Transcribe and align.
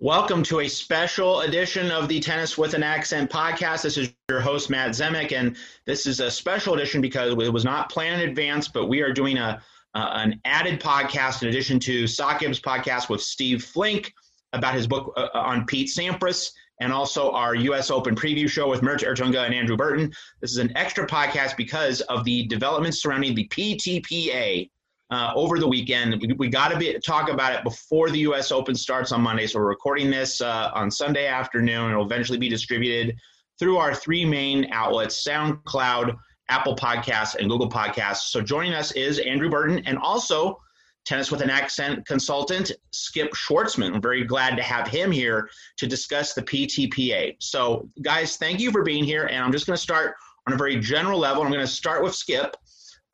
Welcome 0.00 0.44
to 0.44 0.60
a 0.60 0.68
special 0.68 1.40
edition 1.40 1.90
of 1.90 2.06
the 2.06 2.20
Tennis 2.20 2.56
with 2.56 2.74
an 2.74 2.84
Accent 2.84 3.32
podcast. 3.32 3.82
This 3.82 3.96
is 3.96 4.12
your 4.28 4.38
host, 4.38 4.70
Matt 4.70 4.90
Zemek, 4.90 5.32
and 5.32 5.56
this 5.86 6.06
is 6.06 6.20
a 6.20 6.30
special 6.30 6.74
edition 6.74 7.00
because 7.00 7.32
it 7.32 7.52
was 7.52 7.64
not 7.64 7.90
planned 7.90 8.22
in 8.22 8.28
advance, 8.28 8.68
but 8.68 8.86
we 8.86 9.00
are 9.00 9.12
doing 9.12 9.38
a 9.38 9.60
uh, 9.96 10.10
an 10.12 10.40
added 10.44 10.78
podcast 10.78 11.42
in 11.42 11.48
addition 11.48 11.80
to 11.80 12.06
Sock 12.06 12.42
podcast 12.42 13.08
with 13.08 13.20
Steve 13.20 13.64
Flink 13.64 14.14
about 14.52 14.74
his 14.74 14.86
book 14.86 15.12
uh, 15.16 15.30
on 15.34 15.66
Pete 15.66 15.88
Sampras 15.88 16.52
and 16.80 16.92
also 16.92 17.32
our 17.32 17.56
U.S. 17.56 17.90
Open 17.90 18.14
preview 18.14 18.48
show 18.48 18.70
with 18.70 18.82
Mert 18.82 19.00
Ertunga 19.00 19.44
and 19.44 19.52
Andrew 19.52 19.76
Burton. 19.76 20.12
This 20.40 20.52
is 20.52 20.58
an 20.58 20.76
extra 20.76 21.08
podcast 21.08 21.56
because 21.56 22.02
of 22.02 22.22
the 22.22 22.46
developments 22.46 23.02
surrounding 23.02 23.34
the 23.34 23.48
PTPA 23.48 24.70
uh, 25.10 25.32
over 25.34 25.58
the 25.58 25.68
weekend. 25.68 26.20
We, 26.20 26.32
we 26.34 26.48
got 26.48 26.68
to 26.68 27.00
talk 27.00 27.30
about 27.30 27.54
it 27.54 27.64
before 27.64 28.10
the 28.10 28.18
U.S. 28.20 28.52
Open 28.52 28.74
starts 28.74 29.12
on 29.12 29.22
Monday. 29.22 29.46
So 29.46 29.58
we're 29.58 29.68
recording 29.68 30.10
this 30.10 30.40
uh, 30.40 30.70
on 30.74 30.90
Sunday 30.90 31.26
afternoon. 31.26 31.90
It'll 31.90 32.04
eventually 32.04 32.38
be 32.38 32.48
distributed 32.48 33.16
through 33.58 33.78
our 33.78 33.94
three 33.94 34.24
main 34.24 34.68
outlets: 34.72 35.24
SoundCloud, 35.26 36.16
Apple 36.48 36.76
Podcasts, 36.76 37.36
and 37.36 37.48
Google 37.48 37.70
Podcasts. 37.70 38.30
So 38.30 38.40
joining 38.40 38.74
us 38.74 38.92
is 38.92 39.18
Andrew 39.18 39.50
Burton 39.50 39.82
and 39.86 39.98
also 39.98 40.60
tennis 41.08 41.30
with 41.30 41.40
an 41.40 41.48
accent 41.48 42.06
consultant 42.06 42.70
Skip 42.90 43.32
Schwarzman. 43.32 43.94
I'm 43.94 44.02
very 44.02 44.24
glad 44.24 44.56
to 44.56 44.62
have 44.62 44.86
him 44.86 45.10
here 45.10 45.48
to 45.78 45.86
discuss 45.86 46.34
the 46.34 46.42
PTPA. 46.42 47.36
So, 47.40 47.88
guys, 48.02 48.36
thank 48.36 48.60
you 48.60 48.70
for 48.70 48.82
being 48.82 49.04
here. 49.04 49.24
And 49.24 49.42
I'm 49.42 49.50
just 49.50 49.66
going 49.66 49.76
to 49.76 49.82
start 49.82 50.16
on 50.46 50.52
a 50.52 50.56
very 50.56 50.78
general 50.78 51.18
level. 51.18 51.42
I'm 51.42 51.50
going 51.50 51.64
to 51.64 51.66
start 51.66 52.04
with 52.04 52.14
Skip. 52.14 52.56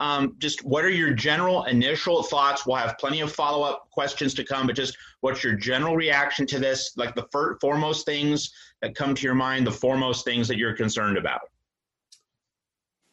Um, 0.01 0.35
just 0.39 0.65
what 0.65 0.85
are 0.85 0.91
your 0.91 1.13
general 1.13 1.65
initial 1.65 2.23
thoughts? 2.23 2.67
We'll 2.67 2.77
have 2.77 2.99
plenty 2.99 3.21
of 3.21 3.33
follow 3.33 3.63
up 3.65 3.89
questions 3.91 4.35
to 4.35 4.45
come, 4.45 4.67
but 4.67 4.75
just 4.77 4.97
what's 5.21 5.45
your 5.45 5.55
general 5.55 5.97
reaction 5.97 6.47
to 6.47 6.59
this? 6.59 6.93
Like 6.97 7.15
the 7.15 7.27
fir- 7.31 7.59
foremost 7.61 8.05
things 8.05 8.53
that 8.83 8.95
come 8.95 9.15
to 9.15 9.23
your 9.23 9.35
mind, 9.35 9.67
the 9.67 9.73
foremost 9.73 10.25
things 10.25 10.49
that 10.49 10.59
you're 10.59 10.75
concerned 10.75 11.17
about. 11.17 11.41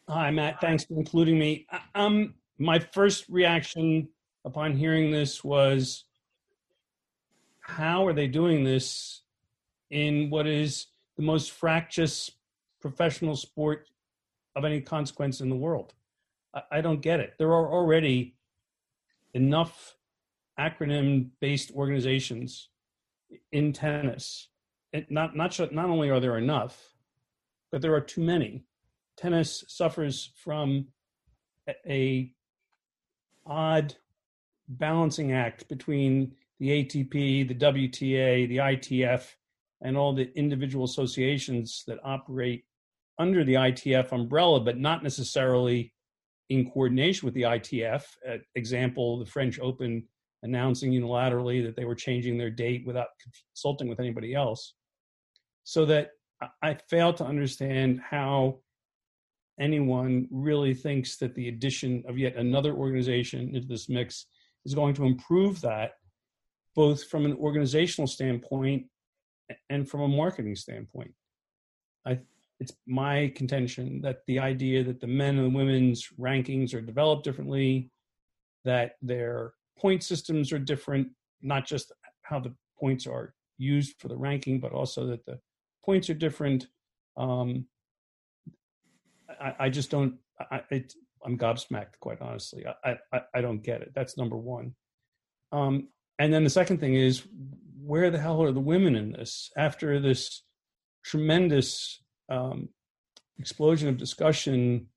Hi, 0.08 0.30
Matt. 0.30 0.60
Thanks 0.60 0.84
for 0.84 0.94
including 0.94 1.38
me. 1.38 1.66
Uh, 1.70 1.78
um, 1.94 2.34
my 2.58 2.80
first 2.80 3.26
reaction 3.28 4.08
upon 4.44 4.76
hearing 4.76 5.12
this 5.12 5.44
was 5.44 6.04
how 7.60 8.04
are 8.06 8.12
they 8.12 8.26
doing 8.26 8.64
this 8.64 9.22
in 9.90 10.30
what 10.30 10.48
is 10.48 10.88
the 11.16 11.22
most 11.22 11.52
fractious 11.52 12.30
professional 12.80 13.36
sport 13.36 13.88
of 14.56 14.64
any 14.64 14.80
consequence 14.80 15.40
in 15.40 15.48
the 15.48 15.56
world? 15.56 15.94
I, 16.54 16.62
I 16.72 16.80
don't 16.80 17.00
get 17.00 17.20
it. 17.20 17.34
There 17.38 17.52
are 17.52 17.72
already 17.72 18.36
enough 19.34 19.96
acronym 20.58 21.30
based 21.40 21.72
organizations 21.72 22.68
in 23.52 23.72
tennis. 23.72 24.48
It 24.92 25.10
not 25.10 25.36
not 25.36 25.58
not 25.72 25.88
only 25.88 26.10
are 26.10 26.20
there 26.20 26.38
enough, 26.38 26.94
but 27.70 27.80
there 27.80 27.94
are 27.94 28.00
too 28.00 28.22
many. 28.22 28.64
Tennis 29.16 29.64
suffers 29.68 30.30
from 30.36 30.86
a, 31.68 31.74
a 31.88 32.32
odd 33.46 33.94
balancing 34.68 35.32
act 35.32 35.68
between 35.68 36.32
the 36.58 36.68
ATP, 36.84 37.48
the 37.48 37.54
WTA, 37.54 38.48
the 38.48 38.58
ITF, 38.58 39.26
and 39.80 39.96
all 39.96 40.14
the 40.14 40.30
individual 40.36 40.84
associations 40.84 41.84
that 41.86 41.98
operate 42.04 42.64
under 43.18 43.44
the 43.44 43.54
ITF 43.54 44.12
umbrella, 44.12 44.60
but 44.60 44.78
not 44.78 45.02
necessarily 45.02 45.92
in 46.52 46.70
coordination 46.70 47.26
with 47.26 47.34
the 47.34 47.42
ITF. 47.42 48.04
Uh, 48.28 48.36
example, 48.54 49.18
the 49.18 49.26
French 49.26 49.58
Open 49.60 50.04
announcing 50.42 50.92
unilaterally 50.92 51.64
that 51.64 51.76
they 51.76 51.84
were 51.84 51.94
changing 51.94 52.36
their 52.36 52.50
date 52.50 52.84
without 52.86 53.08
consulting 53.54 53.88
with 53.88 54.00
anybody 54.00 54.34
else. 54.34 54.74
So 55.64 55.86
that 55.86 56.10
I 56.62 56.76
fail 56.90 57.12
to 57.14 57.24
understand 57.24 58.00
how 58.00 58.58
anyone 59.60 60.28
really 60.30 60.74
thinks 60.74 61.16
that 61.18 61.34
the 61.34 61.48
addition 61.48 62.02
of 62.08 62.18
yet 62.18 62.36
another 62.36 62.74
organization 62.74 63.54
into 63.54 63.68
this 63.68 63.88
mix 63.88 64.26
is 64.64 64.74
going 64.74 64.94
to 64.94 65.04
improve 65.04 65.60
that 65.60 65.92
both 66.74 67.04
from 67.04 67.24
an 67.24 67.34
organizational 67.34 68.08
standpoint 68.08 68.86
and 69.70 69.88
from 69.88 70.00
a 70.00 70.08
marketing 70.08 70.56
standpoint. 70.56 71.12
I, 72.06 72.18
it's 72.62 72.72
my 72.86 73.32
contention 73.34 74.00
that 74.02 74.18
the 74.28 74.38
idea 74.38 74.84
that 74.84 75.00
the 75.00 75.06
men 75.08 75.36
and 75.36 75.52
women's 75.52 76.10
rankings 76.16 76.72
are 76.72 76.80
developed 76.80 77.24
differently, 77.24 77.90
that 78.64 78.92
their 79.02 79.54
point 79.76 80.04
systems 80.04 80.52
are 80.52 80.60
different, 80.60 81.08
not 81.40 81.66
just 81.66 81.90
how 82.22 82.38
the 82.38 82.54
points 82.78 83.04
are 83.04 83.34
used 83.58 83.96
for 83.98 84.06
the 84.06 84.16
ranking, 84.16 84.60
but 84.60 84.70
also 84.70 85.08
that 85.08 85.26
the 85.26 85.40
points 85.84 86.08
are 86.08 86.14
different. 86.14 86.68
Um, 87.16 87.66
I, 89.28 89.54
I, 89.58 89.68
just 89.68 89.90
don't. 89.90 90.14
I, 90.38 90.62
it, 90.70 90.94
I'm 91.24 91.36
gobsmacked, 91.36 91.98
quite 91.98 92.20
honestly. 92.20 92.64
I, 92.84 92.96
I, 93.12 93.22
I 93.34 93.40
don't 93.40 93.60
get 93.60 93.82
it. 93.82 93.90
That's 93.92 94.16
number 94.16 94.36
one. 94.36 94.76
Um, 95.50 95.88
and 96.20 96.32
then 96.32 96.44
the 96.44 96.50
second 96.50 96.78
thing 96.78 96.94
is, 96.94 97.24
where 97.84 98.08
the 98.12 98.20
hell 98.20 98.40
are 98.40 98.52
the 98.52 98.60
women 98.60 98.94
in 98.94 99.10
this? 99.10 99.50
After 99.56 99.98
this 99.98 100.44
tremendous 101.04 102.01
um, 102.32 102.68
explosion 103.38 103.88
of 103.88 103.98
discussion 103.98 104.88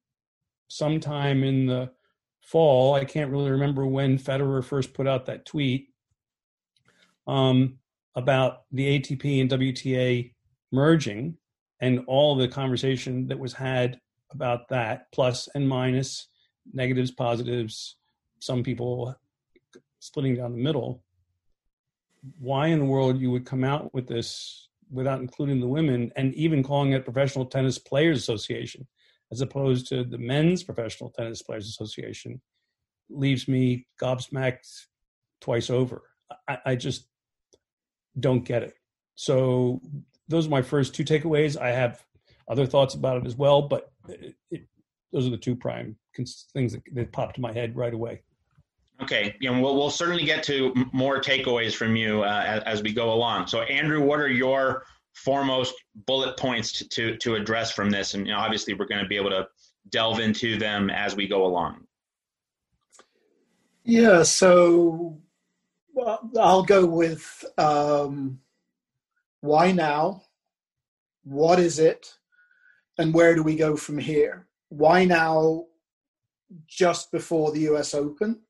sometime 0.68 1.44
in 1.44 1.66
the 1.66 1.92
fall, 2.42 2.94
I 2.94 3.06
can't 3.06 3.32
really 3.32 3.52
remember 3.52 3.86
when 3.86 4.18
Federer 4.18 4.64
first 4.64 4.94
put 4.94 5.08
out 5.08 5.26
that 5.26 5.46
tweet 5.46 5.90
um, 7.28 7.80
about 8.16 8.64
the 8.72 9.00
ATP 9.00 9.42
and 9.42 9.50
WTA 9.50 10.34
merging 10.72 11.38
and 11.82 12.04
all 12.08 12.36
the 12.36 12.48
conversation 12.48 13.28
that 13.28 13.40
was 13.40 13.54
had 13.54 14.00
about 14.32 14.70
that, 14.70 15.12
plus 15.12 15.50
and 15.56 15.68
minus, 15.68 16.28
negatives, 16.74 17.12
positives, 17.12 17.98
some 18.40 18.64
people 18.64 19.16
splitting 20.00 20.36
down 20.36 20.52
the 20.52 20.64
middle. 20.64 21.04
Why 22.40 22.68
in 22.68 22.80
the 22.80 22.86
world 22.86 23.20
you 23.20 23.32
would 23.32 23.46
come 23.46 23.64
out 23.64 23.94
with 23.94 24.08
this 24.08 24.70
without 24.92 25.22
including 25.22 25.60
the 25.60 25.68
women 25.68 26.12
and 26.16 26.34
even 26.36 26.64
calling 26.64 26.92
it 26.92 27.06
Professional 27.06 27.46
Tennis 27.46 27.78
Players 27.78 28.18
Association 28.20 28.88
as 29.32 29.42
opposed 29.42 29.88
to 29.88 30.04
the 30.04 30.18
Men's 30.18 30.64
Professional 30.64 31.10
Tennis 31.10 31.42
Players 31.42 31.68
Association 31.68 32.42
leaves 33.10 33.48
me 33.48 33.88
gobsmacked 34.02 34.86
twice 35.42 35.70
over. 35.70 36.04
I, 36.48 36.58
I 36.66 36.76
just 36.76 37.08
don't 38.20 38.46
get 38.46 38.64
it. 38.64 38.76
So 39.16 39.82
those 40.28 40.48
are 40.48 40.52
my 40.52 40.62
first 40.62 40.96
two 40.96 41.04
takeaways. 41.04 41.60
I 41.60 41.70
have 41.70 42.04
other 42.48 42.66
thoughts 42.66 42.94
about 42.94 43.18
it 43.18 43.26
as 43.26 43.36
well, 43.36 43.64
but 43.64 43.92
it, 44.08 44.36
it, 44.52 44.68
those 45.12 45.28
are 45.28 45.32
the 45.32 45.38
two 45.38 45.56
prime 45.56 45.98
things 46.16 46.74
that, 46.74 46.82
that 46.94 47.12
popped 47.12 47.36
to 47.36 47.42
my 47.42 47.52
head 47.52 47.76
right 47.76 47.94
away. 47.94 48.22
Okay, 49.06 49.36
you 49.40 49.52
know, 49.52 49.60
we'll, 49.60 49.76
we'll 49.76 49.90
certainly 49.90 50.26
get 50.26 50.44
to 50.44 50.74
more 50.92 51.22
takeaways 51.22 51.76
from 51.76 51.96
you 51.96 52.24
uh, 52.24 52.44
as, 52.46 52.64
as, 52.64 52.84
we 52.84 52.94
go 52.94 53.14
along. 53.14 53.48
So, 53.48 53.62
Andrew, 53.62 54.02
what 54.02 54.20
are 54.20 54.28
your 54.28 54.84
foremost 55.14 55.74
bullet 56.06 56.38
points 56.38 56.86
to, 56.86 57.18
to, 57.18 57.36
address 57.36 57.72
from 57.72 57.90
this? 57.90 58.14
And 58.14 58.26
you 58.26 58.34
know, 58.34 58.40
obviously, 58.40 58.74
we're 58.74 58.88
going 58.88 59.04
to 59.04 59.08
be 59.08 59.16
able 59.16 59.30
to 59.32 59.48
delve 59.90 60.20
into 60.20 60.58
them 60.58 60.90
as 60.90 61.16
we 61.16 61.28
go 61.28 61.46
along. 61.46 61.86
Yeah, 63.84 64.24
so 64.24 65.20
well, 65.94 66.30
I'll 66.40 66.64
go 66.64 66.86
with 66.86 67.46
um, 67.58 68.40
why 69.42 69.72
now? 69.72 70.24
What 71.24 71.60
is 71.60 71.80
it? 71.80 72.16
and 72.98 73.14
where 73.14 73.36
do 73.36 73.44
we 73.44 73.56
go 73.56 73.76
from 73.76 73.98
here? 73.98 74.48
Why 74.70 75.06
now, 75.06 75.66
just 76.68 77.12
before 77.12 77.52
the 77.52 77.62
US 77.72 77.94
Open? 77.94 78.42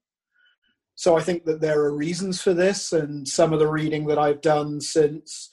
So 0.95 1.17
I 1.17 1.21
think 1.21 1.43
that 1.45 1.61
there 1.61 1.81
are 1.81 1.95
reasons 1.95 2.41
for 2.41 2.53
this, 2.53 2.93
and 2.93 3.27
some 3.27 3.53
of 3.53 3.59
the 3.59 3.67
reading 3.67 4.07
that 4.07 4.17
I've 4.17 4.41
done 4.41 4.79
since 4.79 5.51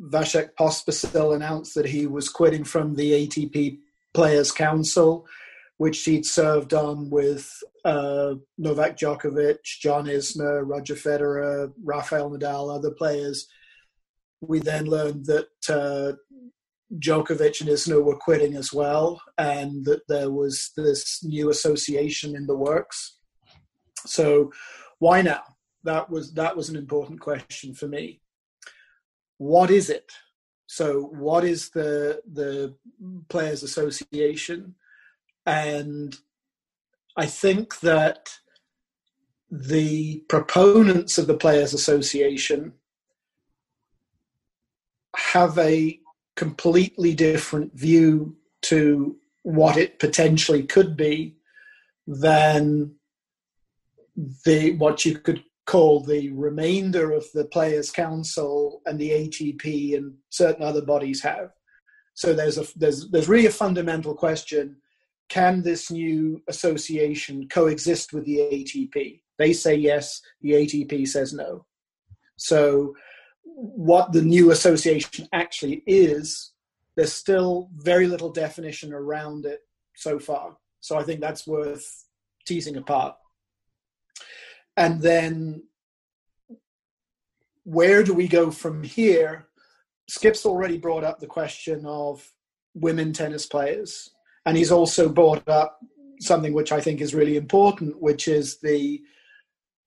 Vasek 0.00 0.50
Pospisil 0.58 1.34
announced 1.34 1.74
that 1.74 1.86
he 1.86 2.06
was 2.06 2.28
quitting 2.28 2.64
from 2.64 2.94
the 2.94 3.26
ATP 3.26 3.78
Players 4.12 4.50
Council, 4.50 5.26
which 5.76 6.04
he'd 6.04 6.26
served 6.26 6.74
on 6.74 7.10
with 7.10 7.50
uh, 7.84 8.34
Novak 8.58 8.96
Djokovic, 8.96 9.62
John 9.64 10.06
Isner, 10.06 10.62
Roger 10.64 10.94
Federer, 10.94 11.72
Rafael 11.82 12.30
Nadal, 12.30 12.74
other 12.74 12.90
players. 12.90 13.46
We 14.40 14.60
then 14.60 14.86
learned 14.86 15.26
that 15.26 15.48
uh, 15.68 16.16
Djokovic 16.98 17.60
and 17.60 17.70
Isner 17.70 18.02
were 18.02 18.16
quitting 18.16 18.56
as 18.56 18.72
well, 18.72 19.20
and 19.38 19.84
that 19.84 20.02
there 20.08 20.30
was 20.30 20.70
this 20.76 21.22
new 21.24 21.50
association 21.50 22.36
in 22.36 22.46
the 22.46 22.56
works. 22.56 23.18
So, 24.04 24.52
why 25.02 25.20
now? 25.20 25.42
That 25.82 26.08
was 26.10 26.32
that 26.34 26.56
was 26.56 26.68
an 26.68 26.76
important 26.76 27.18
question 27.18 27.74
for 27.74 27.88
me. 27.88 28.20
What 29.38 29.68
is 29.68 29.90
it? 29.90 30.12
So, 30.68 31.10
what 31.26 31.42
is 31.42 31.70
the 31.70 32.22
the 32.32 32.76
Players 33.28 33.64
Association? 33.64 34.76
And 35.44 36.16
I 37.16 37.26
think 37.26 37.80
that 37.80 38.38
the 39.50 40.22
proponents 40.28 41.18
of 41.18 41.26
the 41.26 41.40
Players 41.44 41.74
Association 41.74 42.72
have 45.16 45.58
a 45.58 45.98
completely 46.36 47.12
different 47.12 47.74
view 47.74 48.36
to 48.70 49.16
what 49.42 49.76
it 49.76 49.98
potentially 49.98 50.62
could 50.62 50.96
be 50.96 51.38
than 52.06 52.94
the 54.16 54.72
what 54.76 55.04
you 55.04 55.18
could 55.18 55.42
call 55.66 56.00
the 56.00 56.30
remainder 56.32 57.12
of 57.12 57.24
the 57.34 57.44
players 57.46 57.90
council 57.90 58.82
and 58.86 58.98
the 58.98 59.10
ATP 59.10 59.96
and 59.96 60.14
certain 60.30 60.62
other 60.62 60.82
bodies 60.82 61.22
have. 61.22 61.50
So 62.14 62.34
there's 62.34 62.58
a 62.58 62.66
there's 62.76 63.08
there's 63.10 63.28
really 63.28 63.46
a 63.46 63.50
fundamental 63.50 64.14
question. 64.14 64.76
Can 65.28 65.62
this 65.62 65.90
new 65.90 66.42
association 66.48 67.48
coexist 67.48 68.12
with 68.12 68.24
the 68.26 68.38
ATP 68.38 69.22
they 69.38 69.52
say 69.52 69.74
yes 69.74 70.20
the 70.40 70.52
ATP 70.52 71.08
says 71.08 71.32
no. 71.32 71.64
So 72.36 72.94
what 73.44 74.12
the 74.12 74.22
new 74.22 74.50
association 74.50 75.28
actually 75.32 75.82
is 75.86 76.52
there's 76.96 77.12
still 77.12 77.70
very 77.76 78.06
little 78.06 78.30
definition 78.30 78.92
around 78.92 79.46
it 79.46 79.60
so 79.94 80.18
far. 80.18 80.56
So 80.80 80.98
i 80.98 81.02
think 81.04 81.20
that's 81.20 81.46
worth 81.46 82.04
teasing 82.44 82.76
apart 82.76 83.14
and 84.76 85.00
then 85.00 85.62
where 87.64 88.02
do 88.02 88.14
we 88.14 88.28
go 88.28 88.50
from 88.50 88.82
here? 88.82 89.46
Skip's 90.08 90.44
already 90.44 90.78
brought 90.78 91.04
up 91.04 91.20
the 91.20 91.26
question 91.26 91.84
of 91.86 92.26
women 92.74 93.12
tennis 93.12 93.46
players, 93.46 94.10
and 94.46 94.56
he's 94.56 94.72
also 94.72 95.08
brought 95.08 95.46
up 95.48 95.78
something 96.20 96.52
which 96.52 96.72
I 96.72 96.80
think 96.80 97.00
is 97.00 97.14
really 97.14 97.36
important, 97.36 98.00
which 98.00 98.28
is 98.28 98.58
the 98.60 99.00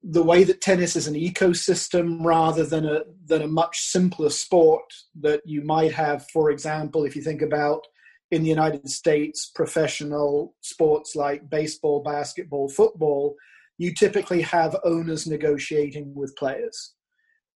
the 0.07 0.23
way 0.23 0.43
that 0.43 0.61
tennis 0.61 0.95
is 0.95 1.07
an 1.07 1.15
ecosystem 1.15 2.23
rather 2.23 2.63
than 2.63 2.85
a 2.85 3.01
than 3.25 3.41
a 3.41 3.47
much 3.47 3.79
simpler 3.79 4.29
sport 4.29 4.93
that 5.19 5.41
you 5.45 5.63
might 5.63 5.93
have, 5.93 6.27
for 6.31 6.51
example, 6.51 7.05
if 7.05 7.15
you 7.15 7.21
think 7.21 7.41
about 7.41 7.85
in 8.31 8.43
the 8.43 8.49
United 8.49 8.87
States, 8.89 9.51
professional 9.53 10.55
sports 10.61 11.15
like 11.15 11.49
baseball, 11.49 12.01
basketball, 12.03 12.69
football, 12.69 13.35
you 13.77 13.93
typically 13.93 14.41
have 14.41 14.75
owners 14.83 15.27
negotiating 15.27 16.13
with 16.15 16.35
players. 16.35 16.93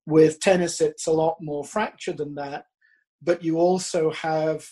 With 0.05 0.39
tennis, 0.39 0.81
it's 0.81 1.07
a 1.07 1.11
lot 1.11 1.37
more 1.39 1.63
fractured 1.63 2.17
than 2.17 2.35
that, 2.35 2.65
but 3.21 3.43
you 3.43 3.57
also 3.57 4.11
have 4.11 4.67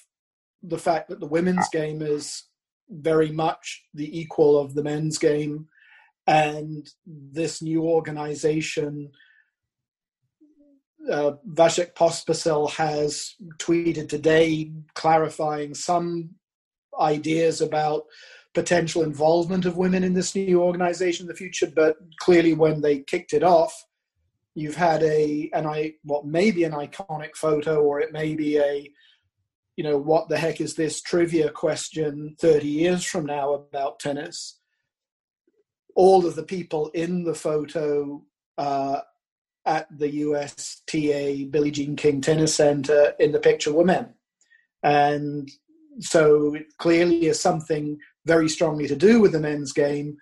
the 0.64 0.78
fact 0.78 1.10
that 1.10 1.20
the 1.20 1.28
women's 1.28 1.70
game 1.70 2.02
is 2.02 2.44
very 2.90 3.32
much 3.32 3.84
the 3.94 4.20
equal 4.20 4.58
of 4.60 4.74
the 4.74 4.84
men's 4.84 5.18
game, 5.18 5.68
and 6.26 6.90
this 7.06 7.62
new 7.62 7.84
organization. 7.84 9.12
Uh, 11.10 11.34
Vasek 11.54 11.94
Pospisil 11.94 12.70
has 12.72 13.36
tweeted 13.60 14.10
today 14.10 14.72
clarifying 14.94 15.74
some 15.74 16.32
ideas 17.00 17.62
about 17.62 18.04
potential 18.58 19.04
involvement 19.04 19.66
of 19.66 19.78
women 19.78 20.04
in 20.04 20.14
this 20.14 20.34
new 20.34 20.62
organization 20.62 21.26
in 21.26 21.28
the 21.28 21.36
future, 21.36 21.68
but 21.74 21.98
clearly 22.20 22.54
when 22.54 22.82
they 22.82 23.00
kicked 23.00 23.34
it 23.34 23.44
off, 23.44 23.86
you've 24.56 24.76
had 24.76 25.04
a 25.04 25.50
and 25.54 25.68
I 25.68 25.94
what 26.04 26.26
may 26.26 26.50
be 26.50 26.64
an 26.64 26.72
iconic 26.72 27.36
photo 27.36 27.84
or 27.84 28.02
it 28.02 28.12
may 28.12 28.34
be 28.34 28.58
a 28.58 28.92
you 29.76 29.84
know 29.84 30.00
what 30.00 30.28
the 30.28 30.38
heck 30.40 30.60
is 30.60 30.74
this 30.74 31.00
trivia 31.02 31.52
question 31.52 32.36
30 32.40 32.68
years 32.68 33.04
from 33.04 33.28
now 33.28 33.54
about 33.54 34.00
tennis 34.00 34.60
all 35.94 36.26
of 36.26 36.36
the 36.36 36.42
people 36.42 36.90
in 36.96 37.24
the 37.24 37.36
photo 37.36 38.24
uh, 38.58 39.02
at 39.68 39.86
the 40.00 40.10
USTA 40.10 41.46
Billie 41.52 41.72
Jean 41.72 41.96
King 41.96 42.22
Tennis 42.22 42.56
Center 42.56 43.14
in 43.20 43.32
the 43.32 43.40
picture 43.40 43.74
were 43.74 43.84
men. 43.86 44.14
And 44.82 45.52
so 46.00 46.56
it 46.56 46.68
clearly 46.78 47.26
is 47.26 47.40
something 47.40 48.00
very 48.28 48.50
strongly 48.50 48.88
to 48.88 48.96
do 48.96 49.20
with 49.22 49.32
the 49.32 49.40
men's 49.40 49.74
game. 49.74 50.18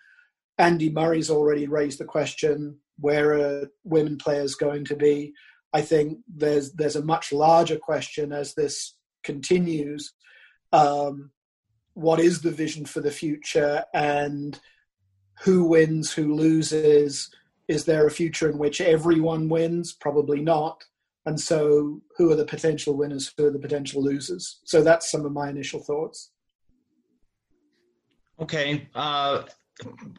Andy 0.57 0.89
Murray's 0.89 1.29
already 1.29 1.67
raised 1.67 1.99
the 1.99 2.05
question 2.05 2.77
where 2.99 3.33
are 3.33 3.71
women 3.83 4.17
players 4.17 4.55
going 4.55 4.85
to 4.85 4.95
be? 4.95 5.33
I 5.73 5.81
think 5.81 6.19
there's 6.33 6.71
there's 6.73 6.95
a 6.95 7.03
much 7.03 7.33
larger 7.33 7.77
question 7.77 8.31
as 8.31 8.53
this 8.53 8.95
continues. 9.23 10.13
Um, 10.71 11.31
what 11.93 12.19
is 12.19 12.41
the 12.41 12.51
vision 12.51 12.85
for 12.85 13.01
the 13.01 13.11
future, 13.11 13.83
and 13.93 14.57
who 15.41 15.65
wins, 15.65 16.13
who 16.13 16.33
loses? 16.33 17.29
Is 17.67 17.83
there 17.85 18.05
a 18.05 18.11
future 18.11 18.49
in 18.49 18.57
which 18.57 18.79
everyone 18.79 19.49
wins? 19.49 19.93
Probably 19.93 20.41
not. 20.41 20.83
And 21.25 21.39
so, 21.39 22.01
who 22.17 22.31
are 22.31 22.35
the 22.35 22.45
potential 22.45 22.95
winners? 22.95 23.33
Who 23.37 23.47
are 23.47 23.51
the 23.51 23.59
potential 23.59 24.03
losers? 24.03 24.59
So 24.63 24.83
that's 24.83 25.11
some 25.11 25.25
of 25.25 25.31
my 25.31 25.49
initial 25.49 25.81
thoughts. 25.81 26.31
Okay. 28.39 28.87
Uh, 28.93 29.43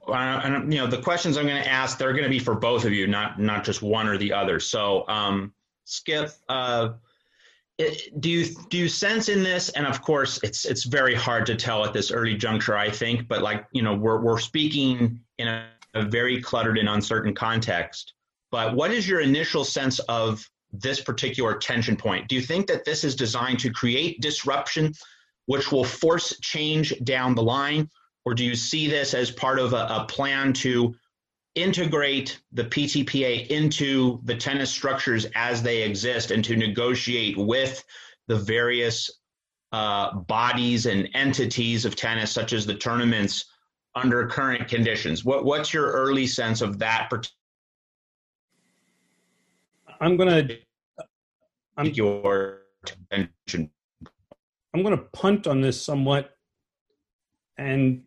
and 0.09 0.73
you 0.73 0.81
know 0.81 0.87
the 0.87 1.01
questions 1.01 1.37
I'm 1.37 1.47
going 1.47 1.63
to 1.63 1.69
ask 1.69 1.99
they're 1.99 2.13
going 2.13 2.25
to 2.25 2.31
be 2.31 2.39
for 2.39 2.55
both 2.55 2.85
of 2.85 2.93
you, 2.93 3.07
not 3.07 3.41
not 3.41 3.65
just 3.65 3.83
one 3.83 4.07
or 4.07 4.19
the 4.19 4.33
other. 4.33 4.61
So, 4.61 5.07
um, 5.09 5.53
Skip, 5.85 6.31
uh, 6.49 6.91
do 8.21 8.31
you 8.31 8.47
do 8.69 8.79
you 8.79 8.89
sense 8.89 9.29
in 9.29 9.43
this? 9.43 9.69
And 9.71 9.87
of 9.87 10.03
course, 10.03 10.41
it's 10.43 10.65
it's 10.65 10.85
very 10.85 11.15
hard 11.15 11.47
to 11.47 11.55
tell 11.55 11.85
at 11.85 11.93
this 11.93 12.11
early 12.11 12.37
juncture, 12.37 12.77
I 12.77 12.91
think. 12.91 13.29
But 13.29 13.43
like 13.43 13.67
you 13.73 13.83
know, 13.83 13.95
we're 13.95 14.21
we're 14.21 14.39
speaking 14.39 15.21
in 15.39 15.49
a, 15.49 15.67
a 15.95 16.03
very 16.03 16.41
cluttered 16.41 16.79
and 16.79 16.89
uncertain 16.89 17.35
context. 17.35 18.15
But 18.51 18.75
what 18.75 18.91
is 18.91 19.09
your 19.09 19.21
initial 19.21 19.65
sense 19.65 19.99
of 20.01 20.49
this 20.73 21.01
particular 21.01 21.57
tension 21.57 21.97
point? 21.97 22.29
Do 22.29 22.35
you 22.35 22.43
think 22.43 22.67
that 22.69 22.85
this 22.85 23.05
is 23.05 23.15
designed 23.15 23.59
to 23.61 23.71
create 23.71 24.21
disruption, 24.21 24.93
which 25.47 25.73
will 25.73 25.85
force 25.85 26.39
change 26.41 26.95
down 27.05 27.35
the 27.35 27.43
line? 27.43 27.91
Or 28.27 28.35
do 28.35 28.45
you 28.45 28.57
see 28.57 28.89
this 28.89 29.15
as 29.15 29.31
part 29.31 29.59
of 29.61 29.73
a, 29.73 29.87
a 29.89 30.07
plan 30.09 30.53
to 30.53 30.95
integrate 31.55 32.41
the 32.53 32.65
PTPA 32.65 33.47
into 33.47 34.21
the 34.25 34.35
tennis 34.35 34.69
structures 34.69 35.27
as 35.37 35.63
they 35.63 35.83
exist 35.83 36.33
and 36.33 36.45
to 36.45 36.57
negotiate 36.57 37.39
with 37.39 37.83
the 38.27 38.37
various 38.37 39.11
uh, 39.73 40.13
bodies 40.13 40.87
and 40.87 41.09
entities 41.15 41.85
of 41.85 41.95
tennis, 41.95 42.33
such 42.33 42.53
as 42.53 42.67
the 42.67 42.75
tournaments, 42.75 43.47
under 43.95 44.27
current 44.27 44.69
conditions? 44.69 45.25
What, 45.25 45.45
what's 45.45 45.73
your 45.73 45.93
early 45.93 46.27
sense 46.27 46.61
of 46.61 46.81
that? 46.81 47.09
I'm 50.01 50.17
going 50.17 50.49
to. 50.49 50.59
I'm 51.79 51.87
your 51.87 52.63
attention. 52.83 53.71
I'm 54.75 54.83
going 54.83 54.97
to 54.97 55.05
punt 55.13 55.47
on 55.47 55.61
this 55.61 55.83
somewhat 55.83 56.37
and 57.59 58.03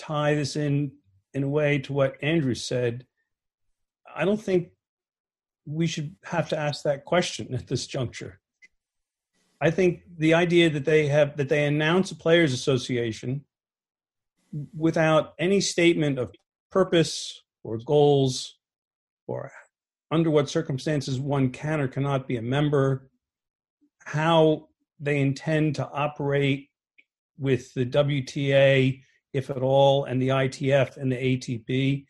tie 0.00 0.34
this 0.34 0.56
in 0.56 0.92
in 1.34 1.44
a 1.44 1.48
way 1.48 1.78
to 1.78 1.92
what 1.92 2.16
Andrew 2.22 2.54
said, 2.54 3.06
I 4.14 4.24
don't 4.24 4.40
think 4.40 4.70
we 5.66 5.86
should 5.86 6.16
have 6.24 6.48
to 6.48 6.58
ask 6.58 6.82
that 6.82 7.04
question 7.04 7.54
at 7.54 7.68
this 7.68 7.86
juncture. 7.86 8.40
I 9.60 9.70
think 9.70 10.02
the 10.16 10.34
idea 10.34 10.70
that 10.70 10.84
they 10.84 11.06
have 11.08 11.36
that 11.36 11.48
they 11.48 11.66
announce 11.66 12.10
a 12.10 12.16
players 12.16 12.52
association 12.52 13.44
without 14.76 15.34
any 15.38 15.60
statement 15.60 16.18
of 16.18 16.32
purpose 16.70 17.42
or 17.62 17.78
goals 17.78 18.56
or 19.26 19.52
under 20.10 20.30
what 20.30 20.50
circumstances 20.50 21.20
one 21.20 21.50
can 21.50 21.80
or 21.80 21.86
cannot 21.86 22.26
be 22.26 22.36
a 22.36 22.42
member, 22.42 23.08
how 24.04 24.68
they 24.98 25.20
intend 25.20 25.76
to 25.76 25.88
operate 25.88 26.68
with 27.38 27.72
the 27.74 27.86
WTA 27.86 29.02
if 29.32 29.50
at 29.50 29.62
all, 29.62 30.04
and 30.04 30.20
the 30.20 30.28
ITF 30.28 30.96
and 30.96 31.10
the 31.10 31.16
ATP. 31.16 32.06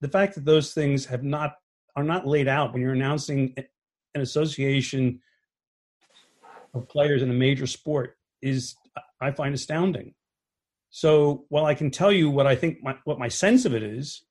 The 0.00 0.08
fact 0.08 0.34
that 0.34 0.44
those 0.44 0.72
things 0.72 1.06
have 1.06 1.22
not 1.22 1.56
are 1.96 2.04
not 2.04 2.26
laid 2.26 2.48
out 2.48 2.72
when 2.72 2.82
you're 2.82 2.92
announcing 2.92 3.54
an 3.56 4.20
association 4.20 5.20
of 6.74 6.88
players 6.88 7.22
in 7.22 7.30
a 7.30 7.34
major 7.34 7.66
sport 7.66 8.16
is 8.42 8.74
I 9.20 9.30
find 9.30 9.54
astounding. 9.54 10.14
So 10.90 11.44
while 11.48 11.66
I 11.66 11.74
can 11.74 11.90
tell 11.90 12.12
you 12.12 12.30
what 12.30 12.46
I 12.46 12.54
think 12.54 12.82
my, 12.82 12.96
what 13.04 13.18
my 13.18 13.28
sense 13.28 13.64
of 13.64 13.74
it 13.74 13.82
is, 13.82 14.22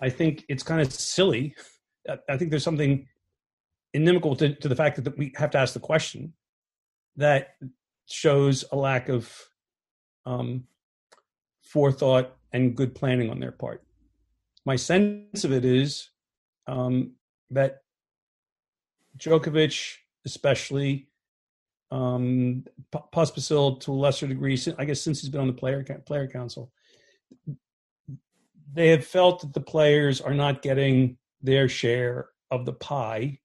I 0.00 0.08
think 0.08 0.44
it's 0.48 0.62
kind 0.62 0.80
of 0.80 0.92
silly. 0.92 1.54
I 2.28 2.36
think 2.36 2.50
there's 2.50 2.64
something 2.64 3.06
inimical 3.92 4.36
to, 4.36 4.54
to 4.54 4.68
the 4.68 4.76
fact 4.76 4.96
that, 4.96 5.02
that 5.02 5.18
we 5.18 5.32
have 5.36 5.50
to 5.50 5.58
ask 5.58 5.74
the 5.74 5.80
question 5.80 6.34
that 7.16 7.56
shows 8.06 8.64
a 8.72 8.76
lack 8.76 9.08
of 9.08 9.32
um, 10.26 10.64
forethought 11.62 12.36
and 12.52 12.76
good 12.76 12.94
planning 12.94 13.30
on 13.30 13.40
their 13.40 13.52
part. 13.52 13.82
My 14.64 14.76
sense 14.76 15.44
of 15.44 15.52
it 15.52 15.64
is 15.64 16.10
um, 16.66 17.12
that 17.50 17.82
Djokovic, 19.16 19.96
especially, 20.24 21.08
um, 21.90 22.64
Pospisil 22.92 23.80
to 23.80 23.92
a 23.92 23.94
lesser 23.94 24.26
degree, 24.26 24.58
I 24.78 24.84
guess 24.84 25.00
since 25.00 25.20
he's 25.20 25.30
been 25.30 25.40
on 25.40 25.46
the 25.46 25.52
player 25.52 25.82
player 26.06 26.28
council, 26.28 26.72
they 28.72 28.88
have 28.88 29.04
felt 29.04 29.40
that 29.40 29.52
the 29.52 29.60
players 29.60 30.20
are 30.20 30.34
not 30.34 30.62
getting 30.62 31.16
their 31.42 31.68
share 31.68 32.28
of 32.50 32.66
the 32.66 32.72
pie 32.72 33.38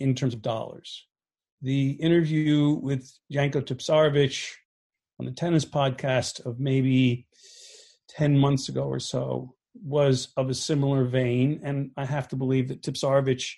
in 0.00 0.14
terms 0.14 0.34
of 0.34 0.42
dollars. 0.42 1.06
The 1.62 1.90
interview 1.92 2.78
with 2.82 3.10
Janko 3.30 3.60
Tipsarevic 3.60 4.52
on 5.18 5.26
the 5.26 5.32
tennis 5.32 5.64
podcast 5.64 6.44
of 6.44 6.60
maybe 6.60 7.26
10 8.10 8.38
months 8.38 8.68
ago 8.68 8.82
or 8.82 9.00
so 9.00 9.54
was 9.74 10.28
of 10.36 10.48
a 10.48 10.54
similar 10.54 11.04
vein. 11.04 11.60
And 11.64 11.90
I 11.96 12.04
have 12.04 12.28
to 12.28 12.36
believe 12.36 12.68
that 12.68 12.82
Tipsarevic, 12.82 13.48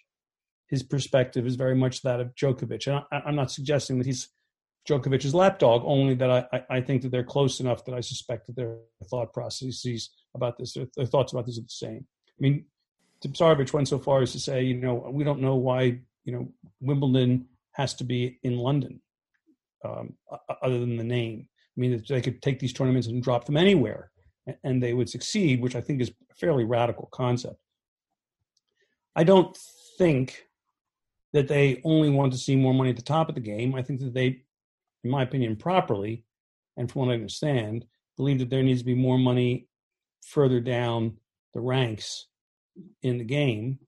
his 0.69 0.83
perspective 0.83 1.47
is 1.47 1.57
very 1.57 1.75
much 1.75 2.03
that 2.03 2.21
of 2.21 2.35
Djokovic. 2.35 2.87
And 2.87 3.05
I, 3.13 3.29
am 3.29 3.37
not 3.37 3.51
suggesting 3.51 3.99
that 3.99 4.07
he's 4.07 4.29
Djokovic's 4.89 5.35
lapdog, 5.35 5.83
only 5.85 6.15
that 6.15 6.49
I, 6.53 6.63
I, 6.71 6.81
think 6.81 7.03
that 7.03 7.11
they're 7.11 7.25
close 7.25 7.61
enough 7.61 7.85
that 7.85 7.95
I 7.95 8.01
suspect 8.01 8.47
that 8.47 8.57
their 8.57 8.79
thought 9.11 9.33
processes 9.35 10.11
about 10.35 10.57
this, 10.59 10.73
their, 10.73 10.87
their 10.97 11.07
thoughts 11.07 11.33
about 11.33 11.47
this 11.47 11.59
are 11.59 11.63
the 11.63 11.69
same. 11.69 12.07
I 12.29 12.41
mean, 12.41 12.65
Tipsarevic 13.23 13.73
went 13.73 13.89
so 13.89 13.99
far 13.99 14.23
as 14.23 14.33
to 14.33 14.41
say, 14.41 14.63
you 14.63 14.77
know, 14.77 15.11
we 15.11 15.25
don't 15.25 15.41
know 15.41 15.57
why, 15.57 16.01
you 16.25 16.33
know, 16.33 16.49
Wimbledon 16.81 17.47
has 17.73 17.95
to 17.95 18.05
be 18.05 18.39
in 18.43 18.57
London, 18.57 19.01
um, 19.85 20.15
other 20.63 20.79
than 20.79 20.97
the 20.97 21.05
name. 21.05 21.49
I 21.77 21.81
mean, 21.81 22.03
they 22.09 22.21
could 22.21 22.43
take 22.43 22.59
these 22.59 22.73
tournaments 22.73 23.07
and 23.07 23.23
drop 23.23 23.45
them 23.45 23.57
anywhere, 23.57 24.11
and 24.65 24.83
they 24.83 24.95
would 24.95 25.09
succeed, 25.09 25.61
which 25.61 25.77
I 25.77 25.81
think 25.81 26.01
is 26.01 26.11
a 26.31 26.35
fairly 26.35 26.65
radical 26.65 27.09
concept. 27.13 27.57
I 29.15 29.25
don't 29.25 29.57
think 29.97 30.45
that 31.33 31.49
they 31.49 31.81
only 31.85 32.11
want 32.11 32.33
to 32.33 32.39
see 32.39 32.57
more 32.57 32.75
money 32.75 32.91
at 32.91 32.97
the 32.97 33.03
top 33.03 33.29
of 33.29 33.35
the 33.35 33.41
game. 33.41 33.75
I 33.75 33.83
think 33.83 34.01
that 34.01 34.15
they, 34.15 34.43
in 35.05 35.11
my 35.11 35.23
opinion, 35.23 35.57
properly, 35.57 36.25
and 36.77 36.91
from 36.91 37.03
what 37.03 37.11
I 37.11 37.15
understand, 37.15 37.85
believe 38.17 38.39
that 38.39 38.51
there 38.51 38.63
needs 38.63 38.81
to 38.81 38.87
be 38.87 38.95
more 38.95 39.19
money 39.19 39.69
further 40.23 40.61
down 40.61 41.19
the 41.55 41.61
ranks 41.61 42.27
in 43.03 43.19
the 43.19 43.25
game. 43.25 43.79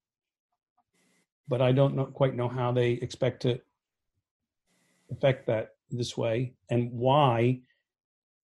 But 1.48 1.60
I 1.60 1.72
don't 1.72 1.96
know, 1.96 2.06
quite 2.06 2.36
know 2.36 2.48
how 2.48 2.72
they 2.72 2.92
expect 2.92 3.42
to 3.42 3.60
affect 5.10 5.46
that 5.46 5.70
this 5.96 6.16
way 6.16 6.54
and 6.70 6.90
why, 6.92 7.60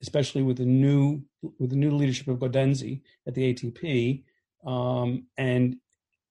especially 0.03 0.43
with 0.43 0.59
the 0.59 0.65
new 0.65 1.23
with 1.59 1.71
the 1.71 1.76
new 1.76 1.93
leadership 1.93 2.29
of 2.29 2.38
Gaudenzi 2.38 3.03
at 3.26 3.35
the 3.35 3.55
ATP, 3.55 4.25
um, 4.67 5.26
and 5.38 5.76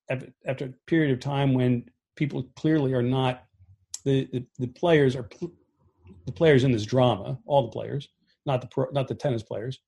after 0.09 0.65
a 0.65 0.73
period 0.87 1.11
of 1.11 1.19
time 1.19 1.53
when 1.53 1.85
people 2.15 2.43
clearly 2.55 2.93
are 2.93 3.01
not 3.01 3.45
the, 4.03 4.27
the, 4.31 4.45
the 4.59 4.67
players 4.67 5.15
are 5.15 5.27
the 6.25 6.31
players 6.31 6.63
in 6.63 6.71
this 6.71 6.85
drama, 6.85 7.37
all 7.45 7.63
the 7.63 7.71
players, 7.71 8.09
not 8.45 8.61
the 8.61 8.67
pro, 8.67 8.85
not 8.91 9.07
the 9.07 9.15
tennis 9.15 9.43
players, 9.43 9.79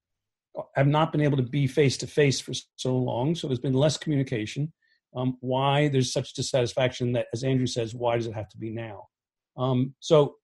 have 0.75 0.87
not 0.87 1.11
been 1.11 1.21
able 1.21 1.37
to 1.37 1.43
be 1.43 1.67
face 1.67 1.97
to 1.97 2.07
face 2.07 2.39
for 2.39 2.53
so 2.75 2.97
long. 2.97 3.35
So 3.35 3.47
there's 3.47 3.59
been 3.59 3.73
less 3.73 3.97
communication. 3.97 4.71
Um, 5.15 5.37
why 5.39 5.87
there's 5.87 6.11
such 6.11 6.33
dissatisfaction 6.33 7.13
that, 7.13 7.27
as 7.33 7.43
Andrew 7.43 7.67
says, 7.67 7.95
why 7.95 8.17
does 8.17 8.27
it 8.27 8.33
have 8.33 8.49
to 8.49 8.57
be 8.57 8.71
now? 8.71 9.07
Um, 9.55 9.93
so, 9.99 10.35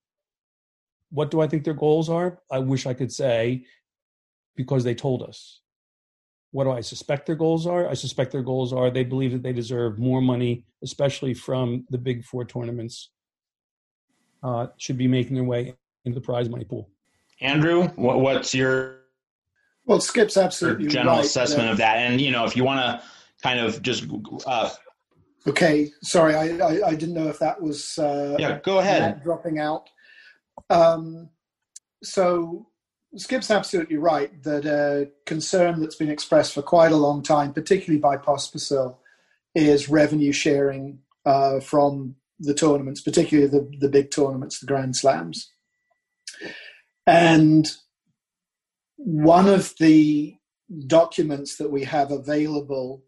what 1.14 1.30
do 1.30 1.40
I 1.40 1.46
think 1.46 1.62
their 1.62 1.74
goals 1.74 2.10
are? 2.10 2.40
I 2.50 2.58
wish 2.58 2.86
I 2.86 2.92
could 2.92 3.12
say 3.12 3.64
because 4.56 4.82
they 4.82 4.96
told 4.96 5.22
us. 5.22 5.60
What 6.50 6.64
do 6.64 6.72
I 6.72 6.80
suspect 6.80 7.26
their 7.26 7.36
goals 7.36 7.66
are? 7.66 7.88
I 7.88 7.94
suspect 7.94 8.32
their 8.32 8.42
goals 8.42 8.72
are 8.72 8.90
they 8.90 9.04
believe 9.04 9.32
that 9.32 9.42
they 9.42 9.52
deserve 9.52 9.98
more 9.98 10.20
money, 10.20 10.66
especially 10.82 11.32
from 11.32 11.86
the 11.90 11.98
big 11.98 12.24
four 12.24 12.44
tournaments, 12.44 13.10
uh, 14.42 14.66
should 14.76 14.98
be 14.98 15.08
making 15.08 15.36
their 15.36 15.44
way 15.44 15.74
into 16.04 16.18
the 16.18 16.24
prize 16.24 16.48
money 16.48 16.64
pool. 16.64 16.90
Andrew, 17.40 17.88
what, 17.96 18.20
what's 18.20 18.52
your 18.52 18.98
well, 19.86 20.00
Skip's 20.00 20.36
absolutely 20.36 20.88
general 20.88 21.16
right, 21.16 21.24
assessment 21.24 21.70
of 21.70 21.76
that, 21.76 21.98
and 21.98 22.20
you 22.20 22.30
know, 22.30 22.44
if 22.44 22.56
you 22.56 22.64
want 22.64 22.80
to 22.80 23.06
kind 23.42 23.60
of 23.60 23.82
just. 23.82 24.04
Uh, 24.46 24.70
okay, 25.46 25.90
sorry, 26.02 26.34
I, 26.34 26.56
I, 26.56 26.88
I 26.88 26.94
didn't 26.94 27.14
know 27.14 27.28
if 27.28 27.38
that 27.38 27.60
was. 27.60 27.98
Uh, 27.98 28.36
yeah, 28.38 28.58
go 28.64 28.78
ahead. 28.78 29.22
Dropping 29.22 29.58
out. 29.58 29.90
Um, 30.70 31.30
so 32.02 32.66
Skip's 33.16 33.50
absolutely 33.50 33.96
right 33.96 34.42
that 34.42 34.66
a 34.66 35.10
concern 35.26 35.80
that's 35.80 35.96
been 35.96 36.10
expressed 36.10 36.52
for 36.52 36.62
quite 36.62 36.92
a 36.92 36.96
long 36.96 37.22
time, 37.22 37.52
particularly 37.52 38.00
by 38.00 38.16
Pospisil, 38.16 38.96
is 39.54 39.88
revenue 39.88 40.32
sharing 40.32 40.98
uh, 41.24 41.60
from 41.60 42.16
the 42.40 42.54
tournaments, 42.54 43.00
particularly 43.00 43.48
the, 43.48 43.70
the 43.78 43.88
big 43.88 44.10
tournaments, 44.10 44.58
the 44.58 44.66
Grand 44.66 44.96
Slams. 44.96 45.50
And 47.06 47.70
one 48.96 49.48
of 49.48 49.74
the 49.78 50.36
documents 50.86 51.56
that 51.56 51.70
we 51.70 51.84
have 51.84 52.10
available, 52.10 53.04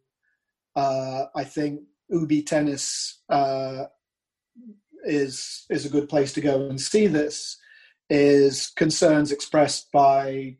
uh, 0.77 1.25
I 1.35 1.45
think 1.45 1.81
Ubi 2.09 2.43
Tennis 2.43 3.21
uh, 3.29 3.87
is 5.07 5.67
is 5.71 5.87
a 5.87 5.91
good 5.91 6.09
place 6.09 6.33
to 6.35 6.41
go 6.41 6.69
and 6.69 6.81
see 6.81 7.07
this. 7.07 7.59
Is 8.09 8.69
concerns 8.77 9.33
expressed 9.33 9.91
by 9.91 10.59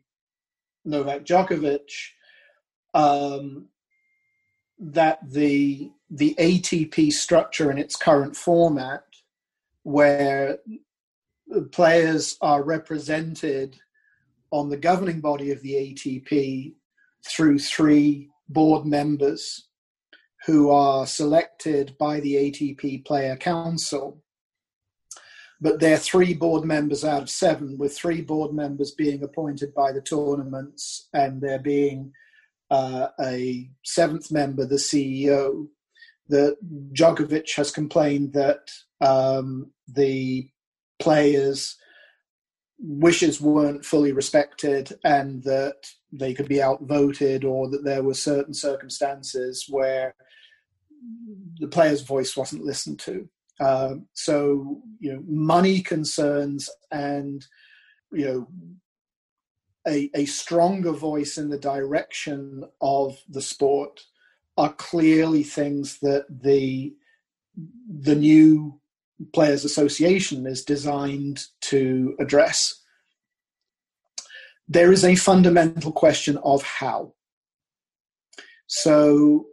Novak 0.83 1.23
Djokovic 1.23 1.89
um, 2.93 3.67
that 4.79 5.19
the 5.29 5.91
the 6.09 6.35
ATP 6.39 7.11
structure 7.11 7.71
in 7.71 7.77
its 7.77 7.95
current 7.95 8.35
format, 8.35 9.03
where 9.83 10.59
players 11.71 12.37
are 12.41 12.63
represented 12.63 13.77
on 14.51 14.69
the 14.69 14.77
governing 14.77 15.21
body 15.21 15.51
of 15.51 15.61
the 15.61 15.73
ATP 15.73 16.73
through 17.25 17.59
three 17.59 18.29
board 18.49 18.85
members 18.85 19.67
who 20.45 20.69
are 20.69 21.05
selected 21.05 21.95
by 21.97 22.19
the 22.21 22.35
ATP 22.35 23.05
Player 23.05 23.35
Council. 23.35 24.21
But 25.59 25.79
they're 25.79 25.97
three 25.97 26.33
board 26.33 26.65
members 26.65 27.03
out 27.03 27.23
of 27.23 27.29
seven, 27.29 27.77
with 27.77 27.97
three 27.97 28.21
board 28.21 28.53
members 28.53 28.91
being 28.91 29.23
appointed 29.23 29.73
by 29.73 29.91
the 29.91 30.01
tournaments 30.01 31.09
and 31.13 31.41
there 31.41 31.59
being 31.59 32.13
uh, 32.69 33.07
a 33.19 33.69
seventh 33.83 34.31
member, 34.31 34.65
the 34.65 34.75
CEO. 34.75 35.67
That 36.29 36.57
Djokovic 36.91 37.55
has 37.55 37.71
complained 37.71 38.33
that 38.33 38.69
um, 38.99 39.71
the 39.87 40.49
players 40.99 41.77
wishes 42.79 43.41
weren't 43.41 43.85
fully 43.85 44.11
respected 44.11 44.93
and 45.03 45.43
that 45.43 45.87
they 46.11 46.33
could 46.33 46.47
be 46.47 46.61
outvoted 46.61 47.43
or 47.43 47.69
that 47.69 47.83
there 47.83 48.03
were 48.03 48.13
certain 48.13 48.53
circumstances 48.53 49.65
where 49.67 50.15
the 51.59 51.67
player's 51.67 52.01
voice 52.01 52.37
wasn't 52.37 52.63
listened 52.63 52.99
to. 52.99 53.27
Um, 53.59 54.07
so, 54.13 54.81
you 54.99 55.13
know, 55.13 55.23
money 55.27 55.81
concerns 55.81 56.69
and, 56.91 57.45
you 58.11 58.25
know, 58.25 58.47
a, 59.87 60.09
a 60.13 60.25
stronger 60.25 60.91
voice 60.91 61.37
in 61.37 61.49
the 61.49 61.57
direction 61.57 62.65
of 62.81 63.17
the 63.29 63.41
sport 63.41 64.01
are 64.57 64.73
clearly 64.73 65.43
things 65.43 65.99
that 65.99 66.25
the 66.29 66.93
the 67.89 68.15
new 68.15 68.79
Players 69.33 69.65
Association 69.65 70.45
is 70.45 70.63
designed 70.63 71.45
to 71.61 72.15
address. 72.19 72.81
There 74.67 74.91
is 74.91 75.03
a 75.03 75.15
fundamental 75.15 75.91
question 75.91 76.37
of 76.43 76.61
how. 76.61 77.13
So, 78.67 79.47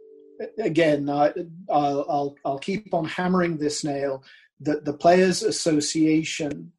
again, 0.57 1.09
I, 1.09 1.33
will 1.69 2.05
I'll, 2.09 2.35
I'll 2.45 2.59
keep 2.59 2.93
on 2.93 3.05
hammering 3.05 3.57
this 3.57 3.83
nail 3.83 4.23
that 4.61 4.85
the 4.85 4.93
Players 4.93 5.43
Association, 5.43 6.71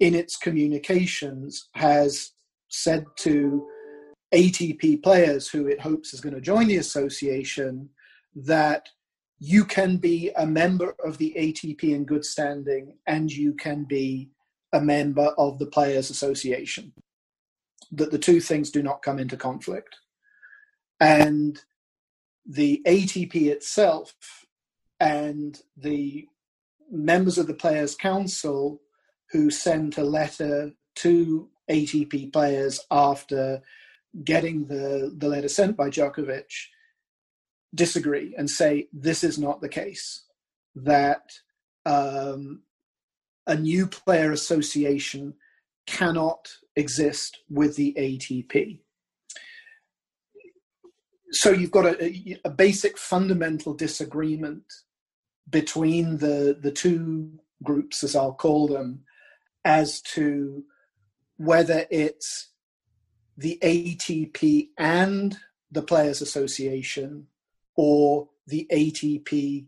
in 0.00 0.14
its 0.14 0.36
communications, 0.36 1.68
has 1.74 2.32
said 2.68 3.04
to 3.16 3.66
ATP 4.32 5.02
players 5.02 5.48
who 5.48 5.66
it 5.66 5.80
hopes 5.80 6.12
is 6.12 6.20
going 6.20 6.34
to 6.34 6.40
join 6.40 6.68
the 6.68 6.76
association 6.76 7.88
that 8.34 8.88
you 9.38 9.64
can 9.64 9.96
be 9.96 10.30
a 10.36 10.46
member 10.46 10.94
of 11.04 11.18
the 11.18 11.34
ATP 11.36 11.82
in 11.84 12.04
good 12.04 12.24
standing 12.24 12.96
and 13.06 13.32
you 13.32 13.54
can 13.54 13.84
be 13.84 14.30
a 14.72 14.80
member 14.80 15.32
of 15.38 15.58
the 15.58 15.66
Players 15.66 16.10
Association. 16.10 16.92
That 17.92 18.10
the 18.10 18.18
two 18.18 18.40
things 18.40 18.70
do 18.70 18.82
not 18.82 19.02
come 19.02 19.18
into 19.18 19.36
conflict. 19.36 19.96
And 21.00 21.62
the 22.48 22.82
ATP 22.86 23.34
itself 23.50 24.14
and 24.98 25.60
the 25.76 26.26
members 26.90 27.38
of 27.38 27.46
the 27.46 27.54
Players 27.54 27.94
Council 27.94 28.80
who 29.30 29.50
sent 29.50 29.98
a 29.98 30.02
letter 30.02 30.72
to 30.96 31.48
ATP 31.70 32.32
players 32.32 32.80
after 32.90 33.62
getting 34.24 34.66
the, 34.66 35.14
the 35.16 35.28
letter 35.28 35.48
sent 35.48 35.76
by 35.76 35.90
Djokovic 35.90 36.50
disagree 37.74 38.34
and 38.38 38.48
say 38.48 38.88
this 38.92 39.22
is 39.22 39.38
not 39.38 39.60
the 39.60 39.68
case, 39.68 40.24
that 40.74 41.30
um, 41.84 42.62
a 43.46 43.54
new 43.54 43.86
player 43.86 44.32
association 44.32 45.34
cannot 45.86 46.48
exist 46.76 47.38
with 47.50 47.76
the 47.76 47.94
ATP. 47.98 48.80
So 51.30 51.50
you've 51.50 51.70
got 51.70 51.86
a, 51.86 52.38
a 52.44 52.50
basic 52.50 52.96
fundamental 52.96 53.74
disagreement 53.74 54.64
between 55.48 56.18
the 56.18 56.56
the 56.60 56.72
two 56.72 57.38
groups, 57.62 58.02
as 58.02 58.16
I'll 58.16 58.34
call 58.34 58.68
them, 58.68 59.04
as 59.64 60.00
to 60.14 60.64
whether 61.36 61.86
it's 61.90 62.48
the 63.36 63.58
ATP 63.62 64.70
and 64.78 65.38
the 65.70 65.82
Players 65.82 66.20
Association 66.20 67.26
or 67.76 68.28
the 68.46 68.66
ATP 68.72 69.66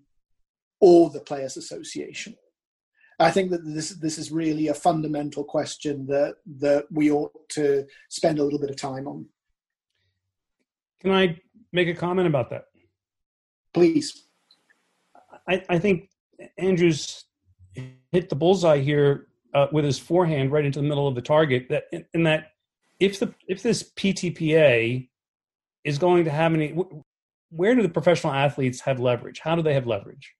or 0.81 1.11
the 1.11 1.21
Players 1.21 1.57
Association. 1.57 2.37
I 3.21 3.31
think 3.31 3.51
that 3.51 3.65
this 3.65 3.91
this 3.91 4.17
is 4.19 4.33
really 4.33 4.69
a 4.69 4.75
fundamental 4.75 5.45
question 5.45 6.07
that 6.07 6.37
that 6.59 6.87
we 6.91 7.11
ought 7.11 7.33
to 7.51 7.87
spend 8.09 8.39
a 8.39 8.43
little 8.43 8.59
bit 8.59 8.71
of 8.71 8.77
time 8.77 9.07
on. 9.07 9.27
Can 11.01 11.13
I 11.13 11.39
make 11.73 11.89
a 11.89 11.95
comment 11.95 12.29
about 12.29 12.51
that? 12.51 12.65
Please. 13.73 14.25
I, 15.49 15.63
I 15.69 15.79
think 15.79 16.11
Andrews 16.59 17.25
hit 18.13 18.29
the 18.29 18.37
bullseye 18.37 18.79
here 18.79 19.27
uh, 19.55 19.67
with 19.73 19.85
his 19.85 19.99
forehand 19.99 20.53
right 20.53 20.65
into 20.65 20.81
the 20.81 20.89
middle 20.89 21.09
of 21.09 21.15
the 21.15 21.23
target. 21.23 21.67
That 21.69 21.85
in, 21.93 22.05
in 22.15 22.23
that 22.25 22.53
if 22.99 23.19
the 23.19 23.35
if 23.49 23.63
this 23.63 23.91
PTPA 23.97 25.09
is 25.85 25.99
going 25.99 26.25
to 26.25 26.31
have 26.31 26.53
any, 26.55 26.77
where 27.51 27.75
do 27.75 27.83
the 27.83 27.89
professional 27.89 28.33
athletes 28.33 28.81
have 28.83 29.01
leverage? 29.01 29.41
How 29.41 29.57
do 29.57 29.63
they 29.63 29.75
have 29.75 29.87
leverage? 29.87 30.35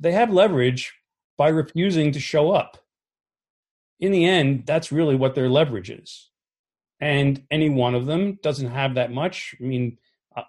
They 0.00 0.12
have 0.12 0.32
leverage 0.32 0.94
by 1.36 1.48
refusing 1.48 2.12
to 2.12 2.20
show 2.20 2.52
up. 2.52 2.78
In 4.00 4.12
the 4.12 4.24
end, 4.24 4.64
that's 4.66 4.90
really 4.90 5.14
what 5.14 5.34
their 5.34 5.48
leverage 5.48 5.90
is. 5.90 6.30
And 7.00 7.44
any 7.50 7.68
one 7.68 7.94
of 7.94 8.06
them 8.06 8.38
doesn't 8.42 8.70
have 8.70 8.94
that 8.94 9.12
much. 9.12 9.54
I 9.60 9.64
mean, 9.64 9.98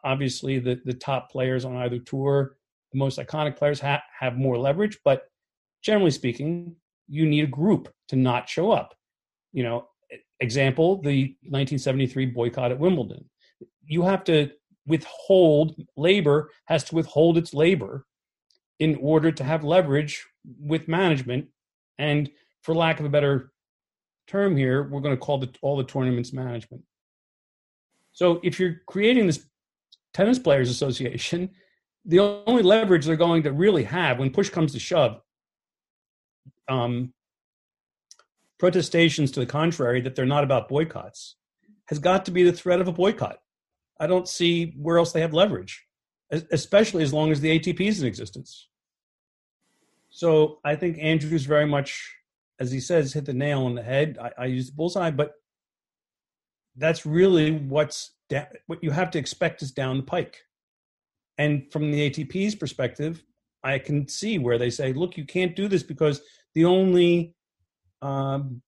obviously, 0.03 0.59
the, 0.59 0.81
the 0.85 0.93
top 0.93 1.31
players 1.31 1.65
on 1.65 1.75
either 1.77 1.99
tour, 1.99 2.57
the 2.91 2.97
most 2.97 3.19
iconic 3.19 3.57
players, 3.57 3.79
ha- 3.79 4.03
have 4.19 4.37
more 4.37 4.57
leverage. 4.57 4.99
But 5.03 5.23
generally 5.81 6.11
speaking, 6.11 6.75
you 7.07 7.25
need 7.25 7.43
a 7.43 7.47
group 7.47 7.93
to 8.09 8.15
not 8.15 8.49
show 8.49 8.71
up. 8.71 8.95
You 9.53 9.63
know, 9.63 9.87
example, 10.39 11.01
the 11.01 11.35
1973 11.43 12.27
boycott 12.27 12.71
at 12.71 12.79
Wimbledon. 12.79 13.29
You 13.85 14.03
have 14.03 14.23
to 14.25 14.51
withhold, 14.87 15.75
labor 15.95 16.51
has 16.65 16.83
to 16.85 16.95
withhold 16.95 17.37
its 17.37 17.53
labor 17.53 18.05
in 18.79 18.97
order 19.01 19.31
to 19.31 19.43
have 19.43 19.63
leverage 19.63 20.25
with 20.59 20.87
management. 20.87 21.47
And 21.97 22.29
for 22.61 22.75
lack 22.75 22.99
of 22.99 23.05
a 23.05 23.09
better 23.09 23.51
term 24.27 24.57
here, 24.57 24.83
we're 24.83 25.01
going 25.01 25.15
to 25.15 25.21
call 25.21 25.37
the, 25.37 25.49
all 25.61 25.77
the 25.77 25.83
tournaments 25.83 26.33
management. 26.33 26.83
So 28.11 28.39
if 28.43 28.59
you're 28.59 28.81
creating 28.87 29.27
this 29.27 29.45
tennis 30.15 30.39
players 30.39 30.69
association, 30.69 31.49
the 32.05 32.19
only 32.47 32.63
leverage 32.63 33.05
they're 33.05 33.17
going 33.17 33.43
to 33.43 33.51
really 33.51 33.83
have 33.83 34.17
when 34.17 34.29
push 34.29 34.49
comes 34.49 34.71
to 34.71 34.79
shove, 34.79 35.19
um, 36.69 37.13
protestations 38.57 39.29
to 39.29 39.41
the 39.41 39.45
contrary 39.45 39.99
that 39.99 40.15
they're 40.15 40.25
not 40.25 40.45
about 40.45 40.69
boycotts, 40.69 41.35
has 41.87 41.99
got 41.99 42.23
to 42.23 42.31
be 42.31 42.43
the 42.43 42.53
threat 42.53 42.79
of 42.79 42.87
a 42.87 42.93
boycott. 42.93 43.39
I 43.99 44.07
don't 44.07 44.27
see 44.27 44.73
where 44.77 44.97
else 44.97 45.11
they 45.11 45.19
have 45.19 45.33
leverage, 45.33 45.85
especially 46.31 47.03
as 47.03 47.11
long 47.13 47.33
as 47.33 47.41
the 47.41 47.59
ATP 47.59 47.81
is 47.81 48.01
in 48.01 48.07
existence. 48.07 48.69
So 50.09 50.59
I 50.63 50.77
think 50.77 50.97
Andrew's 50.97 51.45
very 51.45 51.67
much, 51.67 52.09
as 52.57 52.71
he 52.71 52.79
says, 52.79 53.11
hit 53.11 53.25
the 53.25 53.33
nail 53.33 53.65
on 53.65 53.75
the 53.75 53.83
head. 53.83 54.17
I, 54.21 54.43
I 54.43 54.45
use 54.45 54.67
the 54.67 54.75
bullseye, 54.77 55.11
but 55.11 55.33
that's 56.77 57.05
really 57.05 57.51
what's 57.51 58.14
what 58.67 58.83
you 58.83 58.91
have 58.91 59.11
to 59.11 59.19
expect 59.19 59.61
is 59.61 59.71
down 59.71 59.97
the 59.97 60.03
pike. 60.03 60.37
And 61.37 61.71
from 61.71 61.91
the 61.91 62.09
ATP's 62.09 62.55
perspective, 62.55 63.23
I 63.63 63.79
can 63.79 64.07
see 64.07 64.39
where 64.39 64.57
they 64.57 64.69
say, 64.69 64.93
"Look, 64.93 65.17
you 65.17 65.25
can't 65.25 65.55
do 65.55 65.67
this 65.67 65.83
because 65.83 66.21
the 66.53 66.65
only 66.65 67.35
um, 68.01 68.61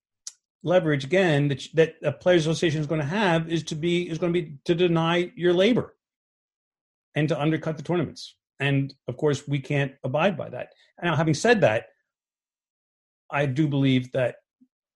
leverage 0.63 1.05
again 1.05 1.47
that 1.49 1.67
that 1.75 1.95
a 2.03 2.11
players 2.11 2.45
association 2.45 2.81
is 2.81 2.87
going 2.87 3.01
to 3.01 3.07
have 3.07 3.49
is 3.49 3.63
to 3.63 3.75
be 3.75 4.09
is 4.09 4.17
going 4.17 4.33
to 4.33 4.41
be 4.41 4.57
to 4.65 4.75
deny 4.75 5.31
your 5.35 5.53
labor 5.53 5.95
and 7.15 7.29
to 7.29 7.39
undercut 7.39 7.77
the 7.77 7.83
tournaments." 7.83 8.35
And 8.59 8.93
of 9.07 9.17
course, 9.17 9.47
we 9.47 9.59
can't 9.59 9.93
abide 10.03 10.35
by 10.35 10.49
that. 10.49 10.73
Now, 11.01 11.15
having 11.15 11.35
said 11.35 11.61
that, 11.61 11.89
I 13.29 13.45
do 13.45 13.67
believe 13.67 14.11
that, 14.13 14.37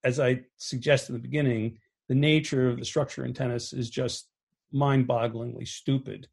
as 0.04 0.20
I 0.20 0.42
suggested 0.58 1.10
in 1.10 1.22
the 1.22 1.28
beginning, 1.28 1.78
the 2.10 2.16
nature 2.16 2.70
of 2.70 2.80
the 2.80 2.86
structure 2.86 3.24
in 3.24 3.34
tennis 3.34 3.72
is 3.72 3.90
just 3.90 4.31
mind 4.72 5.08
bogglingly 5.08 5.68
stupid. 5.68 6.28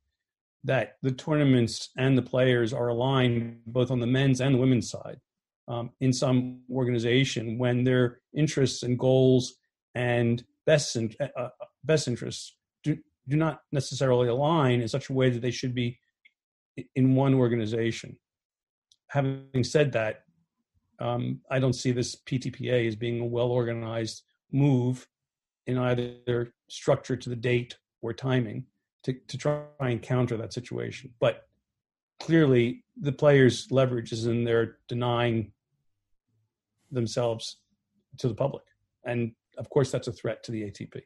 That 0.64 0.96
the 1.02 1.12
tournaments 1.12 1.90
and 1.96 2.18
the 2.18 2.22
players 2.22 2.72
are 2.72 2.88
aligned 2.88 3.60
both 3.66 3.90
on 3.90 4.00
the 4.00 4.06
men's 4.06 4.40
and 4.40 4.54
the 4.54 4.58
women's 4.58 4.90
side 4.90 5.20
um, 5.68 5.90
in 6.00 6.12
some 6.12 6.62
organization 6.70 7.58
when 7.58 7.84
their 7.84 8.20
interests 8.36 8.82
and 8.82 8.98
goals 8.98 9.54
and 9.94 10.44
best, 10.66 10.96
in, 10.96 11.14
uh, 11.20 11.28
uh, 11.36 11.48
best 11.84 12.08
interests 12.08 12.56
do, 12.82 12.98
do 13.28 13.36
not 13.36 13.60
necessarily 13.70 14.28
align 14.28 14.80
in 14.80 14.88
such 14.88 15.10
a 15.10 15.12
way 15.12 15.30
that 15.30 15.42
they 15.42 15.52
should 15.52 15.74
be 15.74 15.98
in 16.96 17.14
one 17.14 17.34
organization 17.34 18.16
having 19.08 19.64
said 19.64 19.92
that, 19.92 20.22
um, 21.00 21.40
I 21.50 21.58
don't 21.58 21.74
see 21.74 21.92
this 21.92 22.16
PTPA 22.16 22.86
as 22.86 22.96
being 22.96 23.20
a 23.20 23.24
well 23.24 23.48
organized 23.48 24.22
move 24.52 25.06
in 25.66 25.78
either 25.78 26.52
structure 26.68 27.16
to 27.16 27.28
the 27.28 27.36
date 27.36 27.76
or 28.02 28.12
timing 28.12 28.64
to, 29.04 29.12
to 29.28 29.38
try 29.38 29.62
and 29.80 30.02
counter 30.02 30.36
that 30.36 30.52
situation. 30.52 31.12
But 31.20 31.48
clearly, 32.20 32.84
the 33.00 33.12
players' 33.12 33.68
leverage 33.70 34.12
is 34.12 34.26
in 34.26 34.44
their 34.44 34.78
denying 34.88 35.52
themselves 36.90 37.58
to 38.18 38.28
the 38.28 38.34
public. 38.34 38.64
And 39.04 39.32
of 39.56 39.70
course, 39.70 39.90
that's 39.90 40.08
a 40.08 40.12
threat 40.12 40.42
to 40.44 40.52
the 40.52 40.62
ATP. 40.62 41.02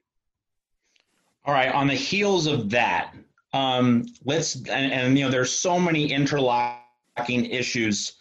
All 1.45 1.55
right. 1.55 1.73
On 1.73 1.87
the 1.87 1.95
heels 1.95 2.47
of 2.47 2.71
that, 2.71 3.15
um, 3.53 4.05
let's 4.25 4.57
and, 4.57 4.93
and 4.93 5.19
you 5.19 5.25
know, 5.25 5.31
there's 5.31 5.51
so 5.51 5.79
many 5.79 6.13
interlocking 6.13 7.47
issues 7.47 8.15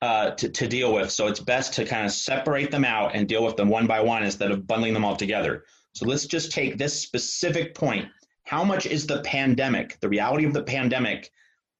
uh, 0.00 0.32
to, 0.32 0.48
to 0.48 0.66
deal 0.66 0.92
with. 0.92 1.10
So 1.10 1.28
it's 1.28 1.38
best 1.38 1.74
to 1.74 1.84
kind 1.84 2.04
of 2.04 2.12
separate 2.12 2.70
them 2.70 2.84
out 2.84 3.14
and 3.14 3.28
deal 3.28 3.44
with 3.44 3.56
them 3.56 3.68
one 3.68 3.86
by 3.86 4.00
one 4.00 4.24
instead 4.24 4.50
of 4.50 4.66
bundling 4.66 4.94
them 4.94 5.04
all 5.04 5.16
together. 5.16 5.64
So 5.92 6.06
let's 6.06 6.26
just 6.26 6.52
take 6.52 6.78
this 6.78 7.00
specific 7.00 7.74
point. 7.74 8.08
How 8.44 8.64
much 8.64 8.86
is 8.86 9.06
the 9.06 9.20
pandemic, 9.22 9.98
the 10.00 10.08
reality 10.08 10.44
of 10.44 10.52
the 10.52 10.62
pandemic, 10.62 11.30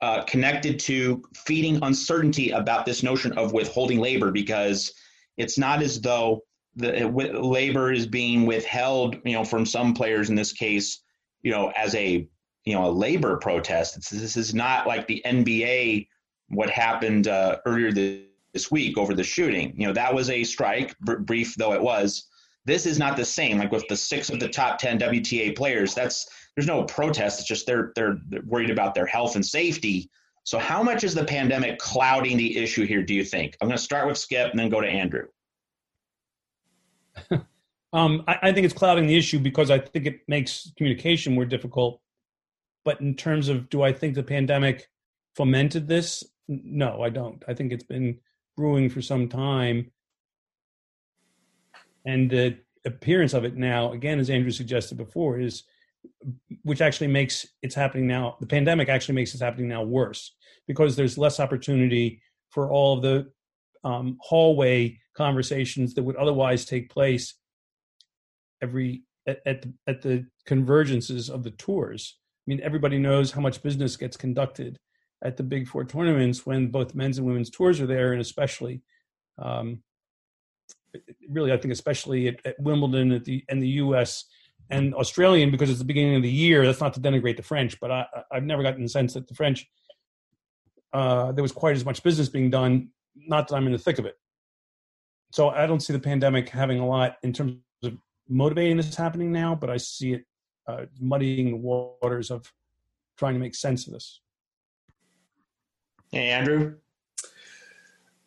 uh, 0.00 0.24
connected 0.24 0.78
to 0.80 1.22
feeding 1.34 1.78
uncertainty 1.82 2.50
about 2.50 2.86
this 2.86 3.02
notion 3.02 3.32
of 3.38 3.52
withholding 3.52 4.00
labor? 4.00 4.30
Because 4.30 4.92
it's 5.36 5.58
not 5.58 5.82
as 5.82 6.00
though 6.00 6.42
the 6.76 7.06
labor 7.08 7.92
is 7.92 8.06
being 8.06 8.46
withheld, 8.46 9.16
you 9.24 9.32
know, 9.32 9.44
from 9.44 9.66
some 9.66 9.94
players 9.94 10.30
in 10.30 10.36
this 10.36 10.52
case, 10.52 11.02
you 11.42 11.50
know, 11.50 11.72
as 11.76 11.94
a 11.94 12.26
you 12.64 12.74
know 12.74 12.86
a 12.86 12.90
labor 12.90 13.36
protest. 13.38 13.96
It's, 13.96 14.10
this 14.10 14.36
is 14.36 14.54
not 14.54 14.86
like 14.86 15.06
the 15.06 15.22
NBA 15.24 16.08
what 16.48 16.70
happened 16.70 17.28
uh, 17.28 17.58
earlier 17.66 17.90
this 18.52 18.70
week 18.70 18.98
over 18.98 19.14
the 19.14 19.24
shooting. 19.24 19.74
You 19.76 19.86
know, 19.86 19.92
that 19.94 20.14
was 20.14 20.30
a 20.30 20.44
strike, 20.44 20.98
br- 21.00 21.16
brief 21.16 21.54
though 21.56 21.72
it 21.72 21.82
was. 21.82 22.28
This 22.64 22.86
is 22.86 22.98
not 22.98 23.16
the 23.16 23.24
same. 23.24 23.58
Like 23.58 23.72
with 23.72 23.86
the 23.88 23.96
six 23.96 24.30
of 24.30 24.38
the 24.38 24.48
top 24.48 24.78
ten 24.78 24.98
WTA 24.98 25.56
players, 25.56 25.94
that's 25.94 26.28
there's 26.54 26.66
no 26.66 26.84
protest. 26.84 27.40
It's 27.40 27.48
just 27.48 27.66
they're 27.66 27.92
they're 27.96 28.18
worried 28.46 28.70
about 28.70 28.94
their 28.94 29.06
health 29.06 29.34
and 29.34 29.44
safety. 29.44 30.10
So, 30.44 30.58
how 30.58 30.82
much 30.82 31.04
is 31.04 31.14
the 31.14 31.24
pandemic 31.24 31.78
clouding 31.78 32.36
the 32.36 32.58
issue 32.58 32.84
here? 32.84 33.02
Do 33.02 33.14
you 33.14 33.24
think? 33.24 33.56
I'm 33.60 33.68
going 33.68 33.76
to 33.76 33.82
start 33.82 34.08
with 34.08 34.18
Skip 34.18 34.50
and 34.50 34.58
then 34.58 34.70
go 34.70 34.80
to 34.80 34.88
Andrew. 34.88 35.26
um, 37.92 38.24
I, 38.26 38.38
I 38.42 38.52
think 38.52 38.64
it's 38.64 38.74
clouding 38.74 39.06
the 39.06 39.16
issue 39.16 39.38
because 39.38 39.70
I 39.70 39.78
think 39.78 40.06
it 40.06 40.20
makes 40.26 40.72
communication 40.76 41.34
more 41.34 41.44
difficult. 41.44 42.00
But 42.84 43.00
in 43.00 43.14
terms 43.14 43.48
of, 43.48 43.70
do 43.70 43.82
I 43.82 43.92
think 43.92 44.16
the 44.16 44.24
pandemic 44.24 44.88
fomented 45.36 45.86
this? 45.86 46.24
No, 46.48 47.02
I 47.02 47.10
don't. 47.10 47.42
I 47.46 47.54
think 47.54 47.72
it's 47.72 47.84
been 47.84 48.18
brewing 48.56 48.90
for 48.90 49.00
some 49.00 49.28
time. 49.28 49.92
And 52.04 52.30
the 52.30 52.58
appearance 52.84 53.32
of 53.32 53.44
it 53.44 53.56
now, 53.56 53.92
again, 53.92 54.18
as 54.18 54.30
Andrew 54.30 54.50
suggested 54.50 54.96
before, 54.96 55.38
is 55.38 55.64
which 56.62 56.80
actually 56.80 57.06
makes 57.06 57.46
it's 57.62 57.74
happening 57.74 58.06
now. 58.06 58.36
The 58.40 58.46
pandemic 58.46 58.88
actually 58.88 59.14
makes 59.14 59.34
it's 59.34 59.42
happening 59.42 59.68
now 59.68 59.82
worse 59.82 60.34
because 60.66 60.96
there's 60.96 61.18
less 61.18 61.38
opportunity 61.40 62.20
for 62.50 62.70
all 62.70 62.96
of 62.96 63.02
the 63.02 63.30
um, 63.84 64.18
hallway 64.20 64.98
conversations 65.14 65.94
that 65.94 66.02
would 66.02 66.16
otherwise 66.16 66.64
take 66.64 66.90
place 66.90 67.34
every 68.60 69.02
at, 69.26 69.40
at 69.46 69.62
the, 69.62 69.74
at 69.86 70.02
the 70.02 70.26
convergences 70.48 71.30
of 71.30 71.42
the 71.42 71.50
tours. 71.50 72.18
I 72.46 72.50
mean, 72.50 72.60
everybody 72.62 72.98
knows 72.98 73.30
how 73.30 73.40
much 73.40 73.62
business 73.62 73.96
gets 73.96 74.16
conducted 74.16 74.78
at 75.22 75.36
the 75.36 75.42
Big 75.44 75.68
Four 75.68 75.84
tournaments 75.84 76.44
when 76.44 76.68
both 76.68 76.94
men's 76.94 77.18
and 77.18 77.26
women's 77.26 77.50
tours 77.50 77.80
are 77.80 77.86
there, 77.86 78.12
and 78.12 78.20
especially, 78.20 78.82
um, 79.38 79.82
really, 81.28 81.52
I 81.52 81.56
think 81.56 81.72
especially 81.72 82.28
at, 82.28 82.36
at 82.44 82.60
Wimbledon 82.60 83.12
at 83.12 83.24
the 83.24 83.44
and 83.48 83.62
the 83.62 83.68
U.S. 83.68 84.24
and 84.70 84.94
Australian 84.94 85.50
because 85.50 85.70
it's 85.70 85.78
the 85.78 85.84
beginning 85.84 86.16
of 86.16 86.22
the 86.22 86.30
year. 86.30 86.64
That's 86.64 86.80
not 86.80 86.94
to 86.94 87.00
denigrate 87.00 87.36
the 87.36 87.42
French, 87.42 87.78
but 87.80 87.90
I, 87.90 88.06
I've 88.30 88.44
never 88.44 88.62
gotten 88.62 88.82
the 88.82 88.88
sense 88.88 89.14
that 89.14 89.28
the 89.28 89.34
French 89.34 89.66
uh, 90.92 91.32
there 91.32 91.42
was 91.42 91.52
quite 91.52 91.76
as 91.76 91.84
much 91.84 92.02
business 92.02 92.28
being 92.28 92.50
done. 92.50 92.88
Not 93.16 93.48
that 93.48 93.56
I'm 93.56 93.66
in 93.66 93.72
the 93.72 93.78
thick 93.78 93.98
of 93.98 94.06
it. 94.06 94.16
So 95.32 95.48
I 95.48 95.66
don't 95.66 95.80
see 95.80 95.92
the 95.92 95.98
pandemic 95.98 96.48
having 96.50 96.78
a 96.78 96.86
lot 96.86 97.16
in 97.22 97.32
terms 97.32 97.56
of 97.82 97.96
motivating 98.28 98.76
this 98.76 98.94
happening 98.94 99.32
now, 99.32 99.54
but 99.54 99.70
I 99.70 99.78
see 99.78 100.12
it 100.12 100.24
uh, 100.66 100.84
muddying 101.00 101.50
the 101.50 101.56
waters 101.56 102.30
of 102.30 102.52
trying 103.16 103.34
to 103.34 103.40
make 103.40 103.54
sense 103.54 103.86
of 103.86 103.94
this. 103.94 104.20
Hey, 106.10 106.28
Andrew. 106.28 106.76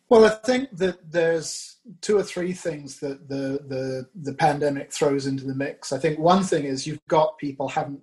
Well, 0.08 0.24
I 0.24 0.28
think 0.28 0.76
that 0.76 1.10
there's 1.10 1.78
two 2.00 2.16
or 2.16 2.22
three 2.22 2.52
things 2.52 3.00
that 3.00 3.28
the, 3.28 3.60
the 3.66 4.08
the 4.14 4.34
pandemic 4.34 4.92
throws 4.92 5.26
into 5.26 5.44
the 5.44 5.54
mix. 5.54 5.92
I 5.92 5.98
think 5.98 6.18
one 6.18 6.44
thing 6.44 6.64
is 6.64 6.86
you've 6.86 7.00
got 7.08 7.38
people 7.38 7.68
haven't 7.68 8.02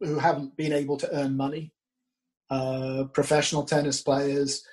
who 0.00 0.18
haven't 0.18 0.56
been 0.56 0.72
able 0.72 0.96
to 0.98 1.12
earn 1.12 1.36
money. 1.36 1.72
Uh, 2.50 3.04
professional 3.12 3.64
tennis 3.64 4.00
players 4.00 4.64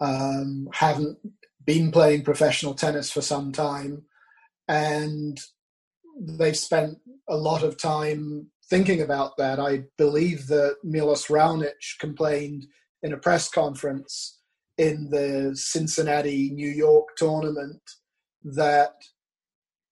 um, 0.00 0.68
haven't 0.72 1.18
been 1.64 1.92
playing 1.92 2.22
professional 2.22 2.74
tennis 2.74 3.10
for 3.10 3.20
some 3.20 3.52
time, 3.52 4.02
and 4.66 5.40
they've 6.18 6.56
spent 6.56 6.98
a 7.28 7.36
lot 7.36 7.62
of 7.62 7.78
time 7.78 8.48
thinking 8.68 9.00
about 9.00 9.36
that. 9.36 9.60
I 9.60 9.84
believe 9.96 10.48
that 10.48 10.78
Milos 10.82 11.26
Raonic 11.28 11.98
complained 12.00 12.66
in 13.02 13.12
a 13.12 13.16
press 13.16 13.48
conference 13.48 14.35
in 14.78 15.08
the 15.10 15.52
Cincinnati, 15.54 16.50
New 16.50 16.68
York 16.68 17.16
tournament 17.16 17.80
that 18.44 18.94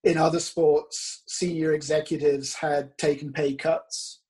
in 0.02 0.18
other 0.18 0.40
sports, 0.40 1.22
senior 1.26 1.72
executives 1.72 2.54
had 2.54 2.96
taken 2.98 3.32
pay 3.32 3.54
cuts, 3.54 4.20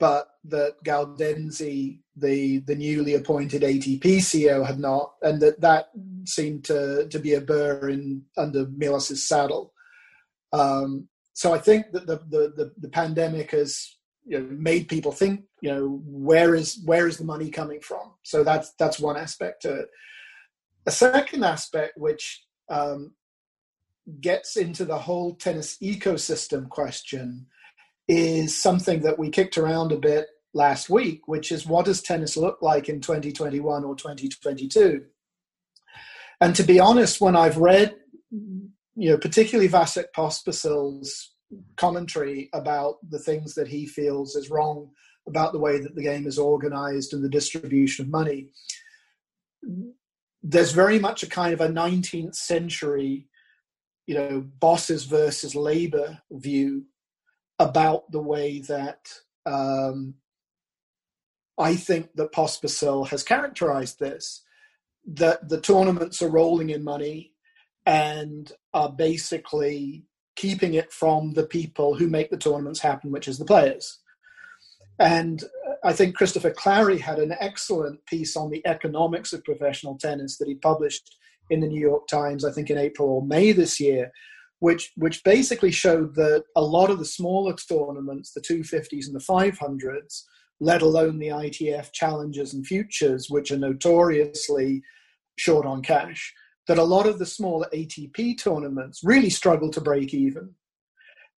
but 0.00 0.28
that 0.44 0.76
Gaudenzi, 0.84 2.00
the, 2.16 2.60
the 2.60 2.74
newly 2.74 3.14
appointed 3.14 3.62
ATP 3.62 4.00
CEO, 4.00 4.66
had 4.66 4.78
not, 4.78 5.12
and 5.22 5.40
that 5.42 5.60
that 5.60 5.90
seemed 6.24 6.64
to, 6.64 7.06
to 7.08 7.18
be 7.18 7.34
a 7.34 7.40
burr 7.40 7.90
in 7.90 8.22
under 8.36 8.64
Milos's 8.66 9.28
saddle. 9.28 9.74
Um, 10.52 11.08
so 11.34 11.52
I 11.52 11.58
think 11.58 11.92
that 11.92 12.06
the, 12.06 12.16
the, 12.30 12.52
the, 12.56 12.72
the 12.78 12.88
pandemic 12.88 13.50
has 13.50 13.97
you 14.28 14.38
know, 14.38 14.46
made 14.50 14.88
people 14.88 15.10
think, 15.10 15.40
you 15.62 15.72
know, 15.72 16.02
where 16.04 16.54
is 16.54 16.80
where 16.84 17.08
is 17.08 17.16
the 17.16 17.24
money 17.24 17.50
coming 17.50 17.80
from? 17.80 18.12
So 18.22 18.44
that's 18.44 18.72
that's 18.78 19.00
one 19.00 19.16
aspect 19.16 19.62
to 19.62 19.74
it. 19.80 19.88
A 20.86 20.90
second 20.90 21.44
aspect, 21.44 21.94
which 21.96 22.44
um, 22.68 23.14
gets 24.20 24.56
into 24.56 24.84
the 24.84 24.98
whole 24.98 25.34
tennis 25.34 25.78
ecosystem 25.82 26.68
question, 26.68 27.46
is 28.06 28.60
something 28.60 29.00
that 29.00 29.18
we 29.18 29.30
kicked 29.30 29.56
around 29.56 29.92
a 29.92 29.96
bit 29.96 30.26
last 30.52 30.90
week, 30.90 31.26
which 31.26 31.50
is 31.50 31.66
what 31.66 31.86
does 31.86 32.02
tennis 32.02 32.36
look 32.36 32.58
like 32.60 32.90
in 32.90 33.00
2021 33.00 33.84
or 33.84 33.96
2022? 33.96 35.04
And 36.40 36.54
to 36.54 36.62
be 36.62 36.78
honest, 36.78 37.20
when 37.20 37.34
I've 37.34 37.56
read, 37.56 37.96
you 38.30 39.10
know, 39.10 39.16
particularly 39.16 39.70
Vasek 39.70 40.06
Pospisil's 40.14 41.34
commentary 41.76 42.50
about 42.52 42.96
the 43.08 43.18
things 43.18 43.54
that 43.54 43.68
he 43.68 43.86
feels 43.86 44.34
is 44.34 44.50
wrong 44.50 44.90
about 45.26 45.52
the 45.52 45.58
way 45.58 45.80
that 45.80 45.94
the 45.94 46.02
game 46.02 46.26
is 46.26 46.38
organized 46.38 47.12
and 47.12 47.22
the 47.22 47.28
distribution 47.28 48.06
of 48.06 48.10
money. 48.10 48.50
There's 50.42 50.72
very 50.72 50.98
much 50.98 51.22
a 51.22 51.28
kind 51.28 51.52
of 51.52 51.60
a 51.60 51.68
19th 51.68 52.34
century, 52.34 53.28
you 54.06 54.14
know, 54.14 54.40
bosses 54.58 55.04
versus 55.04 55.54
labor 55.54 56.20
view 56.30 56.86
about 57.58 58.10
the 58.10 58.20
way 58.20 58.60
that 58.60 59.08
um, 59.44 60.14
I 61.58 61.74
think 61.74 62.14
that 62.14 62.32
Pospisil 62.32 63.08
has 63.08 63.22
characterized 63.22 63.98
this. 63.98 64.44
That 65.06 65.48
the 65.48 65.60
tournaments 65.60 66.20
are 66.22 66.28
rolling 66.28 66.70
in 66.70 66.84
money 66.84 67.32
and 67.86 68.50
are 68.74 68.92
basically 68.92 70.04
keeping 70.38 70.74
it 70.74 70.92
from 70.92 71.32
the 71.32 71.44
people 71.44 71.94
who 71.94 72.06
make 72.06 72.30
the 72.30 72.36
tournaments 72.36 72.78
happen, 72.78 73.10
which 73.10 73.26
is 73.26 73.38
the 73.38 73.44
players. 73.44 73.98
And 75.00 75.42
I 75.84 75.92
think 75.92 76.14
Christopher 76.14 76.52
Clarey 76.52 77.00
had 77.00 77.18
an 77.18 77.34
excellent 77.40 78.06
piece 78.06 78.36
on 78.36 78.48
the 78.48 78.64
economics 78.64 79.32
of 79.32 79.44
professional 79.44 79.98
tennis 79.98 80.38
that 80.38 80.46
he 80.46 80.54
published 80.54 81.16
in 81.50 81.58
the 81.60 81.66
New 81.66 81.80
York 81.80 82.06
Times, 82.06 82.44
I 82.44 82.52
think 82.52 82.70
in 82.70 82.78
April 82.78 83.08
or 83.08 83.26
May 83.26 83.50
this 83.50 83.80
year, 83.80 84.12
which 84.60 84.92
which 84.96 85.24
basically 85.24 85.72
showed 85.72 86.14
that 86.14 86.44
a 86.54 86.62
lot 86.62 86.90
of 86.90 87.00
the 87.00 87.04
smaller 87.04 87.54
tournaments, 87.54 88.32
the 88.32 88.40
250s 88.40 89.06
and 89.06 89.16
the 89.16 89.28
500s, 89.28 90.22
let 90.60 90.82
alone 90.82 91.18
the 91.18 91.28
ITF 91.28 91.92
challenges 91.92 92.54
and 92.54 92.64
futures, 92.64 93.26
which 93.28 93.50
are 93.50 93.58
notoriously 93.58 94.82
short 95.36 95.66
on 95.66 95.82
cash, 95.82 96.32
that 96.68 96.78
a 96.78 96.84
lot 96.84 97.06
of 97.06 97.18
the 97.18 97.26
smaller 97.26 97.66
ATP 97.74 98.38
tournaments 98.38 99.00
really 99.02 99.30
struggle 99.30 99.70
to 99.70 99.80
break 99.80 100.14
even. 100.14 100.54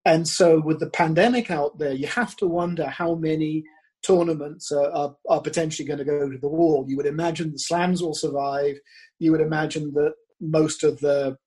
And 0.05 0.27
so, 0.27 0.59
with 0.59 0.79
the 0.79 0.89
pandemic 0.89 1.49
out 1.49 1.77
there, 1.79 1.93
you 1.93 2.07
have 2.07 2.35
to 2.37 2.47
wonder 2.47 2.87
how 2.87 3.15
many 3.15 3.63
tournaments 4.03 4.71
are, 4.71 4.91
are, 4.91 5.15
are, 5.29 5.41
potentially 5.41 5.87
going 5.87 5.99
to 5.99 6.05
go 6.05 6.29
to 6.29 6.37
the 6.37 6.47
wall. 6.47 6.85
You 6.87 6.97
would 6.97 7.05
imagine 7.05 7.51
the 7.51 7.59
slams 7.59 8.01
will 8.01 8.15
survive. 8.15 8.77
You 9.19 9.31
would 9.31 9.41
imagine 9.41 9.93
that 9.93 10.13
most 10.39 10.83
of 10.83 10.99
the 10.99 11.37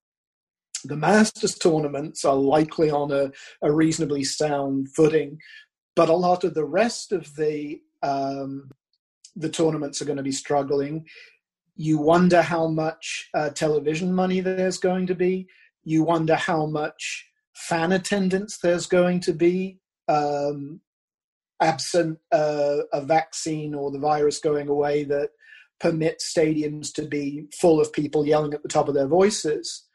the 0.84 0.96
Masters 0.96 1.56
tournaments 1.56 2.24
are 2.24 2.36
likely 2.36 2.90
on 2.90 3.10
a, 3.10 3.32
a 3.62 3.72
reasonably 3.72 4.22
sound 4.22 4.94
footing, 4.94 5.38
but 5.96 6.10
a 6.10 6.14
lot 6.14 6.44
of 6.44 6.54
the 6.54 6.64
rest 6.64 7.10
of 7.10 7.34
the 7.36 7.80
um, 8.02 8.70
the 9.34 9.48
tournaments 9.48 10.00
are 10.00 10.04
going 10.04 10.18
to 10.18 10.22
be 10.22 10.32
struggling 10.32 11.06
you 11.76 11.98
wonder 11.98 12.42
how 12.42 12.68
much 12.68 13.28
uh, 13.34 13.50
television 13.50 14.14
money 14.14 14.40
there's 14.40 14.78
going 14.78 15.06
to 15.08 15.14
be. 15.14 15.48
You 15.82 16.04
wonder 16.04 16.36
how 16.36 16.66
much 16.66 17.26
fan 17.54 17.92
attendance 17.92 18.58
there's 18.58 18.86
going 18.86 19.20
to 19.20 19.32
be, 19.32 19.78
um, 20.08 20.80
absent 21.60 22.18
uh, 22.32 22.78
a 22.92 23.00
vaccine 23.02 23.74
or 23.74 23.90
the 23.90 23.98
virus 23.98 24.38
going 24.38 24.68
away 24.68 25.04
that 25.04 25.30
permits 25.80 26.32
stadiums 26.32 26.92
to 26.94 27.02
be 27.02 27.46
full 27.60 27.80
of 27.80 27.92
people 27.92 28.26
yelling 28.26 28.54
at 28.54 28.62
the 28.62 28.68
top 28.68 28.88
of 28.88 28.94
their 28.94 29.06
voices. 29.06 29.86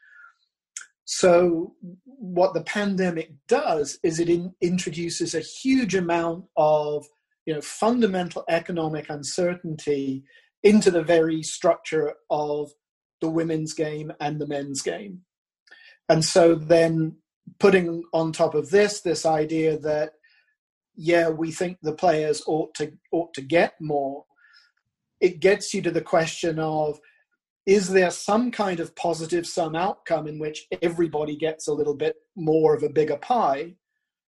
So, 1.04 1.74
what 2.04 2.54
the 2.54 2.62
pandemic 2.62 3.32
does 3.48 3.98
is 4.02 4.20
it 4.20 4.28
in, 4.28 4.54
introduces 4.60 5.34
a 5.34 5.40
huge 5.40 5.94
amount 5.94 6.44
of 6.56 7.06
you 7.46 7.54
know 7.54 7.60
fundamental 7.60 8.44
economic 8.48 9.10
uncertainty 9.10 10.22
into 10.62 10.90
the 10.90 11.02
very 11.02 11.42
structure 11.42 12.14
of 12.30 12.70
the 13.20 13.30
women's 13.30 13.74
game 13.74 14.12
and 14.20 14.40
the 14.40 14.46
men's 14.46 14.82
game. 14.82 15.22
And 16.08 16.24
so 16.24 16.54
then 16.54 17.16
putting 17.58 18.04
on 18.12 18.32
top 18.32 18.54
of 18.54 18.70
this 18.70 19.00
this 19.00 19.26
idea 19.26 19.78
that 19.78 20.12
yeah, 20.96 21.28
we 21.28 21.50
think 21.50 21.78
the 21.82 21.94
players 21.94 22.42
ought 22.46 22.74
to 22.74 22.92
ought 23.12 23.32
to 23.34 23.42
get 23.42 23.74
more, 23.80 24.24
it 25.20 25.40
gets 25.40 25.72
you 25.72 25.82
to 25.82 25.90
the 25.90 26.02
question 26.02 26.58
of 26.58 27.00
is 27.66 27.88
there 27.90 28.10
some 28.10 28.50
kind 28.50 28.80
of 28.80 28.96
positive 28.96 29.46
sum 29.46 29.76
outcome 29.76 30.26
in 30.26 30.38
which 30.38 30.66
everybody 30.82 31.36
gets 31.36 31.68
a 31.68 31.72
little 31.72 31.94
bit 31.94 32.16
more 32.36 32.74
of 32.74 32.82
a 32.82 32.88
bigger 32.88 33.16
pie? 33.16 33.74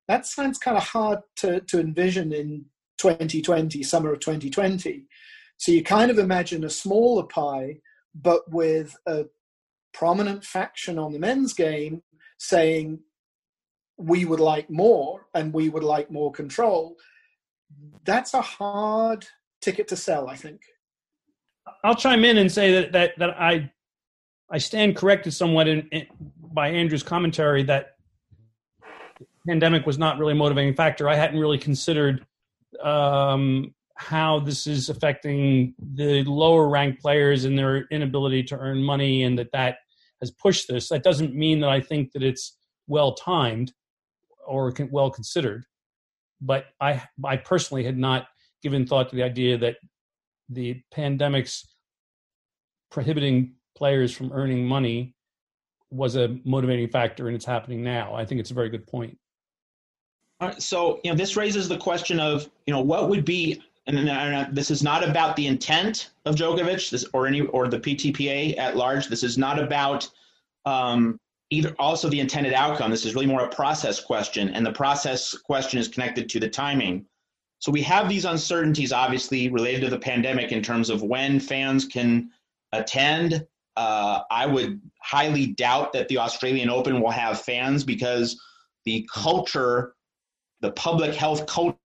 That 0.08 0.26
sounds 0.26 0.58
kind 0.58 0.76
of 0.76 0.84
hard 0.84 1.20
to, 1.36 1.60
to 1.60 1.80
envision 1.80 2.32
in 2.32 2.66
2020, 2.98 3.82
summer 3.82 4.12
of 4.12 4.20
2020. 4.20 5.06
So 5.62 5.70
you 5.70 5.84
kind 5.84 6.10
of 6.10 6.18
imagine 6.18 6.64
a 6.64 6.68
smaller 6.68 7.22
pie, 7.22 7.76
but 8.16 8.50
with 8.50 8.96
a 9.06 9.26
prominent 9.94 10.44
faction 10.44 10.98
on 10.98 11.12
the 11.12 11.20
men's 11.20 11.54
game 11.54 12.02
saying, 12.36 12.98
we 13.96 14.24
would 14.24 14.40
like 14.40 14.68
more 14.68 15.26
and 15.36 15.54
we 15.54 15.68
would 15.68 15.84
like 15.84 16.10
more 16.10 16.32
control. 16.32 16.96
That's 18.04 18.34
a 18.34 18.40
hard 18.40 19.24
ticket 19.60 19.86
to 19.88 19.96
sell, 19.96 20.28
I 20.28 20.34
think. 20.34 20.62
I'll 21.84 21.94
chime 21.94 22.24
in 22.24 22.38
and 22.38 22.50
say 22.50 22.72
that 22.72 22.90
that, 22.90 23.12
that 23.18 23.40
I 23.40 23.70
I 24.50 24.58
stand 24.58 24.96
corrected 24.96 25.32
somewhat 25.32 25.68
in, 25.68 25.86
in, 25.92 26.08
by 26.40 26.70
Andrew's 26.70 27.04
commentary 27.04 27.62
that 27.62 27.98
pandemic 29.46 29.86
was 29.86 29.96
not 29.96 30.18
really 30.18 30.32
a 30.32 30.34
motivating 30.34 30.74
factor. 30.74 31.08
I 31.08 31.14
hadn't 31.14 31.38
really 31.38 31.58
considered 31.58 32.26
um, 32.82 33.72
how 33.96 34.40
this 34.40 34.66
is 34.66 34.88
affecting 34.88 35.74
the 35.94 36.24
lower 36.24 36.68
ranked 36.68 37.00
players 37.00 37.44
and 37.44 37.58
their 37.58 37.86
inability 37.90 38.42
to 38.42 38.58
earn 38.58 38.82
money 38.82 39.24
and 39.24 39.38
that 39.38 39.52
that 39.52 39.76
has 40.20 40.30
pushed 40.30 40.68
this. 40.68 40.88
That 40.88 41.02
doesn't 41.02 41.34
mean 41.34 41.60
that 41.60 41.70
i 41.70 41.80
think 41.80 42.12
that 42.12 42.22
it's 42.22 42.56
well 42.86 43.14
timed 43.14 43.72
or 44.46 44.74
well 44.90 45.10
considered 45.10 45.64
but 46.40 46.66
i 46.80 47.02
i 47.24 47.36
personally 47.36 47.84
had 47.84 47.96
not 47.96 48.26
given 48.62 48.86
thought 48.86 49.08
to 49.10 49.16
the 49.16 49.22
idea 49.22 49.56
that 49.58 49.76
the 50.48 50.80
pandemic's 50.90 51.74
prohibiting 52.90 53.54
players 53.76 54.12
from 54.12 54.32
earning 54.32 54.66
money 54.66 55.14
was 55.90 56.16
a 56.16 56.36
motivating 56.44 56.88
factor 56.88 57.26
and 57.26 57.36
it's 57.36 57.44
happening 57.44 57.82
now. 57.82 58.14
I 58.14 58.24
think 58.24 58.40
it's 58.40 58.50
a 58.50 58.54
very 58.54 58.68
good 58.68 58.86
point. 58.86 59.18
So 60.58 61.00
you 61.04 61.10
know 61.10 61.16
this 61.16 61.36
raises 61.36 61.68
the 61.68 61.78
question 61.78 62.18
of 62.18 62.50
you 62.66 62.72
know 62.72 62.80
what 62.80 63.08
would 63.08 63.24
be 63.24 63.62
and, 63.86 64.08
and 64.08 64.54
this 64.54 64.70
is 64.70 64.82
not 64.82 65.06
about 65.06 65.36
the 65.36 65.46
intent 65.46 66.10
of 66.24 66.36
Djokovic 66.36 66.90
this, 66.90 67.04
or 67.12 67.26
any 67.26 67.40
or 67.40 67.68
the 67.68 67.80
PTPA 67.80 68.56
at 68.58 68.76
large. 68.76 69.08
This 69.08 69.22
is 69.22 69.36
not 69.36 69.58
about 69.58 70.08
um, 70.64 71.18
either 71.50 71.74
also 71.78 72.08
the 72.08 72.20
intended 72.20 72.54
outcome. 72.54 72.90
This 72.90 73.04
is 73.04 73.14
really 73.14 73.26
more 73.26 73.44
a 73.44 73.48
process 73.48 74.00
question, 74.00 74.50
and 74.50 74.64
the 74.64 74.72
process 74.72 75.36
question 75.36 75.78
is 75.78 75.88
connected 75.88 76.28
to 76.30 76.40
the 76.40 76.48
timing. 76.48 77.04
So 77.58 77.70
we 77.70 77.82
have 77.82 78.08
these 78.08 78.24
uncertainties, 78.24 78.92
obviously 78.92 79.48
related 79.48 79.82
to 79.82 79.90
the 79.90 79.98
pandemic, 79.98 80.52
in 80.52 80.62
terms 80.62 80.90
of 80.90 81.02
when 81.02 81.38
fans 81.40 81.84
can 81.84 82.30
attend. 82.72 83.46
Uh, 83.76 84.20
I 84.30 84.46
would 84.46 84.80
highly 85.00 85.46
doubt 85.46 85.92
that 85.92 86.08
the 86.08 86.18
Australian 86.18 86.70
Open 86.70 87.00
will 87.00 87.10
have 87.10 87.40
fans 87.40 87.84
because 87.84 88.40
the 88.84 89.08
culture, 89.12 89.94
the 90.60 90.72
public 90.72 91.14
health 91.14 91.46
culture 91.46 91.78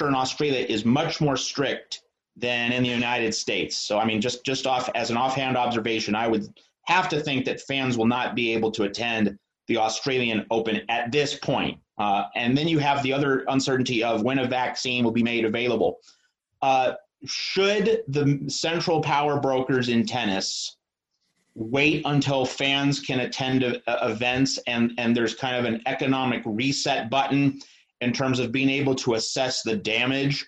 in 0.00 0.14
Australia 0.14 0.64
is 0.68 0.84
much 0.84 1.20
more 1.20 1.36
strict 1.36 2.02
than 2.36 2.72
in 2.72 2.82
the 2.82 2.88
United 2.88 3.34
States. 3.34 3.76
So 3.76 3.98
I 3.98 4.04
mean, 4.04 4.20
just 4.20 4.44
just 4.44 4.66
off 4.66 4.88
as 4.94 5.10
an 5.10 5.16
offhand 5.16 5.56
observation, 5.56 6.14
I 6.14 6.28
would 6.28 6.48
have 6.84 7.08
to 7.10 7.20
think 7.20 7.44
that 7.44 7.60
fans 7.60 7.98
will 7.98 8.06
not 8.06 8.34
be 8.34 8.54
able 8.54 8.70
to 8.72 8.84
attend 8.84 9.38
the 9.66 9.76
Australian 9.76 10.46
Open 10.50 10.80
at 10.88 11.12
this 11.12 11.34
point. 11.34 11.78
Uh, 11.98 12.24
and 12.34 12.56
then 12.56 12.68
you 12.68 12.78
have 12.78 13.02
the 13.02 13.12
other 13.12 13.44
uncertainty 13.48 14.02
of 14.02 14.22
when 14.22 14.38
a 14.38 14.46
vaccine 14.46 15.04
will 15.04 15.12
be 15.12 15.22
made 15.22 15.44
available. 15.44 15.98
Uh, 16.62 16.92
should 17.26 18.02
the 18.08 18.44
central 18.48 19.00
power 19.00 19.40
brokers 19.40 19.88
in 19.88 20.06
tennis 20.06 20.76
wait 21.54 22.02
until 22.04 22.46
fans 22.46 23.00
can 23.00 23.20
attend 23.20 23.64
uh, 23.64 23.98
events 24.02 24.58
and, 24.68 24.92
and 24.96 25.16
there's 25.16 25.34
kind 25.34 25.56
of 25.56 25.64
an 25.64 25.82
economic 25.86 26.40
reset 26.46 27.10
button 27.10 27.60
in 28.00 28.12
terms 28.12 28.38
of 28.38 28.52
being 28.52 28.70
able 28.70 28.94
to 28.96 29.14
assess 29.14 29.62
the 29.62 29.76
damage 29.76 30.46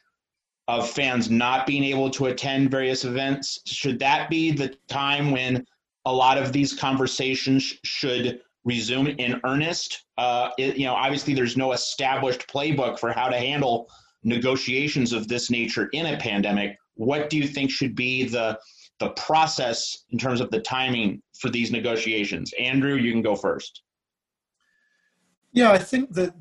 of 0.69 0.89
fans 0.89 1.31
not 1.31 1.67
being 1.67 1.85
able 1.85 2.11
to 2.11 2.27
attend 2.27 2.71
various 2.71 3.05
events? 3.05 3.59
Should 3.67 3.99
that 4.01 4.31
be 4.31 4.53
the 4.53 4.75
time 4.89 5.31
when 5.31 5.65
a 6.07 6.13
lot 6.13 6.39
of 6.39 6.53
these 6.53 6.73
conversations 6.73 7.75
should 7.85 8.41
resume 8.65 9.07
in 9.07 9.41
earnest. 9.45 10.05
Uh, 10.19 10.51
it, 10.59 10.77
you 10.77 10.85
know, 10.85 10.95
obviously, 10.95 11.35
there's 11.35 11.57
no 11.57 11.73
established 11.73 12.47
playbook 12.49 12.99
for 12.99 13.13
how 13.13 13.29
to 13.29 13.37
handle 13.37 13.89
negotiations 14.23 15.13
of 15.13 15.29
this 15.29 15.51
nature 15.51 15.89
in 15.93 16.07
a 16.07 16.19
pandemic. 16.19 16.77
What 16.95 17.31
do 17.31 17.39
you 17.39 17.47
think 17.47 17.71
should 17.71 17.95
be 17.95 18.25
the 18.29 18.59
the 18.99 19.11
process 19.11 20.05
in 20.11 20.19
terms 20.19 20.43
of 20.43 20.51
the 20.51 20.61
timing 20.61 21.23
for 21.39 21.49
these 21.49 21.71
negotiations? 21.71 22.53
Andrew, 22.59 22.97
you 22.97 23.13
can 23.13 23.23
go 23.23 23.35
first. 23.35 23.83
Yeah, 25.53 25.73
I 25.73 25.79
think 25.79 26.13
that 26.15 26.35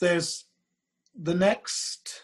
there's 0.00 0.44
the 1.14 1.34
next 1.34 2.22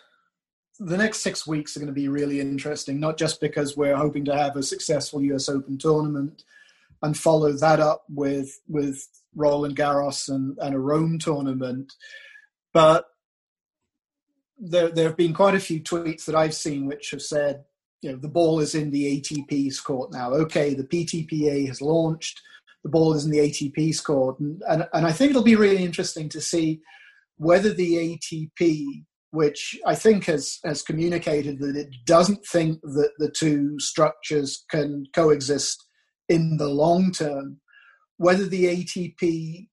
the 0.78 0.96
next 0.96 1.20
six 1.20 1.46
weeks 1.46 1.76
are 1.76 1.80
going 1.80 1.86
to 1.86 1.92
be 1.92 2.08
really 2.08 2.40
interesting, 2.40 3.00
not 3.00 3.16
just 3.16 3.40
because 3.40 3.76
we're 3.76 3.96
hoping 3.96 4.26
to 4.26 4.36
have 4.36 4.56
a 4.56 4.62
successful 4.62 5.22
US 5.22 5.48
Open 5.48 5.78
tournament 5.78 6.44
and 7.02 7.16
follow 7.16 7.52
that 7.52 7.80
up 7.80 8.04
with 8.08 8.60
with 8.68 9.06
Roland 9.34 9.76
Garros 9.76 10.28
and, 10.28 10.58
and 10.58 10.74
a 10.74 10.78
Rome 10.78 11.18
tournament, 11.18 11.92
but 12.72 13.06
there 14.58 14.88
there 14.88 15.08
have 15.08 15.16
been 15.16 15.34
quite 15.34 15.54
a 15.54 15.60
few 15.60 15.80
tweets 15.80 16.24
that 16.24 16.34
I've 16.34 16.54
seen 16.54 16.86
which 16.86 17.10
have 17.10 17.22
said, 17.22 17.64
you 18.00 18.10
know, 18.10 18.16
the 18.16 18.28
ball 18.28 18.60
is 18.60 18.74
in 18.74 18.90
the 18.90 19.20
ATP's 19.20 19.80
court 19.80 20.12
now. 20.12 20.32
Okay, 20.32 20.74
the 20.74 20.84
PTPA 20.84 21.66
has 21.68 21.82
launched, 21.82 22.40
the 22.82 22.88
ball 22.88 23.14
is 23.14 23.24
in 23.24 23.30
the 23.30 23.40
ATP's 23.40 24.00
court, 24.00 24.38
and 24.40 24.62
and, 24.68 24.88
and 24.92 25.06
I 25.06 25.12
think 25.12 25.30
it'll 25.30 25.42
be 25.42 25.56
really 25.56 25.84
interesting 25.84 26.28
to 26.30 26.40
see 26.40 26.80
whether 27.36 27.72
the 27.72 28.18
ATP 28.18 29.04
which 29.36 29.78
I 29.84 29.94
think 29.94 30.24
has, 30.26 30.58
has 30.64 30.82
communicated 30.82 31.58
that 31.58 31.76
it 31.76 31.94
doesn't 32.06 32.46
think 32.46 32.80
that 32.82 33.10
the 33.18 33.30
two 33.30 33.78
structures 33.78 34.64
can 34.70 35.04
coexist 35.14 35.84
in 36.28 36.56
the 36.56 36.68
long 36.68 37.12
term. 37.12 37.60
Whether 38.16 38.46
the 38.46 38.64
ATP 38.64 39.68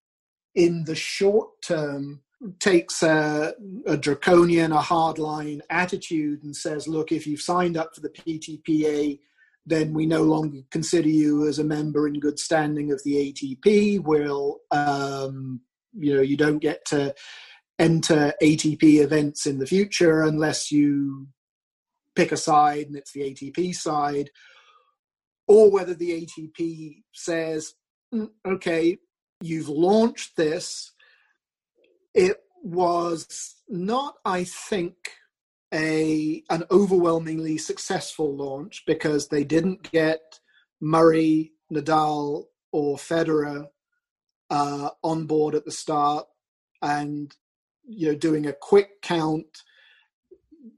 in 0.54 0.84
the 0.84 0.96
short 0.96 1.50
term 1.66 2.22
takes 2.60 3.02
a, 3.04 3.54
a, 3.86 3.96
draconian, 3.96 4.74
a 4.74 4.80
hardline 4.80 5.62
attitude 5.70 6.44
and 6.44 6.54
says, 6.56 6.88
look, 6.88 7.14
if 7.14 7.26
you've 7.26 7.40
signed 7.40 7.78
up 7.78 7.96
for 7.96 8.02
the 8.02 8.10
PTPA, 8.10 9.18
then 9.66 9.94
we 9.94 10.06
no 10.06 10.24
longer 10.24 10.60
consider 10.72 11.08
you 11.08 11.48
as 11.48 11.58
a 11.58 11.64
member 11.64 12.06
in 12.06 12.20
good 12.20 12.38
standing 12.38 12.92
of 12.92 13.02
the 13.06 13.32
ATP. 13.32 14.04
We'll, 14.04 14.60
um, 14.72 15.62
you 15.94 16.14
know, 16.14 16.22
you 16.22 16.36
don't 16.36 16.60
get 16.60 16.84
to 16.88 17.16
enter 17.80 18.34
ATP 18.42 19.02
events 19.02 19.46
in 19.46 19.60
the 19.60 19.66
future 19.66 20.22
unless 20.22 20.72
you 20.72 21.28
pick 22.16 22.32
a 22.32 22.38
side 22.38 22.88
and 22.88 22.96
it's 22.96 23.12
the 23.12 23.22
ATP 23.22 23.74
side, 23.76 24.30
or 25.48 25.72
whether 25.72 25.94
the 25.94 26.26
ATP 26.26 27.04
says, 27.12 27.74
mm, 28.14 28.30
okay, 28.46 28.98
you've 29.42 29.70
launched 29.70 30.38
this. 30.38 30.94
It 32.14 32.38
was 32.62 33.56
not, 33.68 34.16
I 34.24 34.44
think, 34.44 34.96
a 35.74 36.44
an 36.52 36.64
overwhelmingly 36.70 37.58
successful 37.58 38.36
launch 38.36 38.84
because 38.86 39.28
they 39.28 39.44
didn't 39.44 39.92
get 39.92 40.40
Murray, 40.80 41.54
Nadal, 41.72 42.46
or 42.72 42.98
Federer 42.98 43.68
uh, 44.52 44.90
on 45.04 45.26
board 45.26 45.56
at 45.56 45.66
the 45.66 45.72
start, 45.72 46.28
and 46.82 47.36
you 47.88 48.08
know 48.08 48.16
doing 48.16 48.46
a 48.46 48.54
quick 48.54 49.02
count 49.02 49.64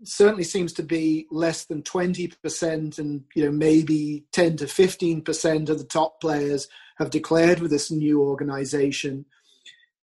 certainly 0.04 0.44
seems 0.44 0.74
to 0.74 0.84
be 0.84 1.28
less 1.30 1.66
than 1.66 1.84
20% 1.84 2.98
and 2.98 3.24
you 3.36 3.46
know 3.46 3.52
maybe 3.52 4.26
10 4.32 4.58
to 4.58 4.66
15% 4.66 5.70
of 5.70 5.78
the 5.78 5.84
top 5.84 6.20
players 6.20 6.68
have 6.98 7.10
declared 7.10 7.60
with 7.60 7.72
this 7.72 7.92
new 7.92 8.22
organization. 8.22 9.26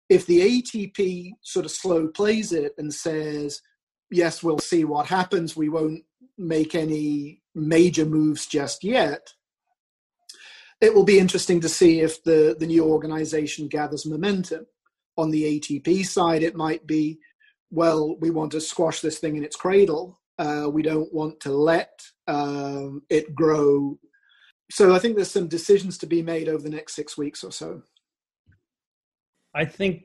If 0.07 0.25
the 0.25 0.39
ATP 0.39 1.33
sort 1.41 1.65
of 1.65 1.71
slow 1.71 2.07
plays 2.07 2.51
it 2.51 2.73
and 2.77 2.93
says 2.93 3.61
yes 4.09 4.41
we'll 4.41 4.59
see 4.59 4.83
what 4.83 5.07
happens 5.07 5.55
we 5.55 5.69
won't 5.69 6.03
make 6.37 6.73
any 6.73 7.41
major 7.53 8.05
moves 8.05 8.47
just 8.47 8.83
yet 8.83 9.33
it 10.81 10.95
will 10.95 11.03
be 11.03 11.19
interesting 11.19 11.59
to 11.59 11.69
see 11.69 11.99
if 11.99 12.23
the 12.23 12.55
the 12.59 12.65
new 12.65 12.83
organization 12.83 13.67
gathers 13.67 14.05
momentum 14.05 14.65
on 15.19 15.31
the 15.31 15.59
ATP 15.59 16.05
side, 16.05 16.43
it 16.43 16.55
might 16.55 16.87
be, 16.87 17.19
well, 17.71 18.17
we 18.19 18.29
want 18.29 18.51
to 18.51 18.61
squash 18.61 19.01
this 19.01 19.19
thing 19.19 19.35
in 19.35 19.43
its 19.43 19.55
cradle. 19.55 20.19
Uh, 20.37 20.69
we 20.71 20.81
don't 20.81 21.13
want 21.13 21.39
to 21.41 21.51
let 21.51 22.01
um, 22.27 23.01
it 23.09 23.35
grow. 23.35 23.99
So 24.71 24.95
I 24.95 24.99
think 24.99 25.15
there's 25.15 25.31
some 25.31 25.47
decisions 25.47 25.97
to 25.99 26.07
be 26.07 26.21
made 26.21 26.47
over 26.47 26.63
the 26.63 26.69
next 26.69 26.95
six 26.95 27.17
weeks 27.17 27.43
or 27.43 27.51
so. 27.51 27.81
I 29.53 29.65
think 29.65 30.03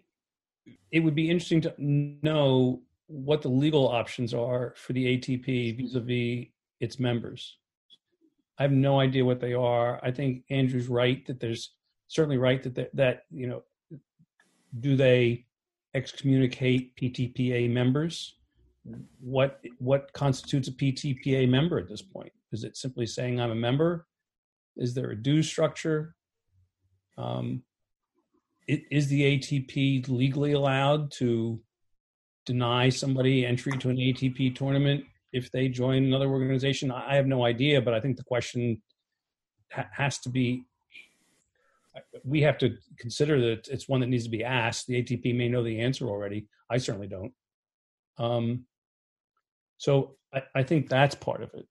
it 0.90 1.00
would 1.00 1.14
be 1.14 1.30
interesting 1.30 1.60
to 1.62 1.74
know 1.78 2.82
what 3.06 3.42
the 3.42 3.48
legal 3.48 3.86
options 3.88 4.32
are 4.32 4.74
for 4.76 4.94
the 4.94 5.16
ATP 5.18 5.76
vis-a-vis 5.76 6.46
its 6.80 6.98
members. 6.98 7.58
I 8.58 8.62
have 8.62 8.72
no 8.72 9.00
idea 9.00 9.24
what 9.24 9.40
they 9.40 9.52
are. 9.52 10.00
I 10.02 10.10
think 10.10 10.44
Andrew's 10.50 10.88
right 10.88 11.24
that 11.26 11.40
there's 11.40 11.74
certainly 12.08 12.38
right 12.38 12.62
that 12.62 12.94
that 12.94 13.22
you 13.30 13.46
know 13.46 13.62
do 14.80 14.96
they 14.96 15.46
excommunicate 15.94 16.96
PTPA 16.96 17.70
members? 17.70 18.36
What 19.20 19.60
what 19.78 20.12
constitutes 20.12 20.68
a 20.68 20.72
PTPA 20.72 21.48
member 21.48 21.78
at 21.78 21.88
this 21.88 22.02
point? 22.02 22.32
Is 22.52 22.64
it 22.64 22.76
simply 22.76 23.06
saying 23.06 23.40
I'm 23.40 23.50
a 23.50 23.54
member? 23.54 24.06
Is 24.76 24.94
there 24.94 25.10
a 25.10 25.16
due 25.16 25.42
structure? 25.42 26.14
Um, 27.16 27.62
is 28.66 29.08
the 29.08 29.38
ATP 29.38 30.08
legally 30.08 30.52
allowed 30.52 31.10
to 31.12 31.60
deny 32.46 32.88
somebody 32.88 33.46
entry 33.46 33.72
to 33.78 33.90
an 33.90 33.96
ATP 33.96 34.54
tournament 34.56 35.04
if 35.32 35.50
they 35.50 35.68
join 35.68 36.04
another 36.04 36.28
organization? 36.28 36.90
I 36.90 37.14
have 37.14 37.26
no 37.26 37.44
idea, 37.44 37.80
but 37.82 37.94
I 37.94 38.00
think 38.00 38.16
the 38.16 38.24
question 38.24 38.82
ha- 39.70 39.88
has 39.92 40.18
to 40.20 40.30
be 40.30 40.64
we 42.24 42.42
have 42.42 42.58
to 42.58 42.76
consider 42.98 43.40
that 43.40 43.68
it's 43.68 43.88
one 43.88 44.00
that 44.00 44.08
needs 44.08 44.24
to 44.24 44.30
be 44.30 44.44
asked. 44.44 44.86
The 44.86 45.02
ATP 45.02 45.36
may 45.36 45.48
know 45.48 45.62
the 45.62 45.80
answer 45.80 46.08
already. 46.08 46.48
I 46.70 46.78
certainly 46.78 47.06
don't. 47.06 47.32
Um, 48.18 48.64
so 49.78 50.16
I, 50.32 50.42
I, 50.54 50.62
think 50.62 50.88
that's 50.88 51.14
part 51.14 51.42
of 51.42 51.52
it. 51.54 51.66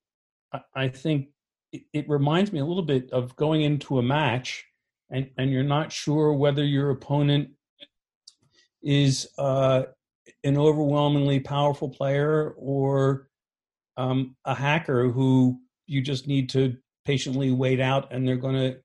I, 0.52 0.60
I 0.74 0.88
think 0.88 1.28
it, 1.72 1.82
it, 1.92 2.08
reminds 2.08 2.52
me 2.52 2.60
a 2.60 2.64
little 2.64 2.82
bit 2.82 3.10
of 3.12 3.34
going 3.36 3.62
into 3.62 3.98
a 3.98 4.02
match 4.02 4.64
and, 5.10 5.30
and 5.38 5.50
you're 5.50 5.62
not 5.62 5.90
sure 5.90 6.34
whether 6.34 6.64
your 6.64 6.90
opponent 6.90 7.50
is 8.82 9.26
uh, 9.38 9.84
an 10.44 10.58
overwhelmingly 10.58 11.40
powerful 11.40 11.88
player 11.88 12.54
or 12.58 13.28
um, 13.96 14.36
a 14.44 14.54
hacker 14.54 15.10
who 15.10 15.58
you 15.86 16.02
just 16.02 16.26
need 16.26 16.50
to 16.50 16.76
patiently 17.04 17.52
wait 17.52 17.80
out 17.80 18.12
and 18.12 18.26
they're 18.26 18.36
going 18.36 18.54
to 18.54 18.78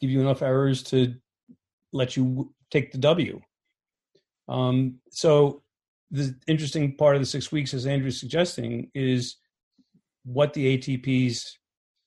give 0.00 0.10
you 0.10 0.20
enough 0.20 0.42
errors 0.42 0.82
to 0.84 1.14
let 1.92 2.16
you 2.16 2.52
take 2.70 2.92
the 2.92 2.98
W. 2.98 3.40
Um, 4.48 5.00
so 5.10 5.62
the 6.10 6.34
interesting 6.46 6.96
part 6.96 7.16
of 7.16 7.22
the 7.22 7.26
six 7.26 7.52
weeks, 7.52 7.74
as 7.74 7.86
Andrew's 7.86 8.20
suggesting, 8.20 8.90
is 8.94 9.36
what 10.24 10.52
the 10.54 10.76
ATP's 10.76 11.58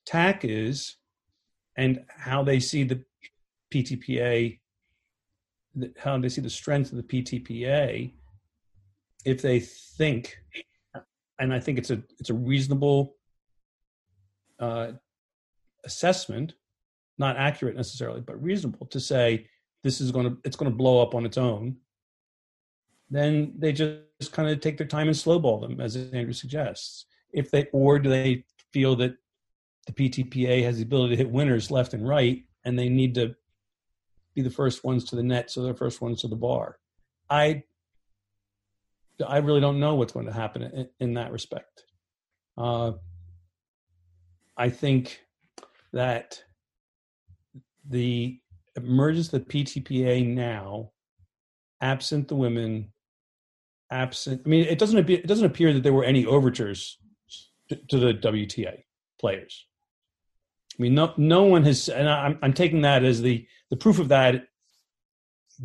tack 0.05 0.43
is 0.43 0.97
and 1.77 2.03
how 2.09 2.43
they 2.43 2.59
see 2.59 2.83
the 2.83 3.03
PTPA, 3.73 4.59
how 5.97 6.17
they 6.17 6.29
see 6.29 6.41
the 6.41 6.49
strength 6.49 6.91
of 6.91 6.97
the 6.97 7.03
PTPA. 7.03 8.13
If 9.23 9.41
they 9.41 9.59
think, 9.59 10.37
and 11.39 11.53
I 11.53 11.59
think 11.59 11.77
it's 11.77 11.91
a 11.91 12.01
it's 12.19 12.31
a 12.31 12.35
reasonable 12.35 13.15
uh, 14.59 14.93
assessment, 15.85 16.53
not 17.21 17.37
accurate 17.37 17.77
necessarily, 17.77 18.19
but 18.19 18.41
reasonable 18.43 18.85
to 18.87 18.99
say 18.99 19.47
this 19.83 20.01
is 20.01 20.11
going 20.11 20.29
to 20.29 20.37
it's 20.43 20.57
going 20.57 20.69
to 20.69 20.77
blow 20.77 21.01
up 21.01 21.15
on 21.15 21.25
its 21.25 21.37
own 21.37 21.77
then 23.11 23.53
they 23.57 23.73
just 23.73 24.31
kind 24.31 24.49
of 24.49 24.61
take 24.61 24.77
their 24.77 24.87
time 24.87 25.07
and 25.07 25.15
slowball 25.15 25.59
them, 25.59 25.81
as 25.81 25.97
Andrew 25.97 26.31
suggests. 26.31 27.05
If 27.33 27.51
they 27.51 27.67
or 27.73 27.99
do 27.99 28.09
they 28.09 28.45
feel 28.71 28.95
that 28.95 29.15
the 29.85 29.91
PTPA 29.91 30.63
has 30.63 30.77
the 30.77 30.83
ability 30.83 31.15
to 31.15 31.17
hit 31.17 31.29
winners 31.29 31.69
left 31.69 31.93
and 31.93 32.07
right, 32.07 32.43
and 32.63 32.79
they 32.79 32.87
need 32.87 33.15
to 33.15 33.35
be 34.33 34.41
the 34.41 34.49
first 34.49 34.85
ones 34.85 35.03
to 35.05 35.17
the 35.17 35.23
net, 35.23 35.51
so 35.51 35.61
they're 35.61 35.73
first 35.73 36.01
ones 36.01 36.21
to 36.21 36.29
the 36.29 36.37
bar. 36.37 36.79
I 37.29 37.63
I 39.27 39.37
really 39.37 39.61
don't 39.61 39.79
know 39.79 39.95
what's 39.95 40.13
going 40.13 40.25
to 40.25 40.31
happen 40.31 40.63
in, 40.63 40.89
in 40.99 41.13
that 41.15 41.31
respect. 41.31 41.83
Uh, 42.57 42.93
I 44.55 44.69
think 44.69 45.19
that 45.91 46.41
the 47.91 48.39
emergence 48.75 49.31
of 49.31 49.45
the 49.45 49.63
PTPA 49.63 50.25
now, 50.27 50.91
absent 51.81 52.27
the 52.27 52.35
women, 52.35 52.91
absent. 53.91 54.41
I 54.45 54.49
mean, 54.49 54.65
it 54.65 54.79
doesn't 54.79 54.97
appear, 54.97 55.19
it 55.19 55.27
doesn't 55.27 55.45
appear 55.45 55.73
that 55.73 55.83
there 55.83 55.93
were 55.93 56.03
any 56.03 56.25
overtures 56.25 56.97
to, 57.69 57.75
to 57.89 57.99
the 57.99 58.13
WTA 58.13 58.83
players. 59.19 59.65
I 60.77 60.81
mean, 60.81 60.95
no 60.95 61.13
no 61.17 61.43
one 61.43 61.63
has, 61.63 61.89
and 61.89 62.09
I'm 62.09 62.39
I'm 62.41 62.53
taking 62.53 62.81
that 62.81 63.03
as 63.03 63.21
the 63.21 63.45
the 63.69 63.77
proof 63.77 63.99
of 63.99 64.07
that 64.09 64.47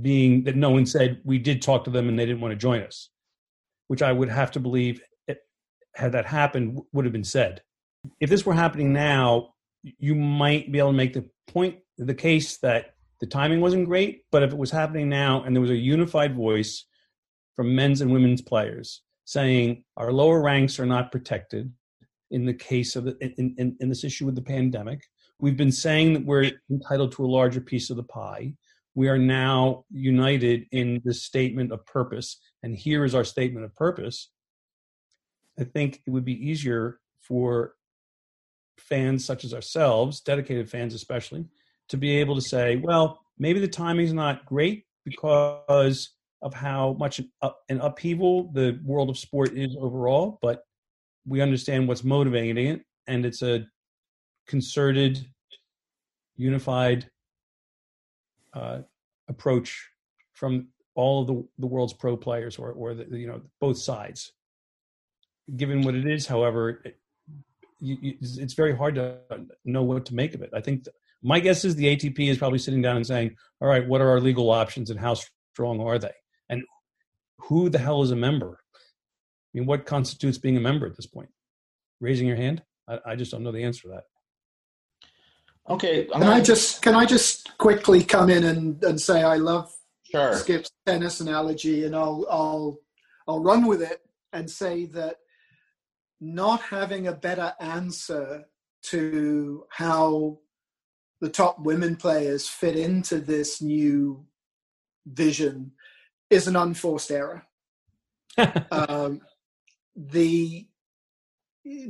being 0.00 0.44
that 0.44 0.56
no 0.56 0.70
one 0.70 0.86
said 0.86 1.20
we 1.24 1.38
did 1.38 1.62
talk 1.62 1.84
to 1.84 1.90
them 1.90 2.08
and 2.08 2.18
they 2.18 2.26
didn't 2.26 2.40
want 2.40 2.52
to 2.52 2.56
join 2.56 2.82
us, 2.82 3.10
which 3.88 4.02
I 4.02 4.12
would 4.12 4.28
have 4.28 4.50
to 4.52 4.60
believe 4.60 5.00
it, 5.26 5.38
had 5.94 6.12
that 6.12 6.26
happened 6.26 6.80
would 6.92 7.04
have 7.04 7.12
been 7.12 7.24
said. 7.24 7.62
If 8.20 8.30
this 8.30 8.44
were 8.44 8.54
happening 8.54 8.92
now, 8.92 9.54
you 9.82 10.14
might 10.14 10.70
be 10.70 10.78
able 10.78 10.90
to 10.90 10.96
make 10.96 11.14
the 11.14 11.28
point, 11.46 11.76
the 11.98 12.14
case 12.14 12.58
that 12.58 12.94
the 13.20 13.26
timing 13.26 13.60
wasn't 13.60 13.86
great, 13.86 14.22
but 14.30 14.42
if 14.42 14.52
it 14.52 14.58
was 14.58 14.70
happening 14.70 15.08
now 15.08 15.42
and 15.42 15.54
there 15.54 15.60
was 15.60 15.70
a 15.70 15.76
unified 15.76 16.34
voice 16.34 16.84
from 17.54 17.74
men's 17.74 18.00
and 18.00 18.12
women's 18.12 18.42
players 18.42 19.02
saying 19.24 19.82
our 19.96 20.12
lower 20.12 20.40
ranks 20.40 20.78
are 20.78 20.86
not 20.86 21.10
protected 21.10 21.72
in 22.30 22.44
the 22.44 22.54
case 22.54 22.96
of 22.96 23.04
the, 23.04 23.16
in, 23.20 23.54
in, 23.58 23.76
in 23.80 23.88
this 23.88 24.04
issue 24.04 24.24
with 24.26 24.34
the 24.34 24.42
pandemic. 24.42 25.02
We've 25.40 25.56
been 25.56 25.72
saying 25.72 26.14
that 26.14 26.24
we're 26.24 26.52
entitled 26.70 27.12
to 27.12 27.24
a 27.24 27.26
larger 27.26 27.60
piece 27.60 27.90
of 27.90 27.96
the 27.96 28.02
pie. 28.04 28.54
We 28.94 29.08
are 29.08 29.18
now 29.18 29.84
united 29.90 30.66
in 30.72 31.02
this 31.04 31.22
statement 31.22 31.72
of 31.72 31.84
purpose, 31.86 32.38
and 32.62 32.74
here 32.74 33.04
is 33.04 33.14
our 33.14 33.24
statement 33.24 33.64
of 33.64 33.74
purpose. 33.74 34.30
I 35.58 35.64
think 35.64 36.00
it 36.06 36.10
would 36.10 36.24
be 36.24 36.48
easier 36.48 37.00
for 37.20 37.74
fans 38.78 39.24
such 39.24 39.44
as 39.44 39.52
ourselves, 39.52 40.20
dedicated 40.20 40.70
fans 40.70 40.94
especially, 40.94 41.46
to 41.88 41.96
be 41.96 42.16
able 42.16 42.34
to 42.34 42.40
say, 42.40 42.76
well, 42.76 43.20
maybe 43.38 43.60
the 43.60 43.68
timing's 43.68 44.12
not 44.12 44.44
great 44.46 44.84
because 45.04 46.10
of 46.42 46.52
how 46.54 46.96
much 46.98 47.20
an 47.68 47.80
upheaval 47.80 48.50
the 48.52 48.78
world 48.84 49.10
of 49.10 49.18
sport 49.18 49.56
is 49.56 49.76
overall, 49.78 50.38
but 50.42 50.62
we 51.26 51.40
understand 51.40 51.88
what's 51.88 52.04
motivating 52.04 52.66
it, 52.66 52.84
and 53.06 53.24
it's 53.24 53.42
a 53.42 53.66
concerted, 54.46 55.26
unified 56.36 57.08
uh, 58.54 58.80
approach 59.28 59.88
from 60.34 60.68
all 60.94 61.22
of 61.22 61.26
the, 61.26 61.48
the 61.58 61.66
world's 61.66 61.92
pro 61.92 62.16
players, 62.16 62.58
or 62.58 62.72
or 62.72 62.94
the, 62.94 63.18
you 63.18 63.26
know 63.26 63.40
both 63.60 63.78
sides. 63.78 64.32
Given 65.56 65.82
what 65.82 65.94
it 65.94 66.06
is, 66.06 66.26
however, 66.26 66.80
it, 66.84 66.98
you, 67.80 68.16
it's 68.20 68.54
very 68.54 68.74
hard 68.76 68.94
to 68.96 69.18
know 69.64 69.82
what 69.82 70.06
to 70.06 70.14
make 70.14 70.34
of 70.34 70.42
it. 70.42 70.50
I 70.54 70.60
think 70.60 70.86
my 71.22 71.40
guess 71.40 71.64
is 71.64 71.74
the 71.74 71.96
ATP 71.96 72.28
is 72.28 72.38
probably 72.38 72.58
sitting 72.58 72.82
down 72.82 72.96
and 72.96 73.06
saying, 73.06 73.36
"All 73.60 73.68
right, 73.68 73.86
what 73.86 74.00
are 74.00 74.10
our 74.10 74.20
legal 74.20 74.50
options 74.50 74.90
and 74.90 75.00
how 75.00 75.14
strong 75.52 75.80
are 75.80 75.98
they?" 75.98 76.14
And 76.48 76.62
who 77.38 77.68
the 77.68 77.78
hell 77.78 78.02
is 78.02 78.10
a 78.10 78.16
member? 78.16 78.60
I 78.74 78.78
mean, 79.58 79.66
what 79.66 79.86
constitutes 79.86 80.38
being 80.38 80.56
a 80.56 80.60
member 80.60 80.86
at 80.86 80.96
this 80.96 81.06
point? 81.06 81.30
Raising 82.00 82.26
your 82.26 82.36
hand? 82.36 82.62
I, 82.88 82.98
I 83.06 83.16
just 83.16 83.30
don't 83.30 83.42
know 83.42 83.52
the 83.52 83.64
answer 83.64 83.82
to 83.82 83.88
that. 83.88 84.04
Okay. 85.68 86.06
I'm 86.14 86.20
can 86.20 86.30
I 86.30 86.40
just 86.40 86.82
can 86.82 86.94
I 86.94 87.04
just 87.04 87.56
quickly 87.58 88.04
come 88.04 88.30
in 88.30 88.44
and, 88.44 88.82
and 88.84 89.00
say 89.00 89.22
I 89.22 89.36
love 89.36 89.74
sure. 90.10 90.34
Skip's 90.34 90.70
tennis 90.86 91.20
analogy, 91.20 91.84
and 91.84 91.96
I'll 91.96 92.26
I'll 92.30 92.78
I'll 93.26 93.42
run 93.42 93.66
with 93.66 93.82
it 93.82 94.00
and 94.32 94.50
say 94.50 94.86
that 94.86 95.16
not 96.20 96.60
having 96.60 97.06
a 97.06 97.12
better 97.12 97.54
answer 97.60 98.44
to 98.82 99.64
how 99.70 100.38
the 101.20 101.28
top 101.28 101.58
women 101.58 101.96
players 101.96 102.48
fit 102.48 102.76
into 102.76 103.18
this 103.18 103.62
new 103.62 104.26
vision 105.06 105.72
is 106.30 106.46
an 106.46 106.56
unforced 106.56 107.10
error. 107.10 107.46
um, 108.70 109.20
the 109.94 110.66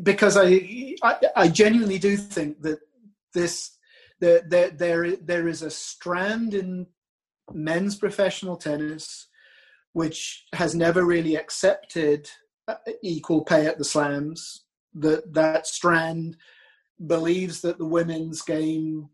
because 0.03 0.37
I, 0.37 0.95
I, 1.03 1.17
I 1.35 1.49
genuinely 1.49 1.99
do 1.99 2.17
think 2.17 2.63
that 2.63 2.79
this 3.35 3.77
there 4.21 4.43
there 4.49 4.71
there 4.71 5.17
there 5.17 5.49
is 5.49 5.63
a 5.63 5.71
strand 5.71 6.55
in 6.55 6.87
men's 7.53 7.97
professional 7.97 8.57
tennis 8.57 9.29
which 9.93 10.45
has 10.53 10.75
never 10.75 11.05
really 11.05 11.37
accepted 11.37 12.29
uh, 12.69 12.75
equal 13.03 13.43
pay 13.43 13.67
at 13.67 13.79
the 13.79 13.85
slams. 13.85 14.65
That 14.95 15.33
that 15.35 15.67
strand 15.67 16.37
believes 17.07 17.61
that 17.63 17.79
the 17.79 17.87
women's 17.87 18.43
game 18.43 19.09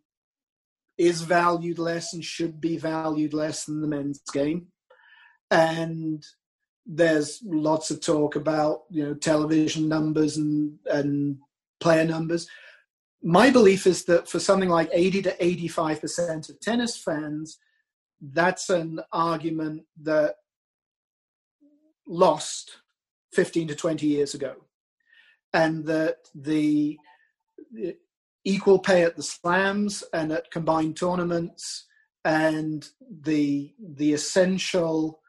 is 0.99 1.23
valued 1.23 1.79
less 1.79 2.13
and 2.13 2.25
should 2.25 2.61
be 2.61 2.77
valued 2.77 3.35
less 3.35 3.65
than 3.65 3.81
the 3.81 3.89
men's 3.89 4.21
game. 4.33 4.69
And 5.51 6.25
there's 6.85 7.41
lots 7.45 7.91
of 7.91 8.01
talk 8.01 8.35
about 8.35 8.83
you 8.91 9.05
know 9.05 9.15
television 9.15 9.89
numbers 9.89 10.37
and 10.37 10.79
and 10.87 11.39
player 11.81 12.05
numbers. 12.05 12.49
My 13.23 13.51
belief 13.51 13.87
is 13.87 14.05
that 14.07 14.29
for 14.29 14.41
something 14.41 14.69
like 14.69 14.91
80 14.93 15.23
to 15.23 15.37
85% 15.37 16.49
of 16.51 16.61
tennis 16.61 16.97
fans 16.97 17.59
that's 18.23 18.71
an 18.71 19.01
argument 19.13 19.83
that 20.03 20.37
lost 22.07 22.79
15 23.33 23.69
to 23.69 23.75
20 23.75 24.07
years 24.07 24.35
ago. 24.35 24.55
And 25.53 25.85
that 25.87 26.19
the 26.35 26.99
equal 28.45 28.79
pay 28.79 29.03
at 29.03 29.17
the 29.17 29.23
slams 29.23 30.03
and 30.13 30.33
at 30.33 30.51
combined 30.51 30.97
tournaments 30.97 31.87
and 32.25 32.89
the 33.23 33.73
the 33.79 34.13
essential 34.13 35.21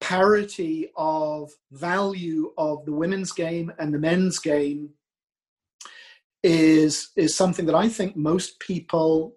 parity 0.00 0.90
of 0.96 1.50
value 1.72 2.52
of 2.56 2.84
the 2.84 2.92
women's 2.92 3.32
game 3.32 3.72
and 3.78 3.92
the 3.92 3.98
men's 3.98 4.38
game 4.38 4.90
is 6.42 7.10
is 7.16 7.34
something 7.34 7.66
that 7.66 7.74
I 7.74 7.88
think 7.88 8.16
most 8.16 8.60
people 8.60 9.34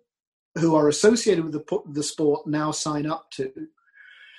who 0.55 0.75
are 0.75 0.87
associated 0.87 1.43
with 1.43 1.53
the, 1.53 1.79
the 1.91 2.03
sport 2.03 2.45
now 2.45 2.71
sign 2.71 3.05
up 3.05 3.31
to. 3.31 3.51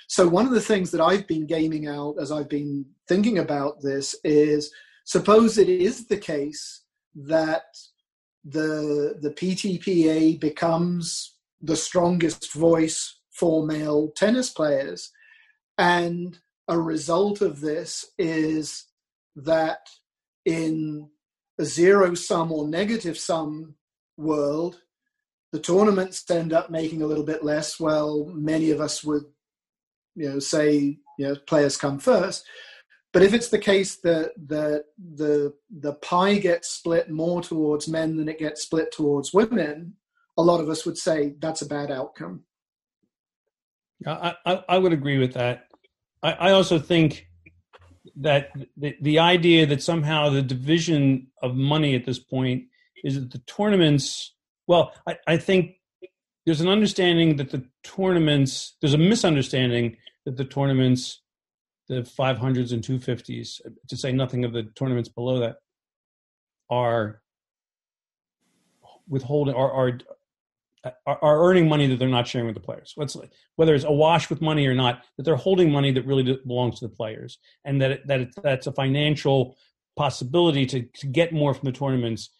So 0.07 0.27
one 0.27 0.45
of 0.45 0.51
the 0.51 0.61
things 0.61 0.91
that 0.91 1.01
I've 1.01 1.27
been 1.27 1.47
gaming 1.47 1.87
out 1.87 2.15
as 2.19 2.31
I've 2.31 2.49
been 2.49 2.85
thinking 3.07 3.39
about 3.39 3.81
this 3.81 4.15
is 4.23 4.71
suppose 5.05 5.57
it 5.57 5.69
is 5.69 6.07
the 6.07 6.17
case 6.17 6.83
that 7.15 7.63
the 8.43 9.17
the 9.21 9.31
PTPA 9.31 10.39
becomes 10.39 11.35
the 11.61 11.75
strongest 11.75 12.51
voice 12.53 13.19
for 13.31 13.65
male 13.65 14.11
tennis 14.15 14.49
players 14.49 15.11
and 15.77 16.37
a 16.67 16.79
result 16.79 17.41
of 17.41 17.61
this 17.61 18.05
is 18.17 18.85
that 19.35 19.89
in 20.45 21.09
a 21.59 21.65
zero 21.65 22.13
sum 22.13 22.51
or 22.51 22.67
negative 22.67 23.17
sum 23.17 23.75
world, 24.17 24.81
the 25.51 25.59
tournaments 25.59 26.29
end 26.29 26.53
up 26.53 26.69
making 26.69 27.01
a 27.01 27.05
little 27.05 27.23
bit 27.23 27.43
less. 27.43 27.79
Well, 27.79 28.25
many 28.33 28.71
of 28.71 28.81
us 28.81 29.03
would, 29.03 29.23
you 30.15 30.29
know, 30.29 30.39
say, 30.39 30.97
you 31.17 31.27
know, 31.27 31.35
players 31.47 31.77
come 31.77 31.99
first. 31.99 32.45
But 33.13 33.21
if 33.21 33.33
it's 33.33 33.49
the 33.49 33.59
case 33.59 33.97
that 33.97 34.31
the 34.35 34.83
the 34.97 35.53
the 35.69 35.93
pie 35.93 36.39
gets 36.39 36.69
split 36.69 37.11
more 37.11 37.41
towards 37.41 37.87
men 37.87 38.17
than 38.17 38.27
it 38.27 38.39
gets 38.39 38.63
split 38.63 38.91
towards 38.91 39.33
women, 39.33 39.93
a 40.35 40.41
lot 40.41 40.59
of 40.59 40.67
us 40.67 40.83
would 40.85 40.97
say 40.97 41.35
that's 41.39 41.61
a 41.61 41.67
bad 41.67 41.91
outcome. 41.91 42.43
I, 44.05 44.35
I, 44.45 44.63
I 44.67 44.77
would 44.79 44.93
agree 44.93 45.19
with 45.19 45.33
that. 45.35 45.67
I, 46.23 46.31
I 46.31 46.51
also 46.51 46.79
think 46.79 47.27
that 48.17 48.49
the, 48.75 48.95
the 49.01 49.19
idea 49.19 49.65
that 49.67 49.81
somehow 49.81 50.29
the 50.29 50.41
division 50.41 51.27
of 51.41 51.55
money 51.55 51.95
at 51.95 52.05
this 52.05 52.19
point 52.19 52.65
is 53.03 53.15
that 53.15 53.31
the 53.31 53.39
tournaments 53.39 54.33
well 54.67 54.93
I, 55.07 55.17
I 55.25 55.37
think 55.37 55.75
there's 56.45 56.61
an 56.61 56.67
understanding 56.67 57.37
that 57.37 57.51
the 57.51 57.65
tournaments 57.83 58.75
there's 58.81 58.93
a 58.93 58.97
misunderstanding 58.97 59.97
that 60.25 60.35
the 60.35 60.45
tournaments 60.45 61.22
the 61.89 62.01
500s 62.01 62.71
and 62.71 62.83
250s 62.83 63.61
to 63.87 63.97
say 63.97 64.11
nothing 64.11 64.45
of 64.45 64.53
the 64.53 64.63
tournaments 64.75 65.09
below 65.09 65.39
that 65.39 65.57
are 66.69 67.21
withholding 69.07 69.53
are 69.53 69.71
are 69.71 69.99
are 71.05 71.49
earning 71.49 71.69
money 71.69 71.87
that 71.87 71.97
they're 71.97 72.09
not 72.09 72.27
sharing 72.27 72.47
with 72.47 72.55
the 72.55 72.61
players. 72.61 72.93
Whether 73.55 73.73
it's 73.73 73.85
awash 73.85 74.29
with 74.29 74.41
money 74.41 74.67
or 74.67 74.73
not, 74.73 75.03
that 75.17 75.23
they're 75.23 75.35
holding 75.35 75.71
money 75.71 75.91
that 75.91 76.05
really 76.05 76.23
belongs 76.45 76.79
to 76.79 76.87
the 76.87 76.93
players, 76.93 77.37
and 77.63 77.81
that 77.81 77.91
it, 77.91 78.07
that 78.07 78.21
it, 78.21 78.29
that's 78.43 78.67
a 78.67 78.71
financial 78.71 79.55
possibility 79.95 80.65
to, 80.65 80.81
to 80.81 81.07
get 81.07 81.31
more 81.31 81.53
from 81.53 81.67
the 81.67 81.71
tournaments 81.71 82.31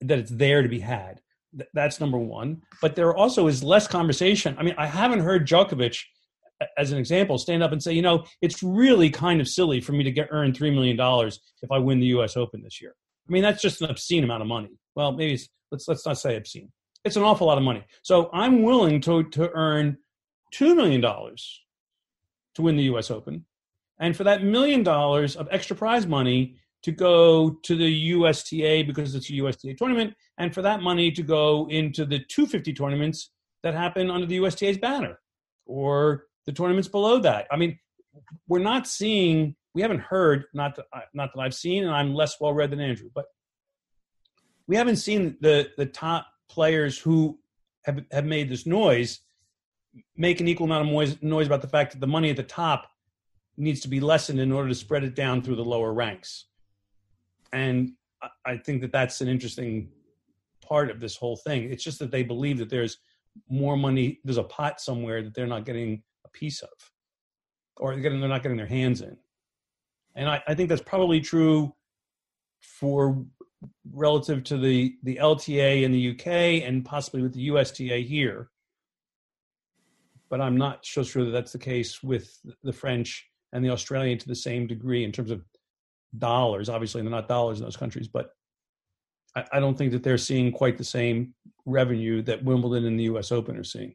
that 0.00 0.18
it's 0.18 0.30
there 0.30 0.62
to 0.62 0.68
be 0.68 0.80
had. 0.80 1.20
That's 1.74 2.00
number 2.00 2.18
one. 2.18 2.62
But 2.80 2.96
there 2.96 3.14
also 3.14 3.46
is 3.46 3.62
less 3.62 3.86
conversation. 3.86 4.56
I 4.58 4.62
mean, 4.62 4.74
I 4.78 4.86
haven't 4.86 5.20
heard 5.20 5.46
Djokovic, 5.46 6.02
as 6.76 6.92
an 6.92 6.98
example, 6.98 7.38
stand 7.38 7.62
up 7.62 7.72
and 7.72 7.82
say, 7.82 7.92
you 7.92 8.02
know, 8.02 8.24
it's 8.40 8.62
really 8.62 9.10
kind 9.10 9.40
of 9.40 9.48
silly 9.48 9.80
for 9.80 9.92
me 9.92 10.04
to 10.04 10.10
get 10.10 10.28
earn 10.30 10.52
three 10.54 10.70
million 10.70 10.96
dollars 10.96 11.40
if 11.62 11.70
I 11.70 11.78
win 11.78 12.00
the 12.00 12.06
U.S. 12.06 12.36
Open 12.36 12.62
this 12.62 12.80
year. 12.80 12.94
I 13.28 13.32
mean, 13.32 13.42
that's 13.42 13.62
just 13.62 13.80
an 13.82 13.90
obscene 13.90 14.24
amount 14.24 14.42
of 14.42 14.48
money. 14.48 14.70
Well, 14.94 15.12
maybe 15.12 15.40
let's 15.70 15.88
let's 15.88 16.06
not 16.06 16.18
say 16.18 16.36
obscene. 16.36 16.70
It's 17.04 17.16
an 17.16 17.22
awful 17.22 17.46
lot 17.46 17.58
of 17.58 17.64
money. 17.64 17.84
So 18.02 18.30
I'm 18.32 18.62
willing 18.62 19.00
to 19.02 19.24
to 19.24 19.50
earn 19.50 19.98
two 20.52 20.74
million 20.74 21.00
dollars 21.00 21.62
to 22.54 22.62
win 22.62 22.76
the 22.76 22.84
U.S. 22.84 23.10
Open, 23.10 23.46
and 23.98 24.16
for 24.16 24.24
that 24.24 24.44
million 24.44 24.82
dollars 24.82 25.36
of 25.36 25.48
extra 25.50 25.74
prize 25.76 26.06
money, 26.06 26.56
to 26.82 26.92
go 26.92 27.50
to 27.62 27.76
the 27.76 28.10
USTA 28.12 28.84
because 28.86 29.14
it's 29.14 29.30
a 29.30 29.34
USTA 29.34 29.74
tournament, 29.74 30.14
and 30.38 30.52
for 30.52 30.62
that 30.62 30.82
money 30.82 31.10
to 31.12 31.22
go 31.22 31.68
into 31.70 32.04
the 32.04 32.18
250 32.18 32.72
tournaments 32.72 33.30
that 33.62 33.74
happen 33.74 34.10
under 34.10 34.26
the 34.26 34.36
USTA's 34.36 34.78
banner, 34.78 35.18
or 35.66 36.24
the 36.46 36.52
tournaments 36.52 36.88
below 36.88 37.18
that. 37.20 37.46
I 37.50 37.56
mean, 37.56 37.78
we're 38.48 38.58
not 38.58 38.86
seeing, 38.86 39.56
we 39.74 39.82
haven't 39.82 40.00
heard, 40.00 40.44
not 40.54 40.76
that, 40.76 40.86
not 41.14 41.32
that 41.34 41.40
I've 41.40 41.54
seen, 41.54 41.84
and 41.84 41.92
I'm 41.92 42.14
less 42.14 42.40
well 42.40 42.52
read 42.52 42.70
than 42.70 42.80
Andrew, 42.80 43.10
but 43.14 43.26
we 44.66 44.76
haven't 44.76 44.96
seen 44.96 45.36
the 45.40 45.70
the 45.76 45.86
top 45.86 46.26
players 46.48 46.98
who 46.98 47.38
have 47.84 48.00
have 48.10 48.24
made 48.24 48.48
this 48.48 48.66
noise 48.66 49.20
make 50.16 50.40
an 50.40 50.48
equal 50.48 50.66
amount 50.66 50.86
of 50.86 50.92
noise, 50.92 51.22
noise 51.22 51.46
about 51.46 51.62
the 51.62 51.68
fact 51.68 51.92
that 51.92 52.00
the 52.00 52.06
money 52.06 52.30
at 52.30 52.36
the 52.36 52.42
top 52.42 52.88
needs 53.56 53.80
to 53.80 53.88
be 53.88 54.00
lessened 54.00 54.40
in 54.40 54.52
order 54.52 54.68
to 54.68 54.74
spread 54.74 55.04
it 55.04 55.14
down 55.14 55.42
through 55.42 55.56
the 55.56 55.64
lower 55.64 55.92
ranks 55.92 56.46
and 57.52 57.92
I 58.44 58.56
think 58.56 58.80
that 58.82 58.92
that's 58.92 59.20
an 59.20 59.28
interesting 59.28 59.88
part 60.64 60.90
of 60.90 61.00
this 61.00 61.16
whole 61.16 61.36
thing. 61.36 61.70
It's 61.70 61.84
just 61.84 61.98
that 61.98 62.10
they 62.10 62.22
believe 62.22 62.58
that 62.58 62.70
there's 62.70 62.98
more 63.48 63.76
money, 63.76 64.20
there's 64.24 64.38
a 64.38 64.44
pot 64.44 64.80
somewhere 64.80 65.22
that 65.22 65.34
they're 65.34 65.46
not 65.46 65.64
getting 65.64 66.02
a 66.24 66.28
piece 66.30 66.62
of, 66.62 66.70
or 67.76 67.92
they're, 67.92 68.02
getting, 68.02 68.20
they're 68.20 68.28
not 68.28 68.42
getting 68.42 68.56
their 68.58 68.66
hands 68.66 69.00
in. 69.00 69.16
And 70.14 70.28
I, 70.28 70.42
I 70.46 70.54
think 70.54 70.68
that's 70.68 70.82
probably 70.82 71.20
true 71.20 71.74
for 72.60 73.24
relative 73.92 74.44
to 74.44 74.58
the, 74.58 74.96
the 75.02 75.16
LTA 75.16 75.82
in 75.82 75.92
the 75.92 76.10
UK 76.10 76.66
and 76.66 76.84
possibly 76.84 77.22
with 77.22 77.34
the 77.34 77.50
USTA 77.50 78.06
here. 78.06 78.50
But 80.28 80.40
I'm 80.40 80.56
not 80.56 80.84
so 80.84 81.02
sure 81.02 81.24
that 81.24 81.30
that's 81.30 81.52
the 81.52 81.58
case 81.58 82.02
with 82.02 82.38
the 82.62 82.72
French 82.72 83.26
and 83.52 83.64
the 83.64 83.70
Australian 83.70 84.18
to 84.18 84.28
the 84.28 84.34
same 84.34 84.66
degree 84.66 85.04
in 85.04 85.12
terms 85.12 85.30
of 85.30 85.42
dollars. 86.18 86.68
Obviously, 86.68 87.02
they're 87.02 87.10
not 87.10 87.28
dollars 87.28 87.58
in 87.58 87.64
those 87.64 87.76
countries, 87.76 88.08
but 88.08 88.30
I, 89.36 89.44
I 89.54 89.60
don't 89.60 89.76
think 89.76 89.92
that 89.92 90.02
they're 90.02 90.18
seeing 90.18 90.52
quite 90.52 90.78
the 90.78 90.84
same 90.84 91.34
revenue 91.66 92.22
that 92.22 92.44
Wimbledon 92.44 92.86
and 92.86 92.98
the 92.98 93.04
U.S. 93.04 93.32
Open 93.32 93.56
are 93.56 93.64
seeing. 93.64 93.94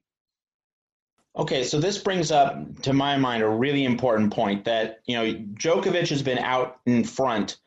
Okay, 1.37 1.63
so 1.63 1.79
this 1.79 1.99
brings 1.99 2.31
up, 2.31 2.81
to 2.81 2.93
my 2.93 3.15
mind, 3.15 3.43
a 3.43 3.47
really 3.47 3.85
important 3.85 4.33
point 4.33 4.65
that 4.65 5.01
you 5.05 5.15
know 5.15 5.33
Djokovic 5.53 6.09
has 6.09 6.23
been 6.23 6.39
out 6.39 6.79
in 6.87 7.03
front 7.03 7.57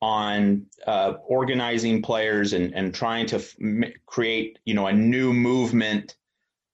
on 0.00 0.64
uh, 0.86 1.14
organizing 1.26 2.00
players 2.00 2.54
and, 2.54 2.74
and 2.74 2.94
trying 2.94 3.26
to 3.26 3.36
f- 3.36 3.92
create 4.06 4.58
you 4.64 4.72
know 4.72 4.86
a 4.86 4.92
new 4.92 5.34
movement, 5.34 6.16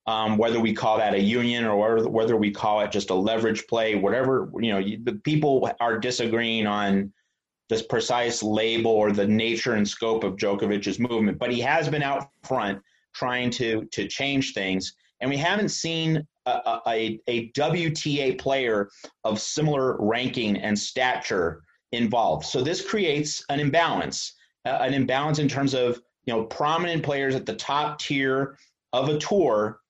um, 0.06 0.38
whether 0.38 0.60
we 0.60 0.72
call 0.72 0.98
that 0.98 1.14
a 1.14 1.20
union 1.20 1.64
or 1.64 2.08
whether, 2.08 2.36
we 2.36 2.52
call 2.52 2.80
it 2.80 2.92
just 2.92 3.10
a 3.10 3.14
leverage 3.14 3.66
play, 3.66 3.96
whatever 3.96 4.48
you 4.60 4.72
know, 4.72 4.78
you, 4.78 5.00
the 5.02 5.14
people 5.14 5.68
are 5.80 5.98
disagreeing 5.98 6.68
on 6.68 7.12
this 7.68 7.82
precise 7.82 8.44
label 8.44 8.92
or 8.92 9.10
the 9.10 9.26
nature 9.26 9.72
and 9.72 9.88
scope 9.88 10.22
of 10.22 10.36
Djokovic's 10.36 11.00
movement, 11.00 11.40
but 11.40 11.50
he 11.50 11.60
has 11.60 11.88
been 11.88 12.04
out 12.04 12.30
front 12.44 12.80
trying 13.12 13.50
to 13.50 13.84
to 13.90 14.06
change 14.06 14.54
things, 14.54 14.94
and 15.20 15.30
we 15.30 15.36
haven't 15.36 15.70
seen 15.70 16.26
a, 16.46 16.80
a, 16.86 17.20
a 17.26 17.50
WTA 17.50 18.38
player 18.38 18.90
of 19.24 19.40
similar 19.40 19.96
ranking 20.00 20.56
and 20.58 20.78
stature 20.78 21.62
involved. 21.92 22.46
So 22.46 22.62
this 22.62 22.86
creates 22.86 23.44
an 23.48 23.60
imbalance, 23.60 24.34
uh, 24.64 24.78
an 24.80 24.94
imbalance 24.94 25.38
in 25.38 25.48
terms 25.48 25.74
of 25.74 26.00
you 26.26 26.34
know 26.34 26.44
prominent 26.44 27.02
players 27.02 27.34
at 27.34 27.46
the 27.46 27.54
top 27.54 27.98
tier 27.98 28.58
of 28.92 29.08
a 29.08 29.18
tour, 29.18 29.80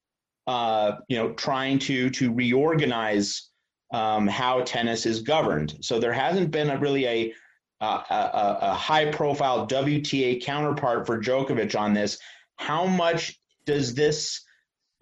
uh, 0.47 0.97
you 1.09 1.17
know, 1.17 1.33
trying 1.33 1.79
to 1.81 2.11
to 2.11 2.33
reorganize 2.33 3.51
um, 3.93 4.27
how 4.27 4.63
tennis 4.63 5.07
is 5.07 5.21
governed. 5.21 5.77
So 5.81 5.99
there 5.99 6.13
hasn't 6.13 6.51
been 6.51 6.71
a, 6.71 6.79
really 6.79 7.07
a 7.07 7.35
uh, 7.81 8.03
a, 8.11 8.59
a 8.63 8.75
high 8.75 9.11
profile 9.11 9.67
WTA 9.67 10.43
counterpart 10.43 11.07
for 11.07 11.21
Djokovic 11.21 11.79
on 11.79 11.93
this. 11.93 12.19
How 12.57 12.87
much 12.87 13.39
does 13.67 13.95
this 13.95 14.46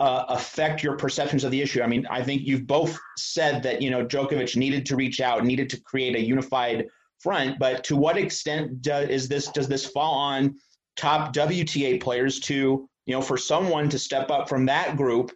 uh, 0.01 0.25
affect 0.29 0.83
your 0.83 0.97
perceptions 0.97 1.45
of 1.45 1.51
the 1.51 1.63
issue? 1.63 1.83
I 1.83 1.87
mean, 1.87 2.07
I 2.11 2.23
think 2.23 2.43
you've 2.43 2.67
both 2.67 2.99
said 3.17 3.63
that 3.63 3.81
you 3.81 3.91
know 3.91 4.05
Djokovic 4.05 4.57
needed 4.57 4.87
to 4.87 4.97
reach 4.97 5.21
out, 5.21 5.45
needed 5.45 5.71
to 5.71 5.81
create 5.81 6.17
a 6.17 6.21
unified 6.21 6.87
front, 7.21 7.59
but 7.59 7.85
to 7.85 7.97
what 7.97 8.17
extent 8.17 8.83
do, 8.83 8.95
is 8.95 9.29
this 9.29 9.49
does 9.49 9.69
this 9.69 9.87
fall 9.87 10.15
on 10.15 10.57
top 10.97 11.35
WTA 11.35 12.01
players 12.01 12.41
to 12.41 12.89
you 13.07 13.15
know 13.15 13.23
for 13.23 13.37
someone 13.37 13.89
to 13.89 13.99
step 13.99 14.31
up 14.31 14.49
from 14.49 14.67
that 14.67 14.97
group 14.97 15.33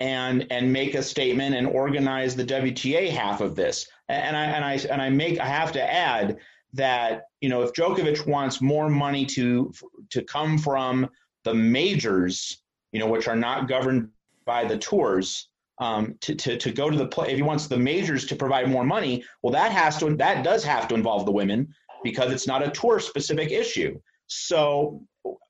and 0.00 0.46
and 0.50 0.72
make 0.72 0.94
a 0.94 1.02
statement 1.02 1.54
and 1.54 1.66
organize 1.66 2.34
the 2.34 2.44
WTA 2.44 3.10
half 3.10 3.40
of 3.40 3.54
this? 3.54 3.86
And 4.08 4.36
I 4.36 4.44
and 4.44 4.64
I 4.64 4.72
and 4.90 5.00
I 5.00 5.10
make 5.10 5.38
I 5.38 5.46
have 5.46 5.72
to 5.72 5.92
add 5.92 6.38
that 6.74 7.24
you 7.40 7.48
know 7.48 7.62
if 7.62 7.72
Djokovic 7.72 8.26
wants 8.26 8.60
more 8.60 8.88
money 8.88 9.26
to 9.26 9.72
to 10.10 10.22
come 10.22 10.58
from 10.58 11.08
the 11.44 11.54
majors, 11.54 12.61
you 12.92 13.00
know, 13.00 13.06
which 13.06 13.28
are 13.28 13.36
not 13.36 13.68
governed 13.68 14.08
by 14.44 14.64
the 14.64 14.78
tours, 14.78 15.48
um, 15.78 16.14
to, 16.20 16.34
to 16.34 16.56
to 16.56 16.70
go 16.70 16.90
to 16.90 16.96
the 16.96 17.06
play. 17.06 17.30
If 17.30 17.36
he 17.36 17.42
wants 17.42 17.66
the 17.66 17.78
majors 17.78 18.26
to 18.26 18.36
provide 18.36 18.68
more 18.68 18.84
money, 18.84 19.24
well, 19.42 19.52
that 19.52 19.72
has 19.72 19.98
to 19.98 20.14
that 20.16 20.44
does 20.44 20.62
have 20.64 20.86
to 20.88 20.94
involve 20.94 21.26
the 21.26 21.32
women 21.32 21.74
because 22.04 22.32
it's 22.32 22.46
not 22.46 22.66
a 22.66 22.70
tour 22.70 23.00
specific 23.00 23.50
issue. 23.50 23.98
So 24.26 25.02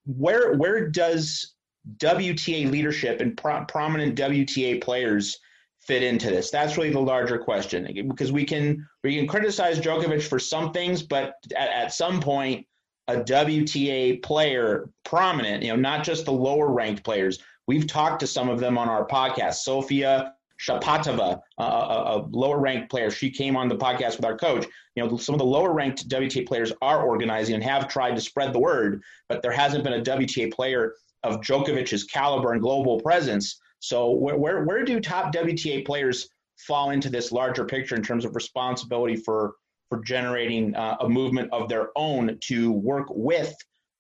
where 0.06 0.54
where 0.54 0.88
does 0.88 1.54
WTA 1.98 2.70
leadership 2.70 3.20
and 3.20 3.36
pro- 3.36 3.64
prominent 3.64 4.18
WTA 4.18 4.82
players 4.82 5.38
fit 5.80 6.02
into 6.02 6.28
this? 6.28 6.50
That's 6.50 6.76
really 6.76 6.90
the 6.90 7.00
larger 7.00 7.38
question 7.38 7.88
because 8.08 8.32
we 8.32 8.44
can 8.44 8.86
we 9.02 9.16
can 9.16 9.26
criticize 9.26 9.80
Djokovic 9.80 10.22
for 10.22 10.38
some 10.38 10.72
things, 10.72 11.02
but 11.02 11.34
at, 11.56 11.68
at 11.68 11.94
some 11.94 12.20
point, 12.20 12.66
a 13.12 13.24
WTA 13.24 14.22
player, 14.22 14.88
prominent, 15.04 15.62
you 15.62 15.70
know, 15.70 15.76
not 15.76 16.04
just 16.04 16.24
the 16.24 16.32
lower 16.32 16.70
ranked 16.70 17.04
players. 17.04 17.38
We've 17.66 17.86
talked 17.86 18.20
to 18.20 18.26
some 18.26 18.48
of 18.48 18.60
them 18.60 18.76
on 18.76 18.88
our 18.88 19.06
podcast. 19.06 19.54
Sofia 19.54 20.34
Shapatava, 20.60 21.40
a, 21.58 21.62
a 21.62 22.26
lower 22.30 22.58
ranked 22.58 22.90
player, 22.90 23.10
she 23.10 23.30
came 23.30 23.56
on 23.56 23.68
the 23.68 23.76
podcast 23.76 24.16
with 24.16 24.24
our 24.24 24.36
coach. 24.36 24.66
You 24.94 25.04
know, 25.04 25.16
some 25.16 25.34
of 25.34 25.38
the 25.38 25.44
lower 25.44 25.72
ranked 25.72 26.08
WTA 26.08 26.46
players 26.46 26.72
are 26.82 27.06
organizing 27.06 27.54
and 27.54 27.64
have 27.64 27.88
tried 27.88 28.14
to 28.16 28.20
spread 28.20 28.52
the 28.52 28.60
word, 28.60 29.02
but 29.28 29.42
there 29.42 29.52
hasn't 29.52 29.84
been 29.84 29.94
a 29.94 30.02
WTA 30.02 30.52
player 30.52 30.94
of 31.22 31.40
Djokovic's 31.40 32.04
caliber 32.04 32.52
and 32.52 32.60
global 32.60 33.00
presence 33.00 33.60
so 33.82 34.12
where, 34.12 34.36
where, 34.36 34.64
where 34.64 34.84
do 34.84 35.00
top 35.00 35.34
WTA 35.34 35.84
players 35.84 36.28
fall 36.56 36.90
into 36.90 37.10
this 37.10 37.32
larger 37.32 37.64
picture 37.64 37.96
in 37.96 38.02
terms 38.02 38.24
of 38.24 38.36
responsibility 38.36 39.16
for 39.16 39.54
for 39.92 40.02
generating 40.02 40.74
uh, 40.74 40.96
a 41.00 41.08
movement 41.08 41.50
of 41.52 41.68
their 41.68 41.90
own 41.96 42.38
to 42.40 42.72
work 42.72 43.08
with 43.10 43.54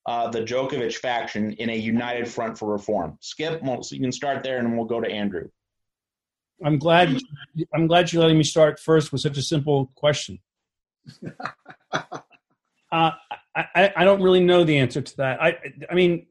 uh, 0.06 0.26
the 0.30 0.40
Djokovic 0.40 0.96
faction 0.96 1.52
in 1.52 1.68
a 1.68 1.76
united 1.76 2.26
front 2.26 2.56
for 2.56 2.72
reform? 2.72 3.18
Skip, 3.20 3.62
well, 3.62 3.82
so 3.82 3.94
you 3.94 4.00
can 4.00 4.10
start 4.10 4.42
there, 4.42 4.56
and 4.56 4.74
we'll 4.74 4.86
go 4.86 5.02
to 5.02 5.10
Andrew. 5.10 5.50
I'm 6.64 6.78
glad. 6.78 7.18
I'm 7.74 7.86
glad 7.86 8.10
you're 8.10 8.22
letting 8.22 8.38
me 8.38 8.42
start 8.44 8.80
first 8.80 9.12
with 9.12 9.20
such 9.20 9.36
a 9.36 9.42
simple 9.42 9.92
question. 9.94 10.38
uh, 11.92 12.08
I, 12.90 13.92
I 13.94 14.04
don't 14.04 14.22
really 14.22 14.42
know 14.42 14.64
the 14.64 14.78
answer 14.78 15.02
to 15.02 15.16
that. 15.18 15.42
I 15.42 15.58
I 15.90 15.94
mean, 15.94 16.26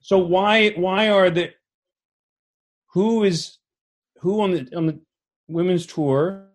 so 0.00 0.16
why 0.16 0.70
why 0.70 1.10
are 1.10 1.28
the 1.28 1.50
who 2.94 3.24
is 3.24 3.58
who 4.20 4.40
on 4.40 4.52
the 4.52 4.74
on 4.74 4.86
the 4.86 4.98
women's 5.48 5.84
tour 5.84 6.46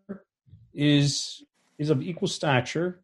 is 0.73 1.43
is 1.81 1.89
of 1.89 2.03
equal 2.03 2.27
stature 2.27 3.01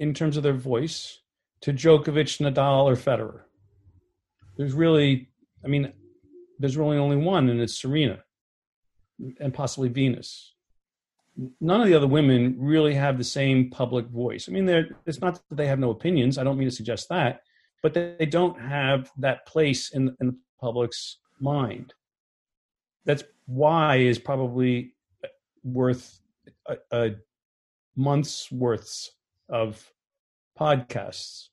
in 0.00 0.12
terms 0.12 0.36
of 0.36 0.42
their 0.42 0.52
voice 0.52 1.20
to 1.60 1.72
Djokovic, 1.72 2.40
Nadal, 2.40 2.84
or 2.86 2.96
Federer. 2.96 3.42
There's 4.56 4.72
really, 4.72 5.28
I 5.64 5.68
mean, 5.68 5.92
there's 6.58 6.76
really 6.76 6.98
only 6.98 7.16
one, 7.16 7.48
and 7.48 7.60
it's 7.60 7.80
Serena 7.80 8.18
and 9.38 9.54
possibly 9.54 9.88
Venus. 9.88 10.52
None 11.60 11.80
of 11.80 11.86
the 11.86 11.94
other 11.94 12.08
women 12.08 12.56
really 12.58 12.94
have 12.94 13.18
the 13.18 13.24
same 13.24 13.70
public 13.70 14.06
voice. 14.06 14.48
I 14.48 14.52
mean, 14.52 14.68
it's 15.06 15.20
not 15.20 15.34
that 15.48 15.56
they 15.56 15.68
have 15.68 15.78
no 15.78 15.90
opinions. 15.90 16.38
I 16.38 16.42
don't 16.42 16.58
mean 16.58 16.68
to 16.68 16.74
suggest 16.74 17.08
that, 17.10 17.42
but 17.84 17.94
they 17.94 18.26
don't 18.26 18.60
have 18.60 19.12
that 19.18 19.46
place 19.46 19.90
in, 19.92 20.16
in 20.20 20.26
the 20.26 20.36
public's 20.60 21.18
mind. 21.38 21.94
That's 23.04 23.22
why 23.46 23.98
is 23.98 24.18
probably 24.18 24.94
worth 25.62 26.18
a, 26.66 26.76
a 26.90 27.10
month's 27.96 28.50
worths 28.50 29.12
of 29.48 29.92
podcasts 30.58 31.48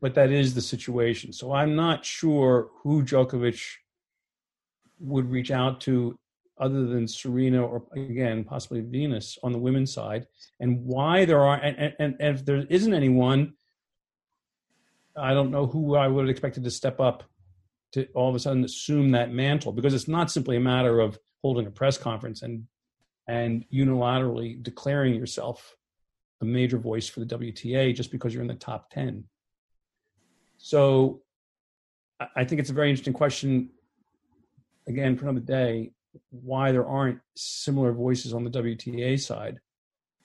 but 0.00 0.14
that 0.14 0.30
is 0.30 0.54
the 0.54 0.60
situation. 0.60 1.32
So 1.32 1.52
I'm 1.52 1.74
not 1.74 2.04
sure 2.04 2.70
who 2.82 3.02
Djokovic 3.02 3.60
would 4.98 5.30
reach 5.30 5.50
out 5.50 5.80
to 5.82 6.18
other 6.58 6.86
than 6.86 7.06
Serena 7.06 7.62
or 7.62 7.82
again 7.94 8.42
possibly 8.42 8.80
Venus 8.80 9.38
on 9.42 9.52
the 9.52 9.58
women's 9.58 9.92
side, 9.92 10.26
and 10.60 10.84
why 10.84 11.24
there 11.24 11.42
are 11.42 11.56
and, 11.56 11.76
and, 11.76 11.94
and 11.98 12.16
if 12.18 12.44
there 12.44 12.64
isn't 12.70 12.94
anyone, 12.94 13.52
I 15.16 15.34
don't 15.34 15.50
know 15.50 15.66
who 15.66 15.96
I 15.96 16.08
would 16.08 16.22
have 16.22 16.30
expected 16.30 16.64
to 16.64 16.70
step 16.70 16.98
up 16.98 17.24
to 17.92 18.06
all 18.14 18.28
of 18.28 18.34
a 18.34 18.38
sudden 18.38 18.64
assume 18.64 19.10
that 19.12 19.32
mantle 19.32 19.72
because 19.72 19.94
it's 19.94 20.08
not 20.08 20.30
simply 20.30 20.56
a 20.56 20.60
matter 20.60 21.00
of 21.00 21.18
holding 21.42 21.66
a 21.66 21.70
press 21.70 21.98
conference 21.98 22.42
and 22.42 22.64
and 23.28 23.64
unilaterally 23.72 24.62
declaring 24.62 25.14
yourself 25.14 25.76
a 26.40 26.44
major 26.44 26.78
voice 26.78 27.08
for 27.08 27.20
the 27.20 27.26
WTA 27.26 27.94
just 27.94 28.10
because 28.10 28.32
you're 28.32 28.42
in 28.42 28.48
the 28.48 28.54
top 28.54 28.90
10. 28.90 29.24
So 30.58 31.22
I 32.34 32.44
think 32.44 32.60
it's 32.60 32.70
a 32.70 32.74
very 32.74 32.90
interesting 32.90 33.12
question, 33.12 33.70
again, 34.86 35.16
for 35.16 35.24
another 35.24 35.44
day, 35.44 35.92
why 36.30 36.72
there 36.72 36.86
aren't 36.86 37.20
similar 37.36 37.92
voices 37.92 38.32
on 38.32 38.44
the 38.44 38.50
WTA 38.50 39.20
side. 39.20 39.58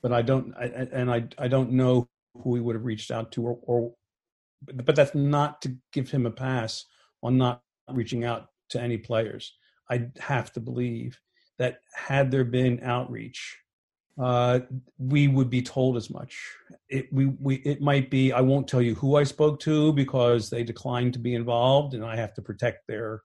But 0.02 0.14
I 0.14 0.22
don't, 0.22 0.54
I, 0.56 0.66
and 0.66 1.12
I, 1.12 1.26
I 1.38 1.47
don't 1.47 1.72
know 1.72 2.08
who 2.43 2.56
he 2.56 2.62
would 2.62 2.76
have 2.76 2.86
reached 2.86 3.12
out 3.12 3.32
to, 3.34 3.45
or, 3.45 3.60
or, 3.64 3.93
but 4.74 4.95
that's 4.95 5.14
not 5.14 5.62
to 5.64 5.76
give 5.91 6.10
him 6.10 6.26
a 6.26 6.32
pass 6.32 6.86
on 7.22 7.38
not 7.38 7.62
reaching 7.89 8.24
out 8.24 8.47
to 8.70 8.82
any 8.82 8.97
players. 8.97 9.54
I 9.89 10.10
have 10.20 10.54
to 10.54 10.60
believe 10.60 11.20
that 11.60 11.80
had 11.93 12.32
there 12.32 12.43
been 12.43 12.80
outreach, 12.84 13.58
uh, 14.20 14.60
we 14.97 15.28
would 15.28 15.49
be 15.49 15.62
told 15.62 15.97
as 15.97 16.10
much. 16.10 16.38
It, 16.89 17.12
we, 17.12 17.28
we, 17.28 17.56
it 17.58 17.82
might 17.82 18.10
be, 18.10 18.32
I 18.32 18.41
won't 18.41 18.68
tell 18.68 18.82
you 18.82 18.95
who 18.95 19.16
I 19.16 19.24
spoke 19.24 19.60
to 19.62 19.93
because 19.93 20.49
they 20.49 20.64
declined 20.64 21.14
to 21.14 21.20
be 21.20 21.36
involved 21.36 21.93
and 21.93 22.04
I 22.04 22.16
have 22.16 22.34
to 22.36 22.41
protect 22.41 22.88
their, 22.88 23.22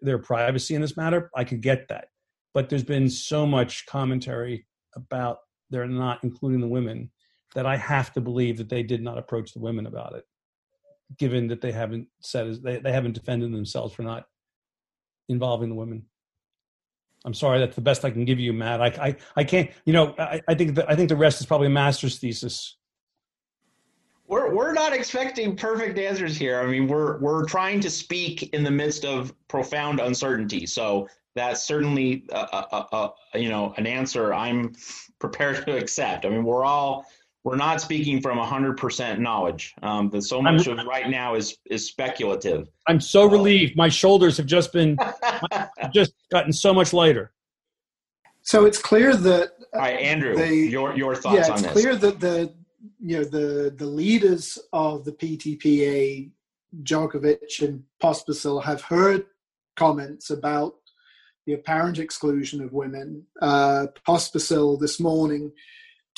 their 0.00 0.18
privacy 0.18 0.74
in 0.74 0.82
this 0.82 0.96
matter. 0.96 1.30
I 1.34 1.44
could 1.44 1.60
get 1.60 1.88
that. 1.88 2.06
But 2.54 2.68
there's 2.68 2.84
been 2.84 3.08
so 3.08 3.46
much 3.46 3.86
commentary 3.86 4.66
about 4.94 5.38
they're 5.70 5.86
not 5.86 6.22
including 6.22 6.60
the 6.60 6.68
women 6.68 7.10
that 7.54 7.66
I 7.66 7.76
have 7.76 8.12
to 8.12 8.20
believe 8.20 8.58
that 8.58 8.68
they 8.68 8.82
did 8.82 9.02
not 9.02 9.18
approach 9.18 9.52
the 9.52 9.60
women 9.60 9.86
about 9.86 10.14
it, 10.14 10.24
given 11.18 11.48
that 11.48 11.60
they 11.60 11.72
haven't 11.72 12.08
said 12.20 12.62
they, 12.62 12.78
they 12.78 12.92
haven't 12.92 13.14
defended 13.14 13.52
themselves 13.52 13.94
for 13.94 14.02
not 14.02 14.26
involving 15.28 15.68
the 15.70 15.74
women. 15.74 16.04
I'm 17.24 17.34
sorry, 17.34 17.60
that's 17.60 17.74
the 17.76 17.82
best 17.82 18.04
I 18.04 18.10
can 18.10 18.24
give 18.24 18.40
you, 18.40 18.52
Matt. 18.52 18.80
I, 18.80 18.86
I, 18.86 19.16
I 19.36 19.44
can't. 19.44 19.70
You 19.84 19.92
know, 19.92 20.14
I, 20.18 20.40
I 20.48 20.54
think 20.54 20.74
the, 20.74 20.88
I 20.90 20.96
think 20.96 21.08
the 21.08 21.16
rest 21.16 21.40
is 21.40 21.46
probably 21.46 21.68
a 21.68 21.70
master's 21.70 22.18
thesis. 22.18 22.76
We're 24.26 24.54
we're 24.54 24.72
not 24.72 24.92
expecting 24.92 25.56
perfect 25.56 25.98
answers 25.98 26.36
here. 26.36 26.60
I 26.60 26.66
mean, 26.66 26.88
we're 26.88 27.18
we're 27.18 27.44
trying 27.44 27.80
to 27.80 27.90
speak 27.90 28.54
in 28.54 28.64
the 28.64 28.70
midst 28.70 29.04
of 29.04 29.34
profound 29.48 30.00
uncertainty. 30.00 30.66
So 30.66 31.08
that's 31.34 31.64
certainly 31.64 32.24
a, 32.30 32.36
a, 32.36 33.12
a, 33.34 33.38
you 33.38 33.48
know 33.48 33.74
an 33.76 33.86
answer 33.86 34.34
I'm 34.34 34.74
prepared 35.18 35.64
to 35.66 35.76
accept. 35.76 36.24
I 36.24 36.30
mean, 36.30 36.44
we're 36.44 36.64
all 36.64 37.06
we're 37.44 37.56
not 37.56 37.80
speaking 37.80 38.20
from 38.20 38.38
100% 38.38 39.18
knowledge. 39.18 39.74
Um, 39.82 40.08
but 40.08 40.22
so 40.22 40.40
much 40.40 40.68
I'm, 40.68 40.78
of 40.78 40.86
right 40.86 41.08
now 41.08 41.34
is 41.34 41.56
is 41.66 41.86
speculative. 41.86 42.68
I'm 42.86 43.00
so 43.00 43.26
relieved. 43.26 43.76
My 43.76 43.88
shoulders 43.88 44.36
have 44.36 44.46
just 44.46 44.72
been 44.72 44.96
just 45.94 46.14
gotten 46.30 46.52
so 46.52 46.72
much 46.72 46.92
lighter. 46.92 47.32
So 48.42 48.64
it's 48.64 48.78
clear 48.78 49.16
that. 49.16 49.52
All 49.74 49.80
right, 49.80 50.00
Andrew, 50.00 50.36
the, 50.36 50.54
your 50.54 50.96
your 50.96 51.14
thoughts 51.14 51.48
yeah, 51.48 51.54
on 51.54 51.62
this? 51.62 51.64
it's 51.64 51.72
clear 51.72 51.96
that 51.96 52.20
the 52.20 52.54
you 53.00 53.18
know 53.18 53.24
the 53.24 53.74
the 53.76 53.86
leaders 53.86 54.58
of 54.72 55.04
the 55.04 55.12
PTPA, 55.12 56.30
Djokovic 56.82 57.62
and 57.62 57.82
Pospisil, 58.00 58.62
have 58.62 58.82
heard 58.82 59.26
comments 59.76 60.30
about 60.30 60.74
the 61.46 61.54
apparent 61.54 61.98
exclusion 61.98 62.62
of 62.62 62.72
women. 62.72 63.24
Uh, 63.40 63.86
Pospisil 64.06 64.78
this 64.78 65.00
morning 65.00 65.50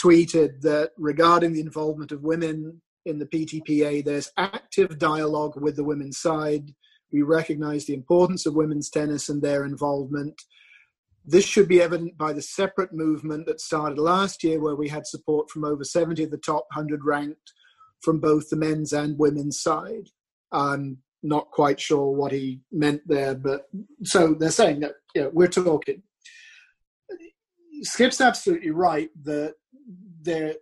tweeted 0.00 0.60
that 0.62 0.90
regarding 0.96 1.52
the 1.52 1.60
involvement 1.60 2.12
of 2.12 2.22
women 2.22 2.80
in 3.06 3.18
the 3.18 3.26
PTPA, 3.26 4.04
there's 4.04 4.32
active 4.36 4.98
dialogue 4.98 5.60
with 5.60 5.76
the 5.76 5.84
women's 5.84 6.18
side. 6.18 6.70
We 7.12 7.22
recognize 7.22 7.84
the 7.84 7.94
importance 7.94 8.46
of 8.46 8.54
women's 8.54 8.90
tennis 8.90 9.28
and 9.28 9.40
their 9.40 9.64
involvement. 9.64 10.40
This 11.24 11.44
should 11.44 11.68
be 11.68 11.80
evident 11.80 12.18
by 12.18 12.32
the 12.32 12.42
separate 12.42 12.92
movement 12.92 13.46
that 13.46 13.60
started 13.60 13.98
last 13.98 14.44
year, 14.44 14.60
where 14.60 14.76
we 14.76 14.88
had 14.88 15.06
support 15.06 15.50
from 15.50 15.64
over 15.64 15.84
70 15.84 16.24
of 16.24 16.30
the 16.30 16.38
top 16.38 16.66
100 16.74 17.04
ranked 17.04 17.52
from 18.02 18.20
both 18.20 18.50
the 18.50 18.56
men's 18.56 18.92
and 18.92 19.18
women's 19.18 19.60
side. 19.60 20.08
I'm 20.52 20.98
not 21.22 21.50
quite 21.50 21.80
sure 21.80 22.10
what 22.10 22.32
he 22.32 22.60
meant 22.70 23.00
there, 23.06 23.34
but 23.34 23.62
so 24.02 24.34
they're 24.34 24.50
saying 24.50 24.80
that 24.80 24.92
know, 25.16 25.30
we're 25.32 25.48
talking. 25.48 26.02
Skip's 27.82 28.20
absolutely 28.20 28.70
right 28.70 29.08
that 29.24 29.54
there 30.24 30.54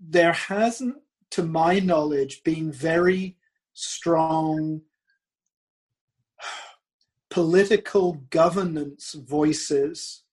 there 0.00 0.32
hasn't 0.32 0.96
to 1.30 1.42
my 1.42 1.78
knowledge 1.78 2.42
been 2.42 2.72
very 2.72 3.36
strong 3.72 4.80
political 7.30 8.14
governance 8.30 9.12
voices 9.12 10.24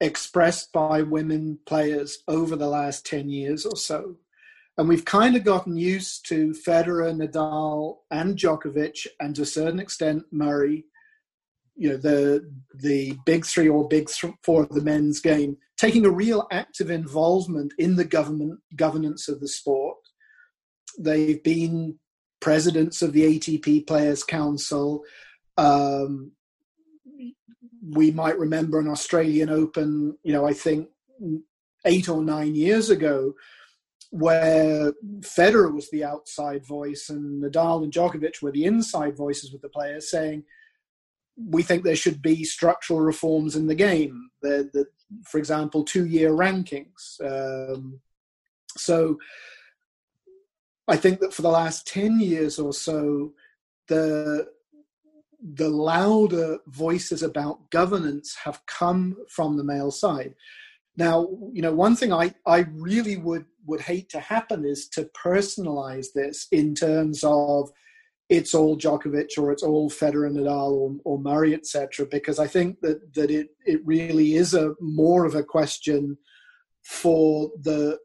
expressed 0.00 0.72
by 0.72 1.02
women 1.02 1.58
players 1.66 2.22
over 2.28 2.54
the 2.54 2.68
last 2.68 3.04
10 3.06 3.28
years 3.28 3.66
or 3.66 3.76
so. 3.76 4.16
And 4.76 4.88
we've 4.88 5.04
kind 5.04 5.34
of 5.34 5.42
gotten 5.42 5.76
used 5.76 6.28
to 6.28 6.50
Federer, 6.50 7.12
Nadal, 7.12 7.96
and 8.12 8.36
Djokovic, 8.36 9.08
and 9.18 9.34
to 9.34 9.42
a 9.42 9.46
certain 9.46 9.80
extent, 9.80 10.22
Murray, 10.30 10.84
you 11.78 11.88
know 11.88 11.96
the 11.96 12.44
the 12.74 13.16
big 13.24 13.46
three 13.46 13.68
or 13.68 13.86
big 13.88 14.10
four 14.42 14.64
of 14.64 14.70
the 14.70 14.82
men's 14.82 15.20
game 15.20 15.56
taking 15.78 16.04
a 16.04 16.10
real 16.10 16.46
active 16.50 16.90
involvement 16.90 17.72
in 17.78 17.94
the 17.94 18.04
government 18.04 18.58
governance 18.76 19.28
of 19.28 19.40
the 19.40 19.48
sport. 19.48 19.96
They've 20.98 21.42
been 21.42 21.98
presidents 22.40 23.00
of 23.00 23.12
the 23.12 23.38
ATP 23.38 23.86
Players 23.86 24.24
Council. 24.24 25.04
Um, 25.56 26.32
we 27.90 28.10
might 28.10 28.38
remember 28.38 28.80
an 28.80 28.88
Australian 28.88 29.48
Open, 29.48 30.18
you 30.24 30.32
know, 30.32 30.46
I 30.46 30.52
think 30.52 30.88
eight 31.84 32.08
or 32.08 32.22
nine 32.22 32.54
years 32.54 32.90
ago, 32.90 33.34
where 34.10 34.92
Federer 35.20 35.72
was 35.72 35.90
the 35.90 36.04
outside 36.04 36.66
voice 36.66 37.08
and 37.08 37.42
Nadal 37.42 37.84
and 37.84 37.92
Djokovic 37.92 38.42
were 38.42 38.52
the 38.52 38.64
inside 38.64 39.16
voices 39.16 39.52
with 39.52 39.62
the 39.62 39.68
players 39.68 40.10
saying, 40.10 40.44
we 41.46 41.62
think 41.62 41.84
there 41.84 41.96
should 41.96 42.20
be 42.20 42.44
structural 42.44 43.00
reforms 43.00 43.56
in 43.56 43.66
the 43.66 43.74
game. 43.74 44.30
The, 44.42 44.68
the 44.72 44.86
for 45.24 45.38
example, 45.38 45.84
two-year 45.84 46.30
rankings. 46.30 47.20
Um, 47.24 48.00
so, 48.76 49.18
I 50.86 50.96
think 50.96 51.20
that 51.20 51.34
for 51.34 51.42
the 51.42 51.50
last 51.50 51.86
ten 51.86 52.20
years 52.20 52.58
or 52.58 52.72
so, 52.72 53.32
the 53.88 54.48
the 55.40 55.68
louder 55.68 56.58
voices 56.66 57.22
about 57.22 57.70
governance 57.70 58.36
have 58.44 58.64
come 58.66 59.16
from 59.28 59.56
the 59.56 59.64
male 59.64 59.90
side. 59.90 60.34
Now, 60.96 61.28
you 61.52 61.62
know, 61.62 61.72
one 61.72 61.94
thing 61.94 62.12
I, 62.12 62.34
I 62.44 62.66
really 62.72 63.16
would 63.16 63.46
would 63.66 63.80
hate 63.82 64.08
to 64.10 64.20
happen 64.20 64.64
is 64.64 64.88
to 64.88 65.10
personalize 65.16 66.08
this 66.14 66.48
in 66.50 66.74
terms 66.74 67.22
of 67.22 67.70
it's 68.28 68.54
all 68.54 68.76
Djokovic 68.76 69.38
or 69.38 69.52
it's 69.52 69.62
all 69.62 69.90
Federer, 69.90 70.30
Nadal, 70.30 70.72
or, 70.72 70.96
or 71.04 71.18
Murray, 71.18 71.54
etc. 71.54 72.06
Because 72.06 72.38
I 72.38 72.46
think 72.46 72.80
that 72.80 73.14
that 73.14 73.30
it 73.30 73.48
it 73.66 73.80
really 73.84 74.34
is 74.34 74.54
a 74.54 74.74
more 74.80 75.24
of 75.24 75.34
a 75.34 75.42
question 75.42 76.18
for 76.82 77.50
the 77.60 77.98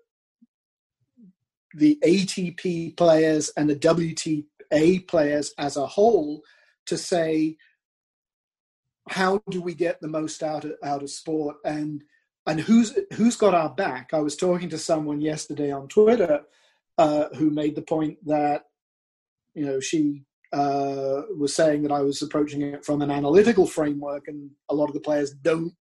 the 1.75 1.97
ATP 2.03 2.95
players 2.95 3.51
and 3.57 3.69
the 3.69 3.75
WTA 3.75 5.07
players 5.07 5.53
as 5.57 5.75
a 5.75 5.87
whole 5.87 6.43
to 6.85 6.97
say 6.97 7.57
how 9.09 9.41
do 9.49 9.61
we 9.61 9.73
get 9.73 9.99
the 9.99 10.07
most 10.07 10.43
out 10.43 10.63
of 10.63 10.73
out 10.83 11.03
of 11.03 11.09
sport 11.09 11.57
and 11.65 12.03
and 12.45 12.59
who's 12.59 12.97
who's 13.13 13.35
got 13.35 13.53
our 13.53 13.69
back? 13.69 14.09
I 14.13 14.19
was 14.19 14.35
talking 14.35 14.69
to 14.69 14.77
someone 14.77 15.21
yesterday 15.21 15.71
on 15.71 15.87
Twitter 15.87 16.41
uh, 16.97 17.25
who 17.35 17.49
made 17.49 17.75
the 17.75 17.81
point 17.81 18.17
that 18.25 18.65
you 19.55 19.65
know 19.65 19.79
she 19.79 20.23
uh, 20.51 21.23
was 21.37 21.55
saying 21.55 21.83
that 21.83 21.91
I 21.91 22.01
was 22.01 22.21
approaching 22.21 22.61
it 22.61 22.85
from 22.85 23.01
an 23.01 23.11
analytical 23.11 23.65
framework, 23.67 24.27
and 24.27 24.49
a 24.69 24.75
lot 24.75 24.87
of 24.87 24.93
the 24.93 24.99
players 24.99 25.31
don't 25.31 25.73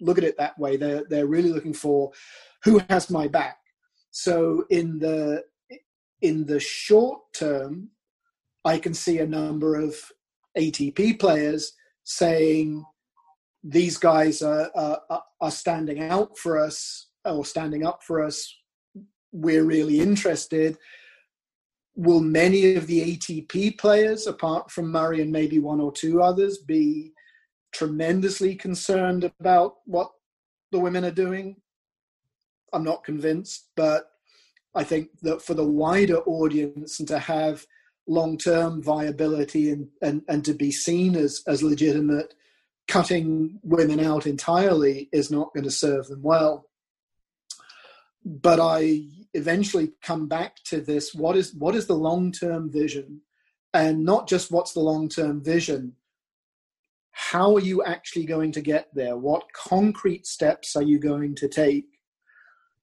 look 0.00 0.18
at 0.18 0.24
it 0.24 0.36
that 0.38 0.58
way. 0.58 0.76
They're 0.76 1.04
they're 1.08 1.26
really 1.26 1.50
looking 1.50 1.74
for 1.74 2.12
who 2.64 2.80
has 2.90 3.10
my 3.10 3.28
back. 3.28 3.58
So 4.10 4.64
in 4.70 4.98
the 4.98 5.44
in 6.22 6.46
the 6.46 6.60
short 6.60 7.20
term, 7.34 7.90
I 8.64 8.78
can 8.78 8.94
see 8.94 9.18
a 9.18 9.26
number 9.26 9.76
of 9.76 9.96
ATP 10.56 11.18
players 11.18 11.72
saying 12.04 12.84
these 13.62 13.96
guys 13.96 14.42
are, 14.42 14.70
are, 14.74 15.22
are 15.40 15.50
standing 15.50 16.02
out 16.02 16.36
for 16.38 16.58
us 16.58 17.08
or 17.24 17.44
standing 17.44 17.86
up 17.86 18.02
for 18.02 18.22
us. 18.22 18.54
We're 19.32 19.64
really 19.64 20.00
interested. 20.00 20.78
Will 21.96 22.20
many 22.20 22.74
of 22.74 22.86
the 22.86 23.16
ATP 23.16 23.78
players, 23.78 24.26
apart 24.26 24.70
from 24.70 24.90
Murray 24.90 25.22
and 25.22 25.30
maybe 25.30 25.58
one 25.58 25.80
or 25.80 25.92
two 25.92 26.22
others, 26.22 26.58
be 26.58 27.12
tremendously 27.72 28.54
concerned 28.54 29.30
about 29.40 29.76
what 29.84 30.10
the 30.72 30.80
women 30.80 31.04
are 31.04 31.10
doing? 31.10 31.56
I'm 32.72 32.84
not 32.84 33.04
convinced, 33.04 33.68
but 33.76 34.10
I 34.74 34.82
think 34.82 35.10
that 35.22 35.42
for 35.42 35.54
the 35.54 35.64
wider 35.64 36.18
audience 36.18 36.98
and 36.98 37.08
to 37.08 37.18
have 37.18 37.64
long 38.06 38.36
term 38.36 38.82
viability 38.82 39.70
and, 39.70 39.88
and, 40.02 40.22
and 40.28 40.44
to 40.44 40.54
be 40.54 40.72
seen 40.72 41.16
as, 41.16 41.42
as 41.46 41.62
legitimate, 41.62 42.34
cutting 42.88 43.60
women 43.62 44.00
out 44.00 44.26
entirely 44.26 45.08
is 45.12 45.30
not 45.30 45.54
going 45.54 45.64
to 45.64 45.70
serve 45.70 46.08
them 46.08 46.22
well. 46.22 46.68
But 48.24 48.58
I 48.60 49.04
eventually 49.34 49.92
come 50.02 50.28
back 50.28 50.56
to 50.64 50.80
this 50.80 51.14
what 51.14 51.36
is 51.36 51.54
what 51.54 51.74
is 51.74 51.86
the 51.86 51.94
long 51.94 52.32
term 52.32 52.70
vision? 52.70 53.20
And 53.72 54.04
not 54.04 54.28
just 54.28 54.52
what's 54.52 54.72
the 54.72 54.80
long 54.80 55.08
term 55.08 55.42
vision, 55.42 55.94
how 57.10 57.54
are 57.54 57.60
you 57.60 57.82
actually 57.84 58.24
going 58.24 58.52
to 58.52 58.60
get 58.60 58.88
there? 58.94 59.16
What 59.16 59.52
concrete 59.52 60.26
steps 60.26 60.76
are 60.76 60.82
you 60.82 60.98
going 60.98 61.34
to 61.36 61.48
take? 61.48 61.86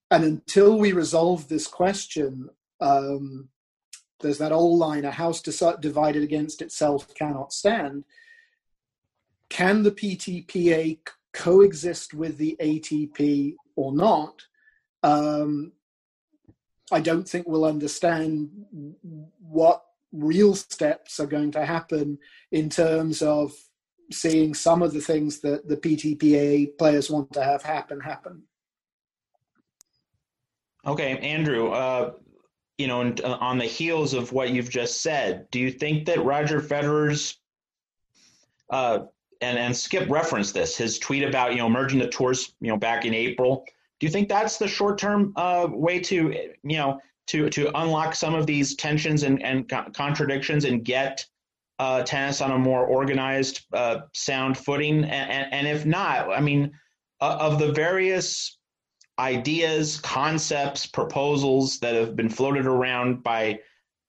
And 0.09 0.23
until 0.25 0.77
we 0.77 0.91
resolve 0.91 1.47
this 1.47 1.67
question, 1.67 2.49
um, 2.81 3.49
there's 4.19 4.37
that 4.39 4.51
old 4.51 4.79
line 4.79 5.05
a 5.05 5.11
house 5.11 5.41
divided 5.41 6.23
against 6.23 6.61
itself 6.61 7.13
cannot 7.15 7.53
stand. 7.53 8.03
Can 9.49 9.83
the 9.83 9.91
PTPA 9.91 10.99
coexist 11.33 12.13
with 12.13 12.37
the 12.37 12.55
ATP 12.61 13.55
or 13.75 13.93
not? 13.93 14.41
Um, 15.03 15.73
I 16.91 16.99
don't 16.99 17.27
think 17.27 17.47
we'll 17.47 17.65
understand 17.65 18.49
what 19.39 19.83
real 20.11 20.55
steps 20.55 21.19
are 21.19 21.25
going 21.25 21.51
to 21.51 21.65
happen 21.65 22.17
in 22.51 22.69
terms 22.69 23.21
of 23.21 23.53
seeing 24.11 24.53
some 24.53 24.81
of 24.81 24.93
the 24.93 24.99
things 24.99 25.39
that 25.39 25.67
the 25.67 25.77
PTPA 25.77 26.77
players 26.77 27.09
want 27.09 27.31
to 27.33 27.43
have 27.43 27.63
happen 27.63 27.99
happen. 27.99 28.43
Okay, 30.85 31.17
Andrew, 31.19 31.69
uh, 31.69 32.13
you 32.77 32.87
know, 32.87 33.01
uh, 33.23 33.37
on 33.39 33.57
the 33.57 33.65
heels 33.65 34.13
of 34.13 34.33
what 34.33 34.49
you've 34.49 34.69
just 34.69 35.01
said, 35.01 35.49
do 35.51 35.59
you 35.59 35.71
think 35.71 36.05
that 36.07 36.23
Roger 36.25 36.59
Federer's 36.59 37.37
uh, 38.71 39.05
and 39.41 39.57
and 39.57 39.75
Skip 39.75 40.09
referenced 40.09 40.53
this 40.53 40.77
his 40.77 40.97
tweet 40.97 41.23
about 41.23 41.51
you 41.51 41.57
know 41.57 41.69
merging 41.69 41.99
the 41.99 42.07
tours 42.07 42.53
you 42.61 42.69
know 42.69 42.77
back 42.77 43.05
in 43.05 43.13
April. 43.13 43.65
Do 44.01 44.07
you 44.07 44.11
think 44.11 44.29
that's 44.29 44.57
the 44.57 44.67
short 44.67 44.97
term 44.97 45.31
uh, 45.35 45.67
way 45.69 45.99
to 45.99 46.33
you 46.63 46.77
know 46.77 46.99
to 47.27 47.51
to 47.51 47.67
unlock 47.79 48.15
some 48.15 48.33
of 48.33 48.47
these 48.47 48.75
tensions 48.75 49.21
and 49.21 49.41
and 49.43 49.71
contradictions 49.93 50.65
and 50.65 50.83
get 50.83 51.23
uh, 51.77 52.01
tennis 52.01 52.41
on 52.41 52.51
a 52.51 52.57
more 52.57 52.83
organized, 52.83 53.61
uh, 53.73 53.99
sound 54.13 54.57
footing? 54.57 55.03
And, 55.03 55.53
and, 55.53 55.67
if 55.67 55.85
not, 55.85 56.31
I 56.31 56.41
mean, 56.41 56.71
of 57.19 57.59
the 57.59 57.71
various 57.71 58.57
ideas, 59.19 59.99
concepts, 59.99 60.87
proposals 60.87 61.79
that 61.79 61.93
have 61.93 62.15
been 62.15 62.29
floated 62.29 62.65
around 62.65 63.21
by 63.21 63.59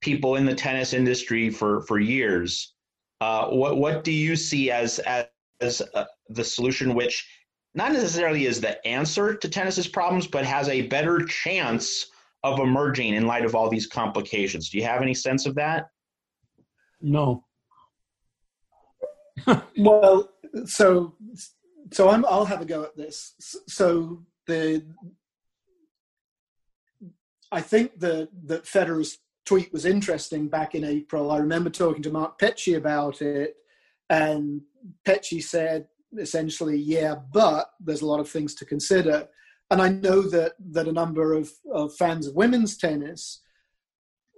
people 0.01 0.37
in 0.37 0.47
the 0.47 0.55
tennis 0.55 0.95
industry 0.95 1.51
for 1.51 1.83
for 1.83 1.99
years, 1.99 2.73
uh, 3.21 3.49
what 3.49 3.77
what 3.77 4.05
do 4.05 4.13
you 4.13 4.37
see 4.37 4.71
as 4.71 5.01
as, 5.01 5.27
as 5.61 5.83
uh, 5.93 6.07
the 6.31 6.45
solution, 6.45 6.95
which 6.95 7.27
not 7.75 7.93
necessarily 7.93 8.47
is 8.47 8.61
the 8.61 8.85
answer 8.87 9.35
to 9.35 9.49
tennis's 9.49 9.89
problems, 9.89 10.27
but 10.27 10.45
has 10.45 10.69
a 10.69 10.83
better 10.83 11.25
chance 11.25 12.07
of 12.45 12.59
emerging 12.59 13.15
in 13.15 13.27
light 13.27 13.45
of 13.45 13.55
all 13.55 13.71
these 13.71 13.87
complications? 13.87 14.69
Do 14.69 14.79
you 14.79 14.85
have 14.85 15.03
any 15.03 15.15
sense 15.15 15.47
of 15.47 15.55
that? 15.55 15.87
No. 17.01 17.45
well, 19.79 20.29
so 20.67 21.15
so 21.93 22.09
I'm, 22.11 22.25
I'll 22.27 22.45
have 22.45 22.61
a 22.61 22.67
go 22.67 22.83
at 22.85 22.97
this. 22.97 23.35
So 23.69 24.25
the 24.47 24.85
I 27.51 27.61
think 27.61 27.99
the 27.99 28.29
that 28.45 28.65
Federer's 28.65 29.19
tweet 29.45 29.73
was 29.73 29.85
interesting 29.85 30.49
back 30.49 30.75
in 30.75 30.85
April. 30.85 31.31
I 31.31 31.39
remember 31.39 31.71
talking 31.71 32.03
to 32.03 32.11
Mark 32.11 32.39
Petchey 32.39 32.77
about 32.77 33.23
it, 33.23 33.57
and 34.09 34.63
Petchey 35.07 35.43
said 35.43 35.87
essentially, 36.19 36.77
"Yeah, 36.77 37.17
but 37.33 37.71
there's 37.81 38.03
a 38.03 38.07
lot 38.07 38.21
of 38.21 38.29
things 38.29 38.55
to 38.57 38.65
consider." 38.65 39.29
And 39.71 39.81
I 39.81 39.89
know 39.89 40.23
that 40.23 40.53
that 40.71 40.89
a 40.89 40.93
number 40.93 41.33
of, 41.33 41.51
of 41.73 41.95
fans 41.95 42.27
of 42.27 42.35
women's 42.35 42.77
tennis 42.77 43.41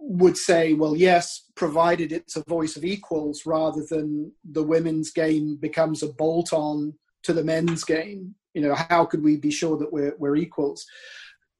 would 0.06 0.36
say, 0.36 0.74
well, 0.74 0.96
yes, 0.96 1.44
provided 1.54 2.12
it's 2.12 2.36
a 2.36 2.44
voice 2.44 2.76
of 2.76 2.84
equals 2.84 3.46
rather 3.46 3.82
than 3.88 4.32
the 4.44 4.62
women's 4.62 5.10
game 5.10 5.56
becomes 5.56 6.02
a 6.02 6.12
bolt 6.12 6.52
on 6.52 6.94
to 7.22 7.32
the 7.32 7.44
men's 7.44 7.84
game. 7.84 8.34
You 8.52 8.62
know, 8.62 8.74
how 8.74 9.06
could 9.06 9.24
we 9.24 9.36
be 9.36 9.50
sure 9.50 9.78
that 9.78 9.92
we're, 9.92 10.14
we're 10.18 10.36
equals? 10.36 10.84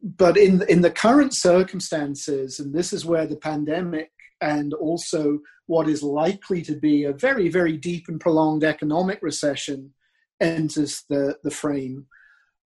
But 0.03 0.37
in, 0.37 0.63
in 0.69 0.83
the 0.83 0.91
current 0.91 1.35
circumstances, 1.35 2.61
and 2.61 2.75
this 2.75 2.93
is 2.93 3.07
where 3.07 3.27
the 3.27 3.37
pandemic 3.37 4.11
and 4.41 4.75
also 4.75 5.41
what 5.67 5.89
is 5.89 6.03
likely 6.03 6.61
to 6.63 6.75
be 6.75 7.05
a 7.05 7.13
very, 7.13 7.49
very 7.49 7.79
deep 7.79 8.09
and 8.09 8.21
prolonged 8.21 8.63
economic 8.63 9.21
recession 9.23 9.95
enters 10.41 11.05
the, 11.09 11.39
the 11.43 11.51
frame. 11.51 12.07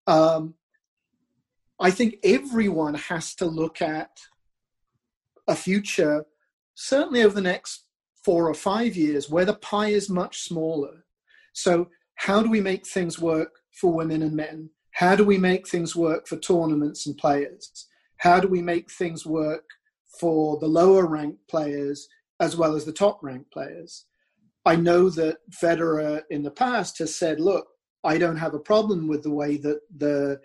Um, 0.06 0.56
I 1.80 1.92
think 1.92 2.16
everyone 2.24 2.96
has 2.96 3.36
to 3.36 3.46
look 3.46 3.82
at 3.82 4.20
a 5.48 5.56
future, 5.56 6.26
certainly 6.76 7.24
over 7.24 7.36
the 7.36 7.42
next 7.42 7.86
four 8.24 8.50
or 8.50 8.54
five 8.54 8.96
years, 8.96 9.30
where 9.30 9.46
the 9.46 9.54
pie 9.54 9.90
is 9.90 10.10
much 10.10 10.42
smaller. 10.42 11.06
So, 11.54 11.90
how 12.16 12.42
do 12.42 12.50
we 12.50 12.62
make 12.62 12.88
things 12.88 13.20
work 13.20 13.60
for 13.72 13.94
women 13.94 14.24
and 14.24 14.36
men? 14.36 14.72
How 14.92 15.16
do 15.16 15.24
we 15.24 15.38
make 15.38 15.68
things 15.68 15.96
work 15.96 16.28
for 16.28 16.38
tournaments 16.38 17.06
and 17.06 17.16
players? 17.16 17.88
How 18.18 18.40
do 18.40 18.48
we 18.48 18.62
make 18.62 18.92
things 18.92 19.26
work 19.26 19.66
for 20.20 20.58
the 20.60 20.68
lower 20.68 21.06
ranked 21.06 21.48
players 21.48 22.08
as 22.40 22.58
well 22.58 22.76
as 22.76 22.86
the 22.86 22.92
top 22.92 23.20
ranked 23.22 23.52
players? 23.52 24.06
I 24.68 24.76
know 24.76 25.10
that 25.12 25.38
Federer 25.50 26.24
in 26.30 26.44
the 26.44 26.52
past 26.52 26.98
has 27.00 27.16
said, 27.16 27.40
look, 27.40 27.68
I 28.04 28.18
don't 28.18 28.36
have 28.36 28.54
a 28.54 28.60
problem 28.60 29.08
with 29.08 29.24
the 29.24 29.32
way 29.32 29.56
that 29.58 29.80
the 29.96 30.42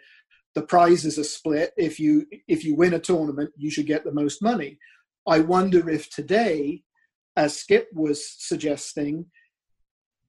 the 0.54 0.62
prizes 0.62 1.18
are 1.18 1.24
split. 1.24 1.72
If 1.76 1.98
you 1.98 2.26
if 2.46 2.64
you 2.64 2.76
win 2.76 2.94
a 2.94 3.00
tournament, 3.00 3.50
you 3.56 3.70
should 3.70 3.86
get 3.86 4.04
the 4.04 4.12
most 4.12 4.40
money. 4.40 4.78
I 5.26 5.40
wonder 5.40 5.90
if 5.90 6.08
today, 6.08 6.82
as 7.36 7.56
Skip 7.56 7.88
was 7.92 8.18
suggesting, 8.38 9.26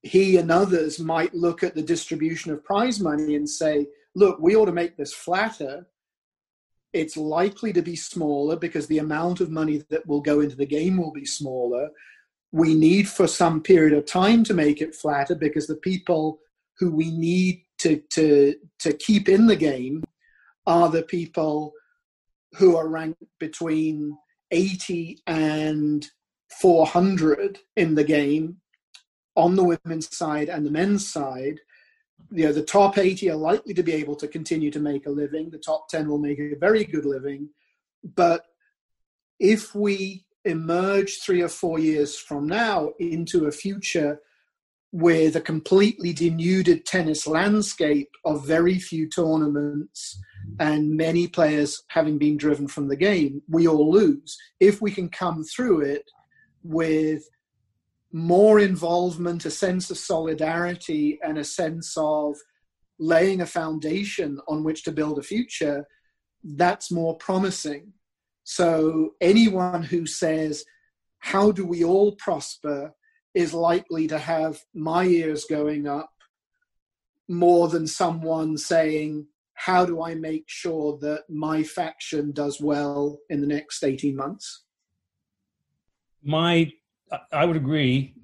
he 0.01 0.37
and 0.37 0.49
others 0.49 0.99
might 0.99 1.35
look 1.35 1.61
at 1.63 1.75
the 1.75 1.81
distribution 1.81 2.51
of 2.51 2.63
prize 2.63 2.99
money 2.99 3.35
and 3.35 3.47
say, 3.47 3.87
look, 4.15 4.39
we 4.39 4.55
ought 4.55 4.65
to 4.65 4.81
make 4.81 4.97
this 4.97 5.13
flatter. 5.13 5.85
It's 6.93 7.17
likely 7.17 7.73
to 7.73 7.81
be 7.81 7.95
smaller 7.95 8.55
because 8.55 8.87
the 8.87 8.99
amount 8.99 9.39
of 9.39 9.49
money 9.51 9.83
that 9.89 10.07
will 10.07 10.21
go 10.21 10.39
into 10.41 10.55
the 10.55 10.65
game 10.65 10.97
will 10.97 11.11
be 11.11 11.25
smaller. 11.25 11.89
We 12.53 12.75
need 12.75 13.09
for 13.09 13.27
some 13.27 13.61
period 13.61 13.97
of 13.97 14.05
time 14.05 14.43
to 14.45 14.53
make 14.53 14.79
it 14.79 14.95
flatter 14.95 15.35
because 15.35 15.67
the 15.67 15.75
people 15.75 16.39
who 16.77 16.91
we 16.91 17.11
need 17.11 17.65
to, 17.79 18.01
to, 18.11 18.55
to 18.79 18.93
keep 18.93 19.27
in 19.27 19.47
the 19.47 19.55
game 19.55 20.03
are 20.65 20.89
the 20.89 21.03
people 21.03 21.73
who 22.57 22.77
are 22.77 22.87
ranked 22.87 23.23
between 23.39 24.15
80 24.51 25.19
and 25.27 26.07
400 26.61 27.59
in 27.75 27.95
the 27.95 28.03
game 28.03 28.57
on 29.35 29.55
the 29.55 29.63
women's 29.63 30.15
side 30.15 30.49
and 30.49 30.65
the 30.65 30.71
men's 30.71 31.11
side. 31.11 31.59
You 32.31 32.45
know, 32.45 32.53
the 32.53 32.63
top 32.63 32.97
80 32.97 33.31
are 33.31 33.35
likely 33.35 33.73
to 33.73 33.83
be 33.83 33.93
able 33.93 34.15
to 34.17 34.27
continue 34.27 34.71
to 34.71 34.79
make 34.79 35.07
a 35.07 35.11
living. 35.11 35.49
The 35.49 35.57
top 35.57 35.89
10 35.89 36.07
will 36.07 36.19
make 36.19 36.39
a 36.39 36.55
very 36.55 36.83
good 36.83 37.05
living. 37.05 37.49
But 38.15 38.45
if 39.39 39.73
we 39.73 40.25
emerge 40.45 41.19
three 41.21 41.41
or 41.41 41.49
four 41.49 41.79
years 41.79 42.17
from 42.17 42.47
now 42.47 42.91
into 42.99 43.45
a 43.45 43.51
future 43.51 44.19
with 44.91 45.35
a 45.35 45.41
completely 45.41 46.13
denuded 46.13 46.85
tennis 46.85 47.25
landscape 47.25 48.09
of 48.25 48.45
very 48.45 48.77
few 48.77 49.09
tournaments 49.09 50.21
and 50.59 50.95
many 50.95 51.27
players 51.27 51.83
having 51.87 52.19
been 52.19 52.37
driven 52.37 52.67
from 52.67 52.87
the 52.87 52.95
game, 52.95 53.41
we 53.49 53.67
all 53.67 53.91
lose. 53.91 54.37
If 54.59 54.81
we 54.81 54.91
can 54.91 55.09
come 55.09 55.43
through 55.43 55.81
it 55.81 56.03
with 56.63 57.27
more 58.11 58.59
involvement, 58.59 59.45
a 59.45 59.51
sense 59.51 59.89
of 59.89 59.97
solidarity, 59.97 61.19
and 61.23 61.39
a 61.39 61.43
sense 61.43 61.95
of 61.97 62.35
laying 62.99 63.41
a 63.41 63.47
foundation 63.47 64.39
on 64.47 64.63
which 64.63 64.83
to 64.83 64.91
build 64.91 65.17
a 65.17 65.23
future, 65.23 65.87
that's 66.43 66.91
more 66.91 67.17
promising. 67.17 67.93
So, 68.43 69.13
anyone 69.21 69.83
who 69.83 70.05
says, 70.05 70.65
How 71.19 71.51
do 71.51 71.65
we 71.65 71.83
all 71.83 72.15
prosper? 72.15 72.93
is 73.33 73.53
likely 73.53 74.07
to 74.07 74.19
have 74.19 74.59
my 74.75 75.05
ears 75.05 75.45
going 75.49 75.87
up 75.87 76.11
more 77.27 77.67
than 77.67 77.87
someone 77.87 78.57
saying, 78.57 79.27
How 79.55 79.85
do 79.85 80.03
I 80.03 80.15
make 80.15 80.45
sure 80.47 80.97
that 81.01 81.23
my 81.29 81.63
faction 81.63 82.31
does 82.31 82.61
well 82.61 83.19
in 83.29 83.41
the 83.41 83.47
next 83.47 83.83
18 83.83 84.15
months? 84.15 84.65
My, 86.21 86.71
I 87.31 87.45
would 87.45 87.57
agree 87.57 88.15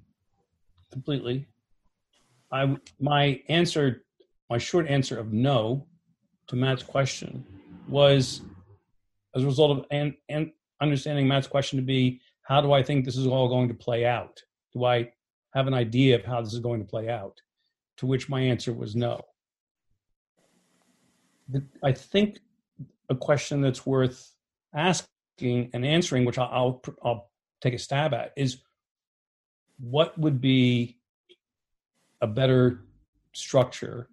completely. 0.92 1.48
I, 2.52 2.78
my 3.00 3.42
answer, 3.48 4.04
my 4.50 4.58
short 4.58 4.88
answer 4.88 5.20
of 5.20 5.34
no 5.34 5.88
to 6.48 6.56
Matt's 6.56 6.84
question 6.84 7.46
was 7.88 8.42
as 9.36 9.44
a 9.44 9.46
result 9.46 9.78
of 9.78 9.86
and, 9.92 10.14
and 10.28 10.52
understanding 10.82 11.28
Matt's 11.28 11.48
question 11.48 11.78
to 11.78 11.86
be, 11.86 12.22
how 12.42 12.62
do 12.62 12.72
I 12.72 12.84
think 12.84 13.06
this 13.06 13.18
is 13.18 13.28
all 13.28 13.48
going 13.48 13.68
to 13.68 13.74
play 13.74 14.06
out? 14.06 14.42
Do 14.74 14.86
I 14.86 15.12
have 15.54 15.68
an 15.68 15.74
idea 15.74 16.16
of 16.16 16.26
how 16.26 16.42
this 16.42 16.54
is 16.54 16.60
going 16.60 16.80
to 16.80 16.88
play 16.88 17.10
out? 17.10 17.42
To 17.98 18.06
which 18.06 18.30
my 18.30 18.42
answer 18.42 18.74
was 18.74 18.96
no. 18.96 19.22
I 21.84 21.92
think 21.92 22.40
a 23.10 23.16
question 23.16 23.62
that's 23.62 23.86
worth 23.86 24.34
asking 24.74 25.72
and 25.74 25.86
answering, 25.86 26.26
which 26.26 26.38
I'll, 26.38 26.50
I'll, 26.52 26.82
I'll 27.04 27.30
take 27.62 27.74
a 27.74 27.80
stab 27.80 28.14
at, 28.14 28.34
is 28.38 28.58
what 29.80 30.18
would 30.18 30.40
be 30.40 30.98
a 32.22 32.28
better 32.28 32.82
structure 33.34 34.08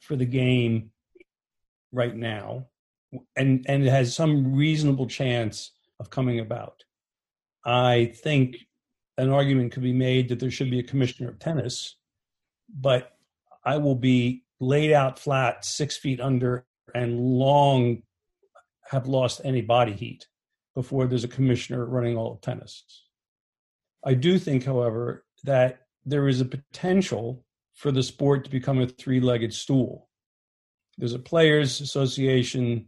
for 0.00 0.16
the 0.16 0.24
game 0.24 0.90
right 1.92 2.14
now 2.14 2.66
and 3.36 3.64
and 3.68 3.84
it 3.84 3.90
has 3.90 4.14
some 4.14 4.54
reasonable 4.54 5.06
chance 5.06 5.72
of 5.98 6.10
coming 6.10 6.38
about 6.40 6.84
i 7.64 8.12
think 8.22 8.56
an 9.18 9.30
argument 9.30 9.72
could 9.72 9.82
be 9.82 9.92
made 9.92 10.28
that 10.28 10.38
there 10.38 10.50
should 10.50 10.70
be 10.70 10.78
a 10.78 10.84
commissioner 10.84 11.28
of 11.28 11.40
tennis, 11.40 11.96
but 12.72 13.16
I 13.64 13.76
will 13.76 13.96
be 13.96 14.44
laid 14.60 14.92
out 14.92 15.18
flat, 15.18 15.64
six 15.64 15.96
feet 15.96 16.20
under, 16.20 16.64
and 16.94 17.20
long 17.20 18.02
have 18.90 19.08
lost 19.08 19.40
any 19.44 19.60
body 19.60 19.92
heat 19.92 20.28
before 20.74 21.06
there's 21.06 21.24
a 21.24 21.28
commissioner 21.28 21.84
running 21.84 22.16
all 22.16 22.32
of 22.32 22.40
tennis. 22.40 22.84
I 24.04 24.14
do 24.14 24.38
think, 24.38 24.64
however, 24.64 25.24
that 25.42 25.80
there 26.06 26.28
is 26.28 26.40
a 26.40 26.44
potential 26.44 27.44
for 27.74 27.90
the 27.90 28.04
sport 28.04 28.44
to 28.44 28.50
become 28.50 28.80
a 28.80 28.86
three 28.86 29.20
legged 29.20 29.52
stool. 29.52 30.08
There's 30.96 31.12
a 31.12 31.18
players' 31.18 31.80
association, 31.80 32.86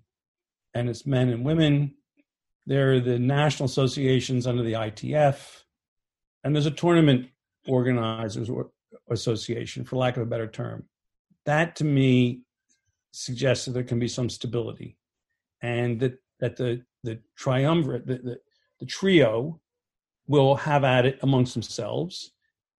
and 0.75 0.89
it's 0.89 1.07
men 1.07 1.29
and 1.29 1.45
women. 1.45 1.95
There 2.67 2.95
are 2.95 3.01
the 3.01 3.19
national 3.19 3.67
associations 3.67 4.47
under 4.47 4.63
the 4.63 4.75
ITF 4.75 5.65
and 6.45 6.55
there's 6.55 6.67
a 6.67 6.71
tournament 6.71 7.29
organizers 7.67 8.51
association 9.11 9.85
for 9.85 9.97
lack 9.97 10.17
of 10.17 10.23
a 10.23 10.27
better 10.27 10.47
term 10.47 10.85
that 11.45 11.77
to 11.77 11.85
me 11.85 12.43
suggests 13.13 13.65
that 13.65 13.73
there 13.73 13.85
can 13.85 13.99
be 13.99 14.09
some 14.09 14.31
stability 14.31 14.97
and 15.63 16.01
that 16.01 16.19
that 16.41 16.57
the 16.57 16.83
the 17.03 17.19
triumvirate 17.37 18.07
the, 18.07 18.19
the, 18.19 18.39
the 18.81 18.87
trio 18.87 19.61
will 20.27 20.57
have 20.57 20.85
at 20.85 21.07
it 21.07 21.19
amongst 21.23 21.55
themselves 21.55 22.33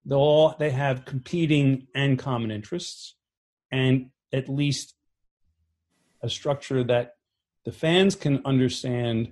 they 0.06 0.16
all 0.16 0.56
they 0.58 0.72
have 0.72 1.06
competing 1.06 1.88
and 1.94 2.18
common 2.18 2.52
interests 2.52 3.16
and 3.72 4.10
at 4.34 4.50
least 4.50 4.96
a 6.22 6.30
structure 6.30 6.84
that 6.84 7.16
the 7.66 7.72
fans 7.72 8.16
can 8.16 8.42
understand 8.46 9.32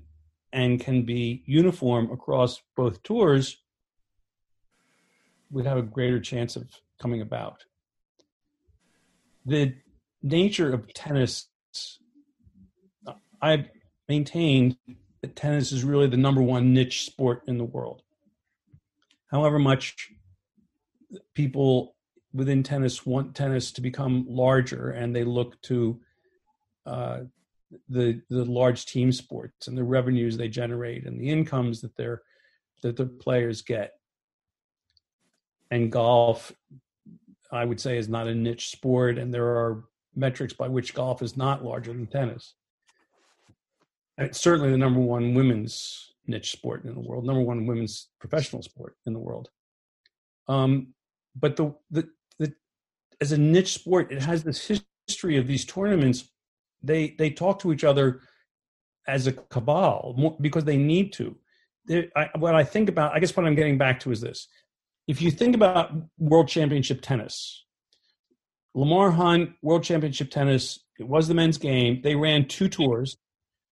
and 0.51 0.79
can 0.79 1.03
be 1.03 1.43
uniform 1.45 2.11
across 2.11 2.61
both 2.75 3.01
tours 3.03 3.57
we'd 5.51 5.65
have 5.65 5.77
a 5.77 5.83
greater 5.83 6.19
chance 6.19 6.55
of 6.55 6.69
coming 7.01 7.21
about. 7.21 7.63
The 9.45 9.75
nature 10.21 10.71
of 10.71 10.93
tennis, 10.93 11.47
I've 13.41 13.69
maintained 14.07 14.77
that 15.21 15.35
tennis 15.35 15.71
is 15.71 15.83
really 15.83 16.07
the 16.07 16.17
number 16.17 16.41
one 16.41 16.73
niche 16.73 17.05
sport 17.05 17.43
in 17.47 17.57
the 17.57 17.63
world. 17.63 18.01
However 19.31 19.59
much 19.59 20.09
people 21.33 21.95
within 22.33 22.61
tennis 22.61 23.05
want 23.05 23.35
tennis 23.35 23.71
to 23.71 23.81
become 23.81 24.25
larger 24.29 24.91
and 24.91 25.15
they 25.15 25.23
look 25.23 25.59
to 25.63 25.99
uh, 26.85 27.21
the 27.87 28.21
the 28.29 28.45
large 28.45 28.85
team 28.85 29.11
sports 29.11 29.67
and 29.67 29.77
the 29.77 29.83
revenues 29.83 30.37
they 30.37 30.47
generate 30.47 31.05
and 31.05 31.19
the 31.19 31.29
incomes 31.29 31.81
that 31.81 31.95
their 31.95 32.21
that 32.81 32.95
the 32.95 33.05
players 33.05 33.61
get. 33.61 33.93
And 35.71 35.91
golf 35.91 36.51
i 37.51 37.65
would 37.65 37.79
say 37.79 37.97
is 37.97 38.09
not 38.09 38.27
a 38.27 38.35
niche 38.35 38.69
sport 38.69 39.17
and 39.17 39.33
there 39.33 39.47
are 39.47 39.83
metrics 40.15 40.53
by 40.53 40.67
which 40.67 40.93
golf 40.93 41.21
is 41.21 41.37
not 41.37 41.63
larger 41.63 41.93
than 41.93 42.07
tennis. 42.07 42.55
It's 44.17 44.41
certainly 44.41 44.69
the 44.69 44.77
number 44.77 44.99
one 44.99 45.33
women's 45.33 46.13
niche 46.27 46.51
sport 46.51 46.85
in 46.85 46.93
the 46.93 46.99
world 46.99 47.25
number 47.25 47.41
one 47.41 47.65
women's 47.65 48.09
professional 48.19 48.61
sport 48.61 48.95
in 49.05 49.13
the 49.13 49.19
world. 49.19 49.49
Um, 50.47 50.93
but 51.35 51.55
the, 51.55 51.75
the 51.91 52.09
the 52.39 52.53
as 53.21 53.31
a 53.31 53.37
niche 53.37 53.73
sport 53.73 54.11
it 54.11 54.21
has 54.21 54.43
this 54.43 54.83
history 55.07 55.37
of 55.37 55.47
these 55.47 55.65
tournaments 55.65 56.29
they 56.83 57.15
they 57.17 57.29
talk 57.29 57.59
to 57.59 57.71
each 57.71 57.83
other 57.83 58.21
as 59.07 59.27
a 59.27 59.31
cabal 59.31 60.37
because 60.39 60.65
they 60.65 60.77
need 60.77 61.13
to 61.13 61.35
I, 62.15 62.29
what 62.37 62.55
i 62.55 62.63
think 62.63 62.89
about 62.89 63.13
i 63.15 63.19
guess 63.19 63.35
what 63.35 63.45
i'm 63.45 63.55
getting 63.55 63.77
back 63.77 63.99
to 64.01 64.11
is 64.11 64.21
this 64.21 64.47
if 65.09 65.23
you 65.23 65.31
think 65.31 65.55
about 65.55 65.91
World 66.19 66.47
Championship 66.47 67.01
tennis, 67.01 67.65
Lamar 68.75 69.09
Hunt, 69.09 69.49
World 69.63 69.83
Championship 69.83 70.29
tennis, 70.29 70.77
it 70.99 71.07
was 71.07 71.27
the 71.27 71.33
men's 71.33 71.57
game. 71.57 72.01
They 72.03 72.13
ran 72.13 72.47
two 72.47 72.69
tours 72.69 73.17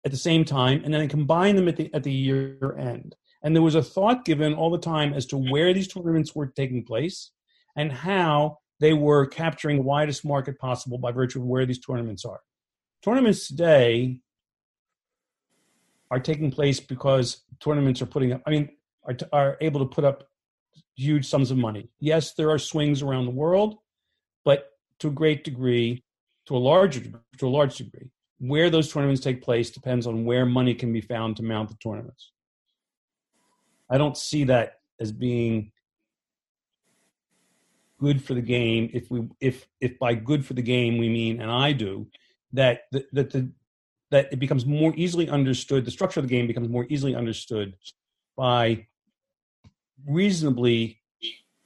at 0.03 0.10
the 0.10 0.18
same 0.18 0.43
time, 0.43 0.82
and 0.84 0.91
then 0.91 1.01
they 1.01 1.08
combined 1.08 1.55
them 1.55 1.68
at 1.68 1.76
the 1.76 1.93
at 1.93 2.01
the 2.01 2.12
year 2.12 2.76
end. 2.76 3.16
And 3.43 3.55
there 3.55 3.62
was 3.62 3.76
a 3.76 3.84
thought 3.84 4.26
given 4.26 4.55
all 4.55 4.72
the 4.72 4.80
time 4.80 5.14
as 5.14 5.28
to 5.28 5.38
where 5.38 5.76
these 5.76 5.88
tournaments 5.88 6.34
were 6.34 6.47
taking 6.47 6.84
place 6.84 7.30
and 7.76 7.91
how 7.91 8.58
they 8.80 8.93
were 8.93 9.28
capturing 9.28 9.78
the 9.78 9.84
widest 9.84 10.26
market 10.26 10.58
possible 10.58 10.97
by 10.97 11.12
virtue 11.12 11.39
of 11.39 11.45
where 11.45 11.68
these 11.68 11.80
tournaments 11.80 12.26
are. 12.26 12.39
Tournaments 13.04 13.48
today 13.48 14.20
are 16.10 16.20
taking 16.20 16.52
place 16.52 16.80
because 16.80 17.41
tournaments 17.60 18.02
are 18.02 18.06
putting 18.06 18.34
up, 18.34 18.41
I 18.45 18.50
mean, 18.50 18.70
are, 19.04 19.16
are 19.32 19.58
able 19.62 19.80
to 19.80 19.86
put 19.86 20.04
up 20.04 20.30
huge 20.95 21.28
sums 21.28 21.52
of 21.52 21.58
money. 21.58 21.89
Yes, 22.00 22.34
there 22.34 22.50
are 22.50 22.60
swings 22.60 23.02
around 23.02 23.26
the 23.26 23.32
world, 23.32 23.78
but 24.43 24.72
to 25.00 25.10
a 25.10 25.12
great 25.12 25.43
degree, 25.43 26.04
to 26.48 26.56
a 26.56 26.58
large 26.58 27.02
to 27.38 27.48
a 27.48 27.50
large 27.50 27.78
degree, 27.78 28.10
where 28.39 28.70
those 28.70 28.91
tournaments 28.91 29.22
take 29.22 29.41
place 29.41 29.70
depends 29.70 30.08
on 30.08 30.26
where 30.26 30.45
money 30.45 30.74
can 30.74 30.91
be 30.91 31.02
found 31.02 31.38
to 31.38 31.43
mount 31.43 31.70
the 31.70 31.76
tournaments. 31.76 32.32
I 33.89 33.98
don't 33.98 34.18
see 34.18 34.45
that 34.45 34.80
as 35.00 35.12
being 35.12 35.72
good 38.00 38.24
for 38.24 38.34
the 38.34 38.41
game 38.41 38.89
if 38.93 39.10
we 39.10 39.28
if 39.39 39.68
if 39.82 39.98
by 40.00 40.14
good 40.14 40.45
for 40.45 40.54
the 40.54 40.62
game 40.62 40.98
we 40.98 41.10
mean 41.10 41.41
and 41.41 41.50
I 41.50 41.72
do 41.72 42.08
that 42.54 42.82
the, 42.91 43.06
that 43.14 43.32
the 43.32 43.50
that 44.10 44.32
it 44.32 44.39
becomes 44.39 44.66
more 44.66 44.93
easily 44.95 45.30
understood 45.30 45.84
the 45.84 45.91
structure 45.91 46.20
of 46.20 46.28
the 46.28 46.34
game 46.34 46.48
becomes 46.48 46.70
more 46.70 46.86
easily 46.89 47.14
understood 47.14 47.76
by 48.38 48.86
reasonably 50.08 51.02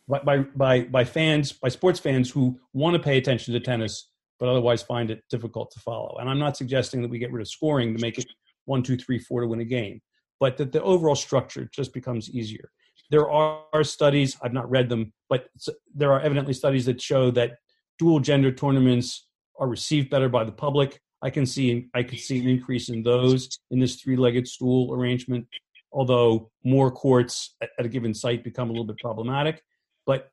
by 0.08 0.40
by 0.40 0.82
by 0.82 1.04
fans 1.04 1.52
by 1.52 1.70
sports 1.70 2.00
fans 2.00 2.32
who 2.32 2.60
want 2.74 2.96
to 2.96 3.00
pay 3.00 3.18
attention 3.18 3.54
to 3.54 3.60
tennis 3.60 4.12
but 4.42 4.50
otherwise 4.50 4.82
find 4.82 5.12
it 5.12 5.24
difficult 5.30 5.70
to 5.70 5.80
follow. 5.80 6.18
And 6.20 6.28
I'm 6.28 6.40
not 6.40 6.58
suggesting 6.58 7.04
that 7.04 7.12
we 7.12 7.20
get 7.20 7.32
rid 7.32 7.42
of 7.42 7.48
scoring 7.48 7.96
to 7.96 8.02
make 8.02 8.18
it 8.18 8.26
one, 8.66 8.82
two, 8.82 8.98
three, 8.98 9.20
four 9.20 9.42
to 9.42 9.48
win 9.48 9.62
a 9.62 9.66
game, 9.66 10.02
but 10.40 10.58
that 10.58 10.72
the 10.72 10.82
overall 10.82 11.16
structure 11.16 11.70
just 11.72 11.94
becomes 11.94 12.28
easier. 12.32 12.72
There 13.12 13.30
are 13.30 13.84
studies, 13.84 14.36
I've 14.42 14.52
not 14.52 14.70
read 14.70 14.90
them, 14.90 15.14
but 15.30 15.46
there 15.94 16.12
are 16.12 16.20
evidently 16.22 16.54
studies 16.54 16.86
that 16.86 17.00
show 17.00 17.30
that 17.32 17.58
dual 18.00 18.20
gender 18.20 18.52
tournaments 18.52 19.28
are 19.60 19.68
received 19.68 20.10
better 20.10 20.30
by 20.30 20.44
the 20.44 20.52
public. 20.52 21.00
I 21.22 21.30
can 21.30 21.46
see 21.46 21.90
I 21.94 22.04
can 22.04 22.18
see 22.18 22.40
an 22.40 22.48
increase 22.48 22.90
in 22.90 23.04
those 23.04 23.60
in 23.70 23.80
this 23.80 24.02
three-legged 24.02 24.48
stool 24.48 24.94
arrangement 24.94 25.48
although 25.92 26.50
more 26.64 26.92
courts 26.92 27.56
at, 27.62 27.70
a 27.78 27.88
given 27.88 28.14
site 28.14 28.44
become 28.44 28.70
a 28.70 28.72
little 28.72 28.86
bit 28.86 28.98
problematic. 29.00 29.64
But 30.06 30.32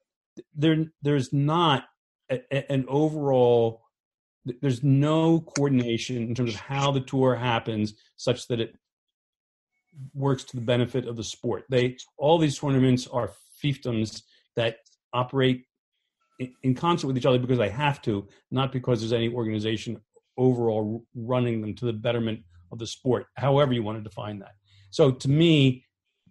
there 0.55 0.87
there's 1.03 1.33
not 1.33 1.85
a, 2.31 2.41
a, 2.53 2.73
an 2.73 2.85
overall 2.89 3.83
there's 4.63 4.83
no 4.83 5.41
coordination 5.41 6.17
in 6.17 6.35
terms 6.35 6.55
of 6.55 6.61
how 6.61 6.91
the 6.91 7.01
tour 7.01 7.35
happens 7.35 7.95
such 8.17 8.47
that 8.49 8.61
it 8.61 8.75
works 10.15 10.45
to 10.45 10.57
the 10.57 10.63
benefit 10.63 11.07
of 11.07 11.17
the 11.17 11.25
sport. 11.25 11.65
They 11.69 11.97
all 12.17 12.39
these 12.39 12.59
tournaments 12.59 13.07
are 13.07 13.33
fiefdoms 13.63 14.23
that 14.57 14.79
operate 15.13 15.67
in, 16.39 16.75
concert 16.75 17.07
with 17.07 17.17
each 17.17 17.27
other 17.27 17.39
because 17.39 17.59
they 17.59 17.71
have 17.71 18.01
to, 18.03 18.27
not 18.51 18.73
because 18.73 19.01
there's 19.01 19.13
any 19.13 19.29
organization 19.29 20.01
overall 20.37 21.05
running 21.15 21.61
them 21.61 21.75
to 21.75 21.87
the 21.87 21.93
betterment 21.93 22.41
of 22.71 22.79
the 22.79 22.87
sport, 22.87 23.27
however 23.37 23.73
you 23.73 23.83
want 23.83 23.99
to 23.99 24.05
define 24.09 24.39
that. 24.39 24.53
So 24.91 25.11
to 25.11 25.29
me, 25.29 25.85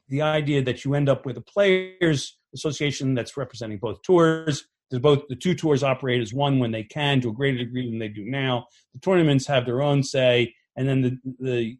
the 0.07 0.21
idea 0.21 0.61
that 0.63 0.85
you 0.85 0.93
end 0.93 1.09
up 1.09 1.25
with 1.25 1.37
a 1.37 1.41
players 1.41 2.37
association 2.53 3.13
that's 3.13 3.35
representing 3.35 3.77
both 3.77 4.01
tours 4.03 4.67
there's 4.89 5.01
both 5.01 5.27
the 5.27 5.35
two 5.35 5.53
tours 5.53 5.83
operate 5.83 6.21
as 6.21 6.33
one 6.33 6.59
when 6.59 6.71
they 6.71 6.83
can 6.83 7.19
to 7.21 7.29
a 7.29 7.33
greater 7.33 7.57
degree 7.57 7.89
than 7.89 7.99
they 7.99 8.07
do 8.07 8.23
now. 8.25 8.67
The 8.93 8.99
tournaments 8.99 9.45
have 9.47 9.65
their 9.65 9.81
own 9.81 10.03
say, 10.03 10.53
and 10.75 10.87
then 10.87 11.01
the 11.01 11.17
the 11.39 11.77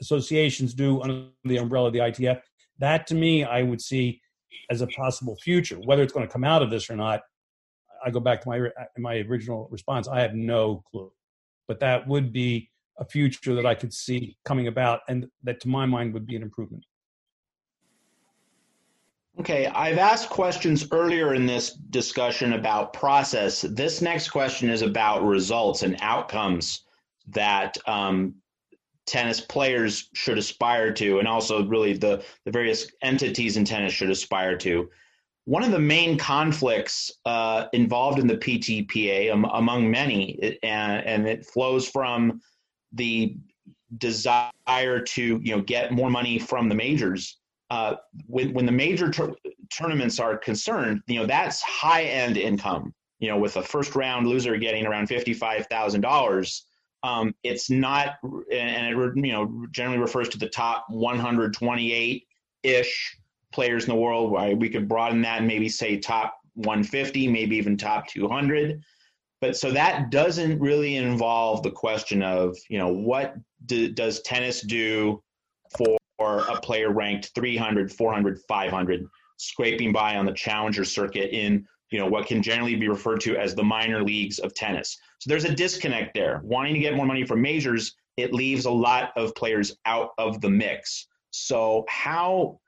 associations 0.00 0.72
do 0.72 1.02
under 1.02 1.28
the 1.44 1.58
umbrella 1.58 1.88
of 1.88 1.92
the 1.92 1.98
ITF. 1.98 2.40
That 2.78 3.06
to 3.08 3.14
me, 3.14 3.44
I 3.44 3.62
would 3.62 3.82
see 3.82 4.20
as 4.70 4.80
a 4.80 4.86
possible 4.86 5.36
future. 5.42 5.76
Whether 5.76 6.02
it's 6.02 6.12
going 6.12 6.26
to 6.26 6.32
come 6.32 6.44
out 6.44 6.62
of 6.62 6.70
this 6.70 6.88
or 6.88 6.96
not, 6.96 7.20
I 8.04 8.10
go 8.10 8.20
back 8.20 8.40
to 8.42 8.48
my 8.48 8.60
my 8.98 9.16
original 9.28 9.68
response. 9.70 10.08
I 10.08 10.20
have 10.20 10.34
no 10.34 10.82
clue, 10.90 11.12
but 11.68 11.80
that 11.80 12.06
would 12.06 12.32
be 12.32 12.70
a 12.98 13.04
future 13.04 13.54
that 13.54 13.66
I 13.66 13.74
could 13.74 13.92
see 13.92 14.36
coming 14.44 14.66
about, 14.66 15.00
and 15.08 15.26
that 15.42 15.60
to 15.60 15.68
my 15.68 15.86
mind 15.86 16.12
would 16.14 16.26
be 16.26 16.36
an 16.36 16.42
improvement. 16.42 16.84
Okay, 19.38 19.66
I've 19.68 19.96
asked 19.96 20.28
questions 20.28 20.86
earlier 20.92 21.34
in 21.34 21.46
this 21.46 21.72
discussion 21.72 22.52
about 22.52 22.92
process. 22.92 23.62
This 23.62 24.02
next 24.02 24.28
question 24.28 24.68
is 24.68 24.82
about 24.82 25.24
results 25.24 25.82
and 25.82 25.96
outcomes 26.02 26.82
that 27.28 27.78
um, 27.86 28.34
tennis 29.06 29.40
players 29.40 30.10
should 30.12 30.36
aspire 30.36 30.92
to, 30.92 31.20
and 31.20 31.28
also 31.28 31.66
really 31.66 31.94
the, 31.94 32.22
the 32.44 32.50
various 32.50 32.90
entities 33.02 33.56
in 33.56 33.64
tennis 33.64 33.94
should 33.94 34.10
aspire 34.10 34.58
to. 34.58 34.90
One 35.44 35.64
of 35.64 35.72
the 35.72 35.78
main 35.80 36.18
conflicts 36.18 37.10
uh, 37.24 37.66
involved 37.72 38.18
in 38.18 38.26
the 38.26 38.36
PTPA, 38.36 39.32
um, 39.32 39.44
among 39.52 39.90
many, 39.90 40.58
and, 40.62 41.04
and 41.06 41.28
it 41.28 41.46
flows 41.46 41.88
from 41.88 42.40
the 42.92 43.36
desire 43.98 45.00
to 45.00 45.40
you 45.42 45.56
know 45.56 45.62
get 45.62 45.92
more 45.92 46.10
money 46.10 46.38
from 46.38 46.68
the 46.68 46.74
majors 46.74 47.40
uh, 47.70 47.96
when 48.26 48.52
when 48.52 48.66
the 48.66 48.72
major 48.72 49.10
tur- 49.10 49.36
tournaments 49.70 50.18
are 50.18 50.36
concerned, 50.36 51.02
you 51.06 51.18
know 51.18 51.26
that's 51.26 51.62
high 51.62 52.02
end 52.02 52.36
income. 52.36 52.92
You 53.20 53.28
know, 53.28 53.38
with 53.38 53.56
a 53.56 53.62
first 53.62 53.94
round 53.94 54.26
loser 54.26 54.56
getting 54.56 54.86
around 54.86 55.06
fifty 55.06 55.32
five 55.32 55.66
thousand 55.66 56.04
um, 56.04 56.10
dollars, 56.10 56.66
it's 57.44 57.70
not, 57.70 58.16
and 58.52 58.86
it 58.86 59.16
you 59.16 59.32
know 59.32 59.66
generally 59.70 59.98
refers 60.00 60.28
to 60.30 60.38
the 60.38 60.48
top 60.48 60.86
one 60.88 61.18
hundred 61.18 61.54
twenty 61.54 61.92
eight 61.92 62.26
ish 62.62 63.16
players 63.52 63.84
in 63.84 63.90
the 63.90 64.00
world. 64.00 64.30
Why 64.30 64.54
we 64.54 64.68
could 64.68 64.88
broaden 64.88 65.22
that 65.22 65.38
and 65.38 65.46
maybe 65.46 65.68
say 65.68 65.98
top 65.98 66.36
one 66.54 66.82
fifty, 66.82 67.28
maybe 67.28 67.56
even 67.56 67.76
top 67.76 68.06
two 68.06 68.28
hundred. 68.28 68.82
But 69.40 69.56
so 69.56 69.72
that 69.72 70.10
doesn't 70.10 70.60
really 70.60 70.96
involve 70.96 71.62
the 71.62 71.70
question 71.70 72.22
of 72.22 72.56
you 72.68 72.78
know 72.78 72.88
what 72.88 73.34
do, 73.66 73.90
does 73.90 74.20
tennis 74.22 74.60
do 74.62 75.22
for 75.76 76.40
a 76.50 76.60
player 76.60 76.90
ranked 76.92 77.30
300, 77.34 77.90
400, 77.90 78.40
500, 78.46 79.06
scraping 79.38 79.90
by 79.90 80.16
on 80.16 80.26
the 80.26 80.34
challenger 80.34 80.84
circuit 80.84 81.30
in 81.34 81.66
you 81.90 81.98
know 81.98 82.06
what 82.06 82.26
can 82.26 82.42
generally 82.42 82.76
be 82.76 82.88
referred 82.88 83.20
to 83.20 83.36
as 83.36 83.54
the 83.54 83.64
minor 83.64 84.02
leagues 84.02 84.38
of 84.38 84.54
tennis. 84.54 84.98
So 85.18 85.28
there's 85.28 85.44
a 85.44 85.54
disconnect 85.54 86.14
there. 86.14 86.40
Wanting 86.44 86.74
to 86.74 86.80
get 86.80 86.94
more 86.94 87.06
money 87.06 87.24
from 87.24 87.42
majors, 87.42 87.96
it 88.16 88.32
leaves 88.32 88.66
a 88.66 88.70
lot 88.70 89.12
of 89.16 89.34
players 89.34 89.76
out 89.86 90.10
of 90.18 90.40
the 90.40 90.50
mix. 90.50 91.06
So 91.30 91.84
how 91.88 92.59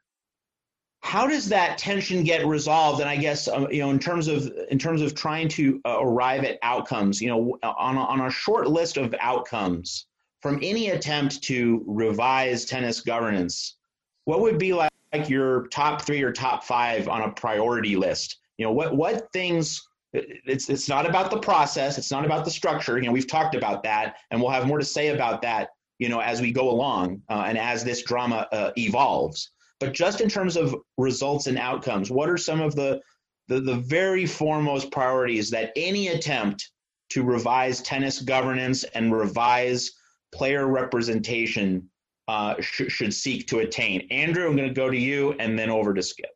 how 1.03 1.27
does 1.27 1.49
that 1.49 1.79
tension 1.79 2.23
get 2.23 2.47
resolved? 2.47 3.01
And 3.01 3.11
I 3.11 3.17
guess 3.17 3.49
um, 3.49 3.67
you 3.71 3.81
know 3.83 3.91
in 3.91 3.99
terms 3.99 4.29
of 4.29 4.51
in 4.71 4.79
terms 4.79 5.03
of 5.03 5.15
trying 5.15 5.49
to 5.49 5.81
uh, 5.85 5.99
arrive 6.01 6.45
at 6.45 6.59
outcomes, 6.63 7.21
you 7.21 7.29
know, 7.29 7.59
on 7.63 7.97
a, 7.97 8.01
on 8.01 8.21
a 8.21 8.31
short 8.31 8.69
list 8.69 8.97
of 8.97 9.15
outcomes, 9.21 10.07
from 10.41 10.59
any 10.63 10.91
attempt 10.91 11.43
to 11.43 11.85
revise 11.87 12.65
tennis 12.65 13.01
governance, 13.01 13.77
what 14.25 14.41
would 14.41 14.59
be 14.59 14.73
like, 14.73 14.91
like 15.13 15.29
your 15.29 15.67
top 15.69 16.03
three 16.03 16.23
or 16.23 16.33
top 16.33 16.65
five 16.65 17.09
on 17.09 17.23
a 17.23 17.31
priority 17.33 17.97
list? 17.97 18.39
You 18.57 18.67
know, 18.67 18.73
what 18.73 18.97
what 18.97 19.31
things 19.33 19.83
it's 20.13 20.71
it's 20.71 20.89
not 20.89 21.05
about 21.05 21.31
the 21.33 21.39
process, 21.39 21.99
it's 21.99 22.13
not 22.13 22.25
about 22.25 22.45
the 22.45 22.51
structure. 22.51 22.99
You 22.99 23.07
know, 23.07 23.13
we've 23.13 23.27
talked 23.27 23.57
about 23.57 23.83
that, 23.83 24.17
and 24.31 24.41
we'll 24.41 24.51
have 24.51 24.67
more 24.67 24.79
to 24.79 24.85
say 24.85 25.09
about 25.09 25.43
that. 25.43 25.71
You 25.99 26.09
know, 26.09 26.21
as 26.21 26.41
we 26.41 26.53
go 26.53 26.71
along 26.71 27.23
uh, 27.29 27.45
and 27.47 27.59
as 27.59 27.83
this 27.83 28.03
drama 28.03 28.47
uh, 28.53 28.71
evolves. 28.77 29.51
But 29.83 29.95
just 29.95 30.21
in 30.21 30.29
terms 30.29 30.57
of 30.57 30.77
results 30.97 31.49
and 31.49 31.59
outcomes, 31.59 32.09
what 32.09 32.29
are 32.29 32.37
some 32.37 32.61
of 32.61 32.77
the 32.77 33.01
the, 33.49 33.61
the 33.61 33.75
very 33.75 34.27
foremost 34.27 34.93
priorities 34.93 35.51
that 35.51 35.73
any 35.75 36.07
attempt 36.07 36.71
to 37.11 37.25
revise 37.25 37.83
tennis 37.83 38.23
governance 38.23 38.85
and 38.85 39.13
revise 39.13 39.91
player 40.33 40.69
representation 40.69 41.91
uh, 42.29 42.55
sh- 42.61 42.83
should 42.87 43.13
seek 43.13 43.49
to 43.49 43.59
attain. 43.59 44.07
Andrew, 44.13 44.47
I'm 44.47 44.55
going 44.55 44.69
to 44.69 44.75
go 44.75 44.89
to 44.89 44.97
you 44.97 45.33
and 45.41 45.59
then 45.59 45.69
over 45.69 45.93
to 45.93 46.03
Skip. 46.03 46.31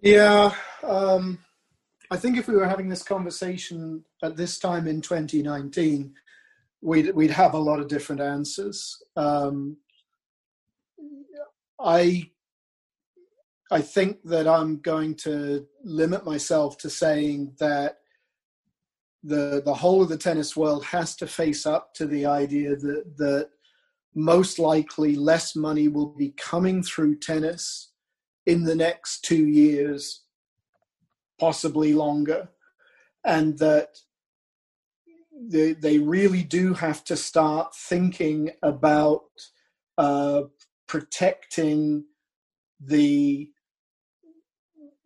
Yeah, 0.00 0.52
um, 0.82 1.38
I 2.10 2.16
think 2.16 2.36
if 2.36 2.48
we 2.48 2.56
were 2.56 2.68
having 2.68 2.88
this 2.88 3.04
conversation 3.04 4.04
at 4.20 4.36
this 4.36 4.58
time 4.58 4.88
in 4.88 5.00
2019, 5.00 6.12
we'd 6.82 7.14
we'd 7.14 7.30
have 7.30 7.54
a 7.54 7.58
lot 7.58 7.78
of 7.78 7.86
different 7.86 8.20
answers. 8.20 9.00
Um, 9.16 9.76
I 11.82 12.30
I 13.70 13.80
think 13.80 14.18
that 14.24 14.48
I'm 14.48 14.78
going 14.80 15.14
to 15.16 15.66
limit 15.84 16.24
myself 16.24 16.76
to 16.78 16.90
saying 16.90 17.54
that 17.60 17.98
the 19.22 19.62
the 19.64 19.74
whole 19.74 20.02
of 20.02 20.08
the 20.08 20.16
tennis 20.16 20.56
world 20.56 20.84
has 20.86 21.14
to 21.16 21.26
face 21.26 21.66
up 21.66 21.94
to 21.94 22.06
the 22.06 22.26
idea 22.26 22.76
that 22.76 23.16
that 23.18 23.50
most 24.14 24.58
likely 24.58 25.14
less 25.14 25.54
money 25.54 25.88
will 25.88 26.14
be 26.16 26.30
coming 26.30 26.82
through 26.82 27.16
tennis 27.16 27.92
in 28.46 28.64
the 28.64 28.74
next 28.74 29.24
two 29.24 29.46
years, 29.46 30.24
possibly 31.38 31.92
longer, 31.92 32.48
and 33.24 33.58
that 33.58 33.98
they, 35.32 35.72
they 35.72 35.98
really 35.98 36.42
do 36.42 36.74
have 36.74 37.04
to 37.04 37.16
start 37.16 37.74
thinking 37.74 38.50
about 38.62 39.22
uh, 39.96 40.42
protecting 40.90 42.04
the 42.80 43.48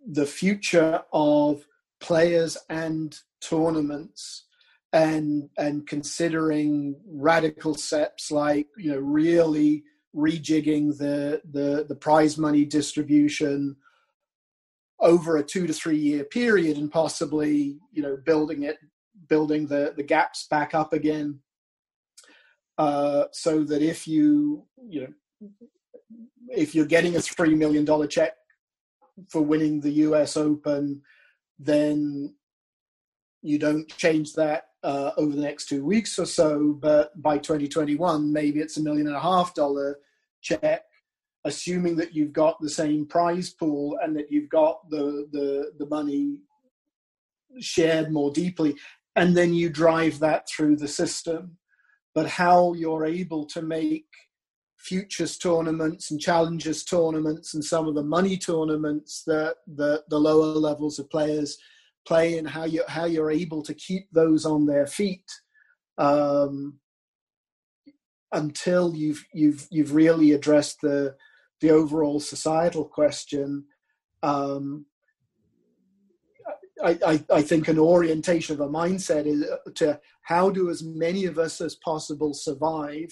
the 0.07 0.24
future 0.24 1.03
of 1.12 1.66
players 2.01 2.57
and 2.70 3.18
tournaments 3.43 4.47
and 4.95 5.51
and 5.59 5.87
considering 5.87 6.97
radical 7.07 7.74
steps 7.74 8.30
like 8.30 8.66
you 8.78 8.91
know 8.93 8.99
really 8.99 9.85
rejigging 10.16 10.97
the 10.97 11.43
the 11.53 11.85
the 11.87 11.97
prize 11.97 12.39
money 12.39 12.64
distribution 12.64 13.76
over 15.01 15.37
a 15.37 15.45
two 15.45 15.66
to 15.66 15.74
three 15.74 15.99
year 15.99 16.24
period 16.24 16.78
and 16.78 16.91
possibly 16.91 17.76
you 17.93 18.03
know 18.03 18.16
building 18.24 18.62
it 18.62 18.78
building 19.28 19.66
the 19.66 19.93
the 19.99 20.03
gaps 20.03 20.47
back 20.49 20.74
up 20.74 20.95
again. 20.95 21.41
Uh, 22.78 23.26
so 23.32 23.62
that 23.62 23.82
if 23.82 24.09
you 24.09 24.64
you 24.89 25.03
know 25.03 25.12
if 26.49 26.75
you're 26.75 26.87
getting 26.87 27.17
a 27.17 27.21
three 27.21 27.55
million 27.55 27.85
dollar 27.85 28.07
check 28.07 28.35
for 29.29 29.43
winning 29.43 29.81
the 29.81 29.91
US 29.91 30.37
Open 30.37 31.03
then 31.59 32.35
you 33.43 33.59
don't 33.59 33.89
change 33.97 34.33
that 34.35 34.69
uh, 34.83 35.12
over 35.17 35.35
the 35.35 35.43
next 35.43 35.69
two 35.69 35.85
weeks 35.85 36.19
or 36.19 36.27
so, 36.27 36.77
but 36.81 37.11
by 37.21 37.39
2021, 37.39 38.33
maybe 38.33 38.61
it's 38.61 38.77
a 38.77 38.83
million 38.83 39.07
and 39.07 39.17
a 39.17 39.21
half 39.21 39.55
dollar 39.55 39.99
check, 40.41 40.85
assuming 41.45 41.97
that 41.97 42.15
you've 42.15 42.33
got 42.33 42.61
the 42.61 42.71
same 42.71 43.07
prize 43.07 43.51
pool 43.51 43.99
and 44.03 44.17
that 44.17 44.31
you've 44.31 44.49
got 44.49 44.89
the, 44.91 45.29
the, 45.33 45.73
the 45.79 45.87
money 45.87 46.39
shared 47.61 48.11
more 48.11 48.31
deeply, 48.31 48.75
and 49.17 49.37
then 49.37 49.55
you 49.55 49.71
drive 49.71 50.19
that 50.19 50.49
through 50.49 50.77
the 50.77 50.89
system. 50.89 51.57
But 52.15 52.29
how 52.29 52.75
you're 52.75 53.05
able 53.05 53.45
to 53.47 53.62
make 53.62 54.07
futures 54.85 55.39
tournaments 55.39 56.11
and 56.11 56.20
challengers 56.20 56.85
tournaments 56.85 57.55
and 57.55 57.64
some 57.64 57.89
of 57.89 57.95
the 57.95 58.03
money 58.03 58.37
tournaments 58.37 59.22
that 59.26 59.57
the, 59.66 60.03
the 60.09 60.18
lower 60.18 60.59
levels 60.59 60.99
of 60.99 61.11
players– 61.11 61.59
play 62.07 62.39
and 62.39 62.49
how 62.49 62.64
you 62.64 62.82
how 62.89 63.05
you're 63.05 63.30
able 63.30 63.62
to 63.62 63.74
keep 63.74 64.09
those 64.12 64.45
on 64.45 64.66
their 64.66 64.87
feet 64.87 65.30
um, 65.99 66.78
until 68.32 68.95
you've 68.95 69.24
you've 69.32 69.66
you've 69.70 69.95
really 69.95 70.32
addressed 70.32 70.80
the 70.82 71.14
the 71.61 71.70
overall 71.70 72.20
societal 72.20 72.85
question. 72.85 73.64
Um, 74.22 74.87
I, 76.82 76.99
I, 77.07 77.24
I, 77.32 77.43
think 77.43 77.68
an 77.68 77.78
orientation 77.78 78.55
of 78.55 78.61
a 78.61 78.68
mindset 78.68 79.26
is 79.26 79.45
to 79.76 80.01
how 80.22 80.51
do 80.51 80.70
as 80.70 80.82
many 80.82 81.24
of 81.24 81.39
us 81.39 81.61
as 81.61 81.76
possible 81.76 82.35
survive 82.35 83.09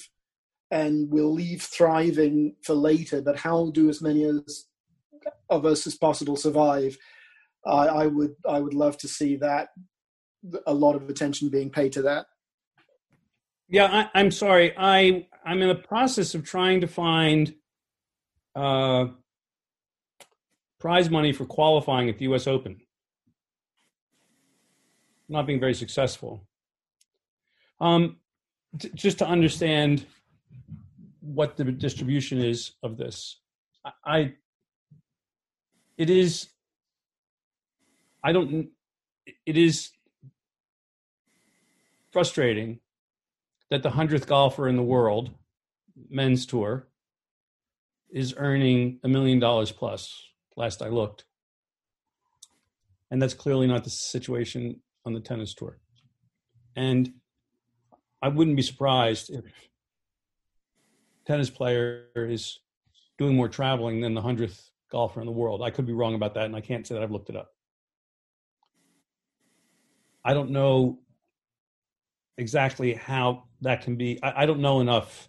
and 0.72 1.10
we'll 1.10 1.32
leave 1.32 1.62
thriving 1.62 2.56
for 2.62 2.74
later, 2.74 3.20
but 3.20 3.36
how 3.36 3.70
do 3.70 3.90
as 3.90 4.00
many 4.00 4.24
as, 4.24 4.64
of 5.50 5.66
us 5.66 5.86
as 5.86 5.94
possible 5.94 6.34
survive? 6.34 6.96
I, 7.64 7.86
I 7.86 8.06
would 8.06 8.34
I 8.48 8.58
would 8.58 8.74
love 8.74 8.96
to 8.98 9.08
see 9.08 9.36
that 9.36 9.68
a 10.66 10.72
lot 10.72 10.96
of 10.96 11.08
attention 11.08 11.50
being 11.50 11.70
paid 11.70 11.92
to 11.92 12.02
that. 12.02 12.26
Yeah, 13.68 14.08
I, 14.14 14.20
am 14.20 14.30
sorry. 14.30 14.72
I 14.76 15.28
I'm 15.44 15.60
in 15.60 15.68
the 15.68 15.74
process 15.74 16.34
of 16.34 16.42
trying 16.42 16.80
to 16.80 16.88
find 16.88 17.54
uh, 18.56 19.06
prize 20.80 21.10
money 21.10 21.32
for 21.32 21.44
qualifying 21.44 22.08
at 22.08 22.18
the 22.18 22.24
U.S. 22.24 22.46
Open. 22.46 22.80
Not 25.28 25.46
being 25.46 25.60
very 25.60 25.74
successful. 25.74 26.48
Um, 27.78 28.16
t- 28.78 28.90
just 28.94 29.18
to 29.18 29.26
understand 29.26 30.06
what 31.22 31.56
the 31.56 31.64
distribution 31.64 32.38
is 32.38 32.72
of 32.82 32.96
this, 32.96 33.40
I, 34.04 34.34
it 35.96 36.10
is. 36.10 36.48
I 38.22 38.32
don't. 38.32 38.68
It 39.46 39.56
is 39.56 39.90
frustrating 42.12 42.80
that 43.70 43.82
the 43.82 43.90
100th 43.90 44.26
golfer 44.26 44.68
in 44.68 44.76
the 44.76 44.82
world, 44.82 45.30
men's 46.10 46.44
tour, 46.44 46.88
is 48.10 48.34
earning 48.36 49.00
a 49.02 49.08
million 49.08 49.38
dollars 49.38 49.72
plus, 49.72 50.12
last 50.56 50.82
I 50.82 50.88
looked. 50.88 51.24
And 53.10 53.20
that's 53.20 53.34
clearly 53.34 53.66
not 53.66 53.84
the 53.84 53.90
situation 53.90 54.80
on 55.04 55.14
the 55.14 55.20
tennis 55.20 55.54
tour. 55.54 55.78
And 56.76 57.14
I 58.20 58.28
wouldn't 58.28 58.56
be 58.56 58.62
surprised 58.62 59.30
if 59.30 59.44
tennis 61.26 61.50
player 61.50 62.06
is 62.14 62.58
doing 63.18 63.36
more 63.36 63.48
traveling 63.48 64.00
than 64.00 64.14
the 64.14 64.22
100th 64.22 64.70
golfer 64.90 65.20
in 65.20 65.26
the 65.26 65.32
world. 65.32 65.62
I 65.62 65.70
could 65.70 65.86
be 65.86 65.92
wrong 65.92 66.14
about 66.14 66.34
that, 66.34 66.44
and 66.44 66.56
I 66.56 66.60
can't 66.60 66.86
say 66.86 66.94
that 66.94 67.02
I've 67.02 67.10
looked 67.10 67.30
it 67.30 67.36
up. 67.36 67.50
I 70.24 70.34
don't 70.34 70.50
know 70.50 71.00
exactly 72.38 72.94
how 72.94 73.44
that 73.62 73.82
can 73.82 73.96
be. 73.96 74.18
I, 74.22 74.42
I 74.42 74.46
don't 74.46 74.60
know 74.60 74.80
enough 74.80 75.28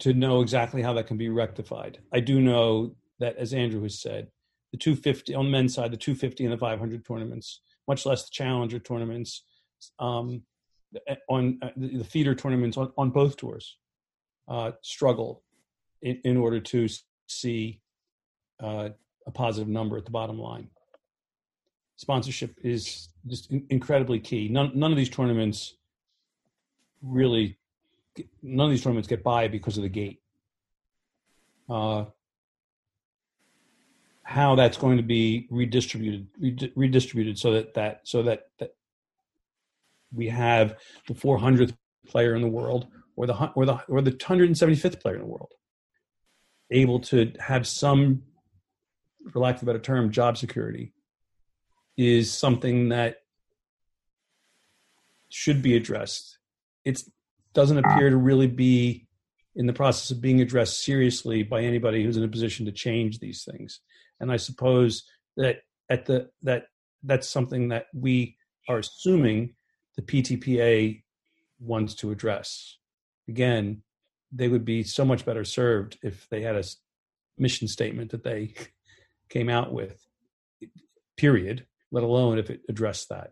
to 0.00 0.12
know 0.12 0.40
exactly 0.40 0.82
how 0.82 0.92
that 0.94 1.06
can 1.06 1.16
be 1.16 1.28
rectified. 1.28 1.98
I 2.12 2.20
do 2.20 2.40
know 2.40 2.96
that, 3.20 3.36
as 3.36 3.54
Andrew 3.54 3.82
has 3.82 4.00
said, 4.00 4.28
the 4.72 4.78
250 4.78 5.34
on 5.34 5.46
the 5.46 5.50
men's 5.50 5.74
side, 5.74 5.92
the 5.92 5.96
250 5.96 6.44
and 6.44 6.52
the 6.52 6.58
500 6.58 7.06
tournaments, 7.06 7.60
much 7.86 8.04
less 8.04 8.24
the 8.24 8.30
challenger 8.32 8.78
tournaments, 8.78 9.44
um, 9.98 10.42
on 11.28 11.58
uh, 11.62 11.68
the 11.76 12.04
feeder 12.04 12.34
tournaments 12.34 12.76
on, 12.76 12.92
on 12.96 13.10
both 13.10 13.36
tours, 13.36 13.78
uh, 14.48 14.72
struggle 14.82 15.42
in, 16.02 16.20
in, 16.24 16.36
order 16.36 16.60
to 16.60 16.86
see 17.26 17.80
uh, 18.62 18.90
a 19.26 19.30
positive 19.30 19.68
number 19.68 19.96
at 19.96 20.04
the 20.04 20.10
bottom 20.10 20.38
line. 20.38 20.68
Sponsorship 21.96 22.58
is 22.62 23.08
just 23.26 23.50
incredibly 23.70 24.18
key. 24.18 24.48
None, 24.48 24.72
none 24.74 24.90
of 24.90 24.96
these 24.96 25.08
tournaments 25.08 25.74
really 27.02 27.58
none 28.42 28.66
of 28.66 28.70
these 28.70 28.82
tournaments 28.82 29.08
get 29.08 29.22
by 29.22 29.48
because 29.48 29.76
of 29.76 29.82
the 29.82 29.88
gate. 29.88 30.20
Uh, 31.68 32.04
how 34.22 34.54
that's 34.54 34.76
going 34.76 34.96
to 34.96 35.02
be 35.02 35.46
redistributed, 35.50 36.26
redistributed, 36.74 37.38
so 37.38 37.52
that 37.52 37.74
that 37.74 38.00
so 38.04 38.22
that, 38.22 38.48
that 38.58 38.74
we 40.12 40.28
have 40.28 40.76
the 41.08 41.14
400th 41.14 41.76
player 42.06 42.34
in 42.34 42.42
the 42.42 42.48
world, 42.48 42.86
or 43.16 43.26
the 43.26 43.52
or 43.54 43.66
the 43.66 43.78
or 43.88 44.02
the 44.02 44.12
175th 44.12 45.00
player 45.00 45.14
in 45.14 45.20
the 45.20 45.26
world, 45.26 45.52
able 46.70 47.00
to 47.00 47.32
have 47.38 47.66
some, 47.66 48.22
for 49.32 49.38
lack 49.38 49.56
of 49.56 49.62
a 49.62 49.66
better 49.66 49.78
term, 49.78 50.10
job 50.10 50.36
security, 50.36 50.92
is 51.96 52.32
something 52.32 52.90
that 52.90 53.18
should 55.28 55.62
be 55.62 55.76
addressed 55.76 56.38
it 56.84 57.02
doesn't 57.54 57.78
appear 57.78 58.10
to 58.10 58.16
really 58.16 58.46
be 58.46 59.06
in 59.56 59.66
the 59.66 59.72
process 59.72 60.10
of 60.10 60.20
being 60.20 60.40
addressed 60.40 60.84
seriously 60.84 61.42
by 61.42 61.62
anybody 61.62 62.02
who's 62.02 62.16
in 62.16 62.24
a 62.24 62.28
position 62.28 62.66
to 62.66 62.72
change 62.72 63.18
these 63.18 63.44
things. 63.44 63.80
And 64.20 64.30
I 64.30 64.36
suppose 64.36 65.04
that 65.36 65.62
at 65.88 66.06
the 66.06 66.30
that 66.42 66.66
that's 67.02 67.28
something 67.28 67.68
that 67.68 67.86
we 67.94 68.36
are 68.68 68.78
assuming 68.78 69.54
the 69.96 70.02
PTPA 70.02 71.02
wants 71.60 71.94
to 71.96 72.10
address. 72.10 72.78
Again, 73.28 73.82
they 74.32 74.48
would 74.48 74.64
be 74.64 74.82
so 74.82 75.04
much 75.04 75.24
better 75.24 75.44
served 75.44 75.98
if 76.02 76.28
they 76.28 76.42
had 76.42 76.56
a 76.56 76.64
mission 77.38 77.68
statement 77.68 78.10
that 78.10 78.24
they 78.24 78.54
came 79.28 79.48
out 79.48 79.72
with, 79.72 80.06
period, 81.16 81.66
let 81.90 82.04
alone 82.04 82.38
if 82.38 82.50
it 82.50 82.62
addressed 82.68 83.08
that. 83.08 83.30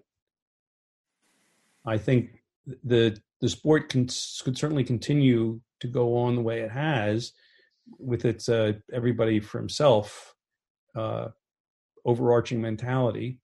I 1.85 1.99
think 1.99 2.43
the 2.85 3.19
the 3.41 3.49
sport 3.49 3.89
can 3.89 4.07
could 4.43 4.57
certainly 4.57 4.85
continue 4.85 5.61
to 5.81 5.89
go 5.89 6.17
on 6.17 6.37
the 6.37 6.43
way 6.43 6.61
it 6.61 6.71
has 6.71 7.33
with 7.99 8.25
its 8.25 8.49
uh, 8.49 8.75
everybody 8.93 9.41
for 9.41 9.59
himself 9.59 10.35
uh, 10.95 11.29
overarching 12.05 12.61
mentality 12.61 13.41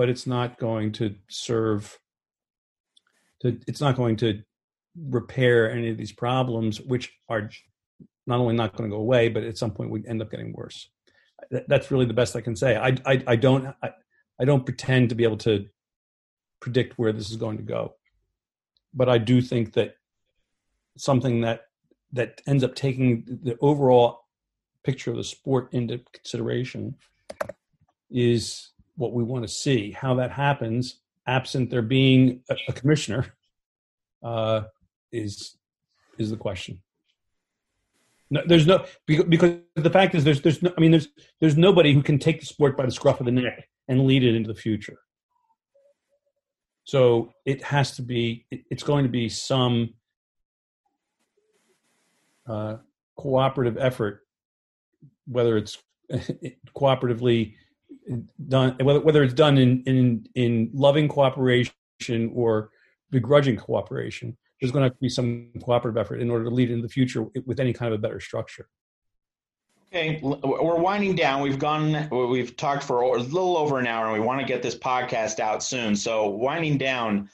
but 0.00 0.08
it's 0.08 0.26
not 0.26 0.58
going 0.58 0.92
to 0.92 1.14
serve 1.28 1.98
to 3.38 3.58
it's 3.66 3.82
not 3.82 3.96
going 3.96 4.16
to 4.16 4.42
repair 4.96 5.70
any 5.70 5.90
of 5.90 5.96
these 5.96 6.12
problems 6.12 6.80
which 6.80 7.12
are 7.28 7.50
not 8.26 8.40
only 8.40 8.54
not 8.54 8.76
going 8.76 8.88
to 8.88 8.94
go 8.94 9.00
away 9.00 9.28
but 9.28 9.44
at 9.44 9.58
some 9.58 9.70
point 9.70 9.90
we 9.90 10.06
end 10.06 10.22
up 10.22 10.30
getting 10.30 10.52
worse. 10.52 10.88
That's 11.50 11.90
really 11.90 12.06
the 12.06 12.14
best 12.14 12.36
i 12.36 12.40
can 12.40 12.56
say. 12.56 12.76
I 12.76 12.96
i, 13.06 13.22
I 13.26 13.36
don't 13.36 13.74
I, 13.82 13.92
I 14.40 14.44
don't 14.44 14.64
pretend 14.64 15.08
to 15.10 15.14
be 15.14 15.24
able 15.24 15.38
to 15.38 15.66
predict 16.60 16.98
where 16.98 17.12
this 17.12 17.30
is 17.30 17.36
going 17.36 17.56
to 17.56 17.62
go. 17.62 17.94
But 18.92 19.08
I 19.08 19.18
do 19.18 19.40
think 19.40 19.72
that 19.74 19.96
something 20.96 21.42
that 21.42 21.62
that 22.12 22.40
ends 22.46 22.64
up 22.64 22.74
taking 22.74 23.24
the 23.42 23.56
overall 23.60 24.26
picture 24.82 25.10
of 25.10 25.16
the 25.16 25.24
sport 25.24 25.68
into 25.72 26.00
consideration 26.12 26.96
is 28.10 28.70
what 28.96 29.12
we 29.12 29.22
want 29.22 29.44
to 29.44 29.48
see. 29.48 29.92
How 29.92 30.14
that 30.14 30.32
happens, 30.32 30.96
absent 31.26 31.70
there 31.70 31.82
being 31.82 32.42
a, 32.50 32.56
a 32.68 32.72
commissioner, 32.72 33.26
uh, 34.22 34.62
is 35.12 35.56
is 36.18 36.30
the 36.30 36.36
question. 36.36 36.80
No, 38.30 38.42
there's 38.46 38.66
no 38.66 38.84
because, 39.06 39.56
the 39.74 39.90
fact 39.90 40.14
is 40.14 40.24
there's 40.24 40.40
there's 40.40 40.62
no 40.62 40.72
I 40.76 40.80
mean 40.80 40.92
there's 40.92 41.08
there's 41.40 41.56
nobody 41.56 41.92
who 41.92 42.02
can 42.02 42.18
take 42.18 42.40
the 42.40 42.46
sport 42.46 42.76
by 42.76 42.86
the 42.86 42.92
scruff 42.92 43.20
of 43.20 43.26
the 43.26 43.32
neck 43.32 43.68
and 43.88 44.06
lead 44.06 44.22
it 44.22 44.34
into 44.34 44.48
the 44.48 44.58
future. 44.58 44.98
So 46.84 47.32
it 47.44 47.62
has 47.62 47.96
to 47.96 48.02
be, 48.02 48.46
it's 48.50 48.82
going 48.82 49.04
to 49.04 49.10
be 49.10 49.28
some 49.28 49.94
uh, 52.48 52.78
cooperative 53.16 53.76
effort, 53.78 54.22
whether 55.26 55.56
it's 55.56 55.78
cooperatively 56.76 57.54
done, 58.48 58.76
whether, 58.80 59.00
whether 59.00 59.22
it's 59.22 59.34
done 59.34 59.58
in, 59.58 59.82
in, 59.84 60.26
in 60.34 60.70
loving 60.72 61.06
cooperation 61.06 61.72
or 62.34 62.70
begrudging 63.10 63.56
cooperation. 63.56 64.36
There's 64.60 64.72
going 64.72 64.84
to, 64.84 64.90
to 64.90 65.00
be 65.00 65.08
some 65.08 65.50
cooperative 65.62 65.98
effort 65.98 66.20
in 66.20 66.30
order 66.30 66.44
to 66.44 66.50
lead 66.50 66.70
into 66.70 66.82
the 66.82 66.92
future 66.92 67.24
with 67.46 67.60
any 67.60 67.72
kind 67.72 67.92
of 67.92 67.98
a 67.98 68.02
better 68.02 68.20
structure. 68.20 68.68
Okay, 69.92 70.20
we're 70.22 70.78
winding 70.78 71.16
down. 71.16 71.42
We've 71.42 71.58
gone, 71.58 72.08
we've 72.10 72.56
talked 72.56 72.84
for 72.84 73.00
a 73.00 73.18
little 73.18 73.56
over 73.56 73.80
an 73.80 73.88
hour, 73.88 74.04
and 74.04 74.12
we 74.12 74.24
want 74.24 74.40
to 74.40 74.46
get 74.46 74.62
this 74.62 74.76
podcast 74.76 75.40
out 75.40 75.64
soon. 75.64 75.96
So, 75.96 76.28
winding 76.28 76.78
down, 76.78 77.28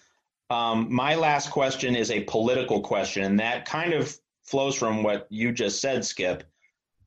um, 0.49 0.91
my 0.91 1.17
last 1.17 1.51
question 1.51 1.95
is 1.95 2.11
a 2.11 2.25
political 2.25 2.81
question, 2.81 3.25
and 3.25 3.41
that 3.41 3.67
kind 3.67 3.93
of 3.93 4.17
flows 4.45 4.75
from 4.75 5.03
what 5.03 5.27
you 5.29 5.53
just 5.53 5.83
said, 5.83 6.03
Skip. 6.03 6.45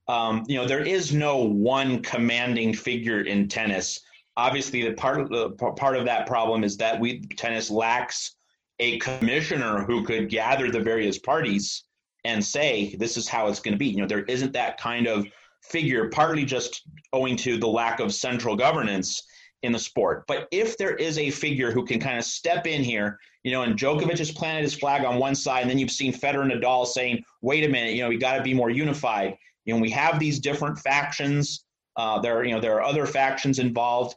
Um, 0.07 0.43
you 0.47 0.55
know, 0.55 0.67
there 0.67 0.83
is 0.83 1.13
no 1.13 1.37
one 1.37 2.03
commanding 2.03 2.73
figure 2.73 3.21
in 3.21 3.47
tennis. 3.47 4.01
Obviously, 4.37 4.83
the 4.83 4.93
part 4.93 5.19
of 5.19 5.29
the 5.29 5.49
part 5.49 5.95
of 5.95 6.05
that 6.05 6.27
problem 6.27 6.63
is 6.63 6.77
that 6.77 6.99
we 6.99 7.21
tennis 7.21 7.71
lacks 7.71 8.35
a 8.79 8.97
commissioner 8.99 9.83
who 9.83 10.03
could 10.03 10.29
gather 10.29 10.71
the 10.71 10.79
various 10.79 11.19
parties 11.19 11.83
and 12.25 12.43
say 12.43 12.95
this 12.97 13.17
is 13.17 13.27
how 13.27 13.47
it's 13.47 13.59
going 13.59 13.73
to 13.73 13.77
be. 13.77 13.87
You 13.87 14.01
know, 14.01 14.07
there 14.07 14.23
isn't 14.25 14.53
that 14.53 14.79
kind 14.79 15.07
of 15.07 15.25
figure, 15.63 16.09
partly 16.09 16.45
just 16.45 16.83
owing 17.13 17.35
to 17.37 17.57
the 17.57 17.67
lack 17.67 17.99
of 17.99 18.13
central 18.13 18.55
governance 18.55 19.21
in 19.63 19.71
the 19.71 19.79
sport. 19.79 20.23
But 20.27 20.47
if 20.51 20.77
there 20.77 20.95
is 20.95 21.17
a 21.17 21.29
figure 21.29 21.71
who 21.71 21.85
can 21.85 21.99
kind 21.99 22.17
of 22.17 22.23
step 22.23 22.65
in 22.65 22.83
here, 22.83 23.19
you 23.43 23.51
know, 23.51 23.63
and 23.63 23.77
Djokovic 23.77 24.17
has 24.19 24.31
planted 24.31 24.63
his 24.63 24.75
flag 24.75 25.03
on 25.05 25.19
one 25.19 25.35
side, 25.35 25.61
and 25.61 25.69
then 25.69 25.79
you've 25.79 25.91
seen 25.91 26.13
Federer 26.13 26.43
and 26.43 26.51
Nadal 26.51 26.85
saying, 26.85 27.23
"Wait 27.41 27.63
a 27.63 27.69
minute, 27.69 27.93
you 27.93 28.03
know, 28.03 28.09
we 28.09 28.17
got 28.17 28.37
to 28.37 28.43
be 28.43 28.53
more 28.53 28.69
unified." 28.69 29.37
You 29.65 29.73
know, 29.73 29.81
we 29.81 29.91
have 29.91 30.19
these 30.19 30.39
different 30.39 30.79
factions 30.79 31.65
Uh, 31.97 32.17
there, 32.21 32.45
you 32.45 32.53
know, 32.53 32.61
there 32.61 32.75
are 32.75 32.83
other 32.83 33.05
factions 33.05 33.59
involved. 33.59 34.15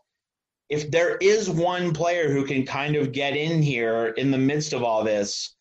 If 0.72 0.90
there 0.90 1.16
is 1.18 1.50
one 1.50 1.92
player 1.92 2.32
who 2.32 2.46
can 2.46 2.64
kind 2.64 2.96
of 2.96 3.12
get 3.12 3.36
in 3.36 3.60
here 3.60 4.14
in 4.16 4.30
the 4.30 4.38
midst 4.38 4.72
of 4.72 4.82
all 4.82 5.04
this 5.04 5.54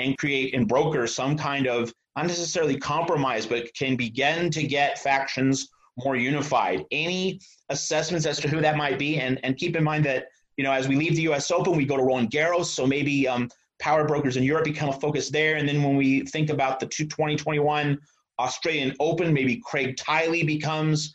and 0.00 0.18
create 0.18 0.56
and 0.56 0.66
broker 0.66 1.06
some 1.06 1.38
kind 1.38 1.68
of 1.68 1.94
not 2.16 2.26
necessarily 2.26 2.76
compromise, 2.76 3.46
but 3.46 3.72
can 3.74 3.94
begin 3.94 4.50
to 4.50 4.64
get 4.64 4.98
factions 4.98 5.68
more 6.04 6.16
unified. 6.16 6.84
Any 6.90 7.38
assessments 7.68 8.26
as 8.26 8.40
to 8.40 8.48
who 8.48 8.60
that 8.60 8.76
might 8.76 8.98
be? 8.98 9.20
And 9.20 9.38
and 9.44 9.56
keep 9.56 9.76
in 9.76 9.84
mind 9.84 10.04
that 10.06 10.24
you 10.56 10.64
know 10.64 10.72
as 10.72 10.88
we 10.88 10.96
leave 10.96 11.14
the 11.14 11.22
U.S. 11.30 11.52
Open, 11.52 11.76
we 11.76 11.84
go 11.84 11.96
to 11.96 12.02
Roland 12.02 12.32
Garros, 12.32 12.64
so 12.64 12.88
maybe 12.88 13.28
um, 13.28 13.48
power 13.78 14.04
brokers 14.04 14.36
in 14.36 14.42
Europe 14.42 14.64
become 14.64 14.88
a 14.88 15.00
focus 15.00 15.30
there. 15.30 15.54
And 15.54 15.68
then 15.68 15.80
when 15.80 15.94
we 15.94 16.22
think 16.22 16.50
about 16.50 16.80
the 16.80 16.86
2021 16.86 18.00
Australian 18.40 18.96
Open, 18.98 19.32
maybe 19.32 19.62
Craig 19.64 19.96
Tiley 19.96 20.44
becomes 20.44 21.14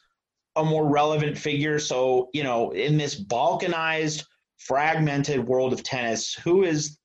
a 0.56 0.64
more 0.64 0.88
relevant 0.88 1.38
figure. 1.38 1.80
So 1.80 2.30
you 2.34 2.44
know, 2.44 2.72
in 2.72 2.98
this 2.98 3.22
balkanized, 3.22 4.26
fragmented 4.58 5.46
world 5.46 5.74
of 5.74 5.84
tennis, 5.84 6.34
who 6.34 6.64
is 6.64 6.98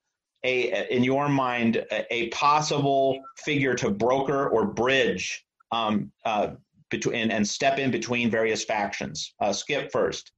a, 0.44 0.94
in 0.94 1.02
your 1.02 1.28
mind, 1.28 1.84
a, 1.90 2.14
a 2.14 2.28
possible 2.28 3.18
figure 3.38 3.74
to 3.74 3.90
broker 3.90 4.48
or 4.48 4.66
bridge 4.66 5.44
um, 5.72 6.12
uh, 6.24 6.50
between 6.90 7.30
and 7.30 7.46
step 7.46 7.78
in 7.78 7.90
between 7.90 8.30
various 8.30 8.64
factions? 8.64 9.34
Uh, 9.40 9.52
Skip 9.52 9.90
first. 9.90 10.32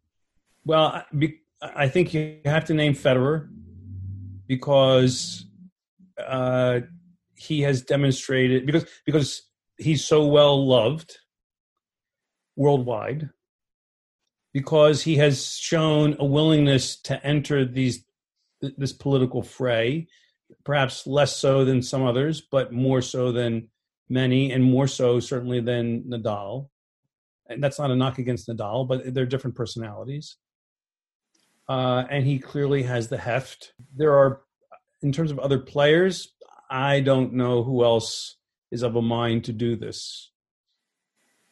Well, 0.65 1.05
I 1.63 1.89
think 1.89 2.15
you 2.15 2.41
have 2.45 2.65
to 2.67 2.75
name 2.75 2.95
Federer 2.95 3.49
because 4.47 5.47
uh, 6.19 6.81
he 7.35 7.63
has 7.63 7.83
demonstrated 7.83 8.67
because 8.67 8.87
because 9.07 9.43
he's 9.77 10.05
so 10.05 10.27
well 10.27 10.67
loved 10.67 11.17
worldwide 12.59 13.31
because 14.53 15.03
he 15.03 15.17
has 15.17 15.57
shown 15.57 16.17
a 16.19 16.25
willingness 16.25 17.01
to 17.01 17.25
enter 17.25 17.65
these 17.65 18.05
this 18.61 18.93
political 18.93 19.43
fray 19.43 20.07
perhaps 20.65 21.07
less 21.07 21.37
so 21.37 21.65
than 21.65 21.81
some 21.81 22.05
others 22.05 22.41
but 22.41 22.73
more 22.73 23.01
so 23.01 23.33
than 23.33 23.69
many, 24.09 24.53
and 24.53 24.65
more 24.65 24.87
so 24.87 25.21
certainly 25.21 25.61
than 25.61 26.03
Nadal. 26.05 26.69
And 27.49 27.63
that's 27.63 27.79
not 27.79 27.91
a 27.91 27.97
knock 27.97 28.19
against 28.19 28.49
Nadal, 28.49 28.87
but 28.87 29.15
they're 29.15 29.27
different 29.27 29.57
personalities. 29.57 30.37
Uh, 31.69 32.05
and 32.11 32.27
he 32.27 32.39
clearly 32.39 32.83
has 32.83 33.09
the 33.09 33.19
heft. 33.19 33.73
There 33.95 34.15
are, 34.15 34.41
in 35.03 35.13
terms 35.13 35.31
of 35.31 35.39
other 35.39 35.59
players, 35.59 36.33
I 36.71 37.01
don't 37.01 37.35
know 37.35 37.63
who 37.63 37.85
else 37.85 38.37
is 38.71 38.83
of 38.83 38.97
a 38.97 39.03
mind 39.03 39.45
to 39.45 39.53
do 39.53 39.77
this. 39.77 40.31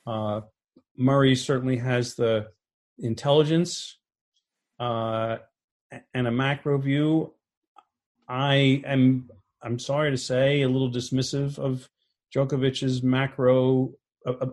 Uh, 0.07 0.43
Murray 0.97 1.35
certainly 1.35 1.77
has 1.77 2.15
the 2.15 2.49
intelligence 2.99 3.99
uh, 4.79 5.39
and 6.15 6.27
a 6.27 6.31
macro 6.31 6.79
view. 6.79 7.35
I 8.29 8.83
am, 8.85 9.31
I'm 9.63 9.79
sorry 9.79 10.11
to 10.11 10.19
say, 10.19 10.63
a 10.63 10.69
little 10.69 10.91
dismissive 10.91 11.59
of 11.59 11.89
Djokovic's 12.35 13.03
macro 13.03 13.93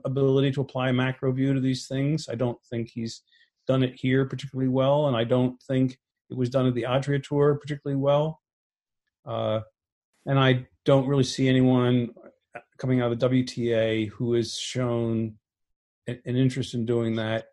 ability 0.05 0.51
to 0.51 0.61
apply 0.61 0.89
a 0.89 0.93
macro 0.93 1.31
view 1.31 1.53
to 1.53 1.59
these 1.59 1.87
things. 1.87 2.29
I 2.29 2.35
don't 2.35 2.59
think 2.69 2.89
he's 2.89 3.21
done 3.67 3.83
it 3.83 3.95
here 3.95 4.25
particularly 4.25 4.69
well, 4.69 5.07
and 5.07 5.17
I 5.17 5.23
don't 5.23 5.61
think 5.63 5.97
it 6.29 6.37
was 6.37 6.49
done 6.49 6.67
at 6.67 6.75
the 6.75 6.85
Adria 6.85 7.19
Tour 7.19 7.55
particularly 7.55 7.99
well. 7.99 8.41
Uh, 9.25 9.61
and 10.25 10.39
I 10.39 10.67
don't 10.85 11.07
really 11.07 11.23
see 11.23 11.47
anyone 11.47 12.11
coming 12.77 13.01
out 13.01 13.11
of 13.11 13.19
the 13.19 13.29
WTA 13.29 14.09
who 14.09 14.33
has 14.33 14.57
shown 14.57 15.37
an, 16.07 16.19
interest 16.25 16.73
in 16.73 16.85
doing 16.85 17.15
that 17.15 17.47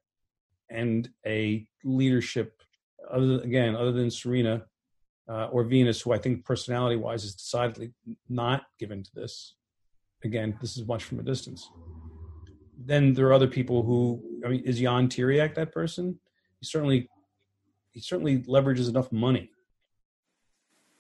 and 0.71 1.09
a 1.27 1.67
leadership 1.85 2.63
other 3.11 3.41
again 3.41 3.75
other 3.75 3.93
than 3.93 4.11
Serena 4.11 4.65
uh, 5.29 5.47
or 5.47 5.65
Venus, 5.65 6.01
who 6.01 6.13
I 6.13 6.19
think 6.19 6.45
personality 6.45 6.97
wise 6.97 7.25
is 7.25 7.35
decidedly 7.35 7.93
not 8.29 8.63
given 8.79 9.03
to 9.03 9.11
this 9.15 9.55
again, 10.25 10.57
this 10.61 10.77
is 10.77 10.87
much 10.87 11.05
from 11.05 11.21
a 11.21 11.23
distance. 11.23 11.71
Then 12.79 13.15
there 13.15 13.27
are 13.27 13.33
other 13.33 13.49
people 13.49 13.83
who, 13.83 14.23
I 14.45 14.49
mean, 14.49 14.63
is 14.65 14.81
Ion 14.81 15.09
Tiriac 15.09 15.55
that 15.55 15.73
person? 15.73 16.19
He 16.61 16.67
certainly, 16.67 17.09
he 17.93 18.01
certainly 18.01 18.39
leverages 18.43 18.89
enough 18.89 19.11
money 19.13 19.51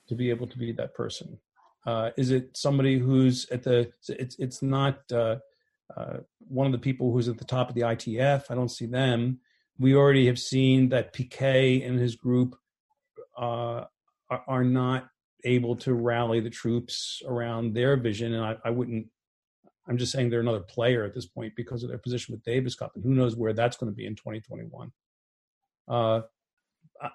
to 0.08 0.14
be 0.14 0.30
able 0.30 0.46
to 0.46 0.58
be 0.58 0.72
that 0.72 0.94
person. 0.94 1.38
Uh, 1.86 2.10
is 2.16 2.30
it 2.30 2.56
somebody 2.56 2.98
who's 2.98 3.48
at 3.50 3.62
the? 3.62 3.90
It's 4.08 4.36
it's 4.38 4.60
not 4.60 5.00
uh, 5.10 5.36
uh, 5.96 6.18
one 6.38 6.66
of 6.66 6.72
the 6.72 6.78
people 6.78 7.12
who's 7.12 7.28
at 7.28 7.38
the 7.38 7.44
top 7.44 7.68
of 7.68 7.74
the 7.74 7.82
ITF. 7.82 8.44
I 8.50 8.54
don't 8.54 8.70
see 8.70 8.86
them. 8.86 9.40
We 9.78 9.94
already 9.94 10.26
have 10.26 10.38
seen 10.38 10.90
that 10.90 11.14
Piqué 11.14 11.86
and 11.86 11.98
his 11.98 12.16
group 12.16 12.56
uh, 13.38 13.84
are, 14.30 14.44
are 14.46 14.64
not 14.64 15.08
able 15.44 15.76
to 15.76 15.94
rally 15.94 16.40
the 16.40 16.50
troops 16.50 17.22
around 17.26 17.74
their 17.74 17.96
vision. 17.96 18.34
And 18.34 18.44
I, 18.44 18.56
I, 18.64 18.70
wouldn't, 18.70 19.06
I'm 19.88 19.96
just 19.96 20.12
saying 20.12 20.28
they're 20.28 20.40
another 20.40 20.60
player 20.60 21.04
at 21.04 21.14
this 21.14 21.26
point 21.26 21.54
because 21.56 21.82
of 21.82 21.88
their 21.88 21.98
position 21.98 22.34
with 22.34 22.44
Davis 22.44 22.74
Cup. 22.74 22.92
And 22.94 23.04
who 23.04 23.14
knows 23.14 23.36
where 23.36 23.52
that's 23.52 23.76
going 23.76 23.90
to 23.90 23.96
be 23.96 24.06
in 24.06 24.14
2021. 24.14 24.92
Uh, 25.88 26.20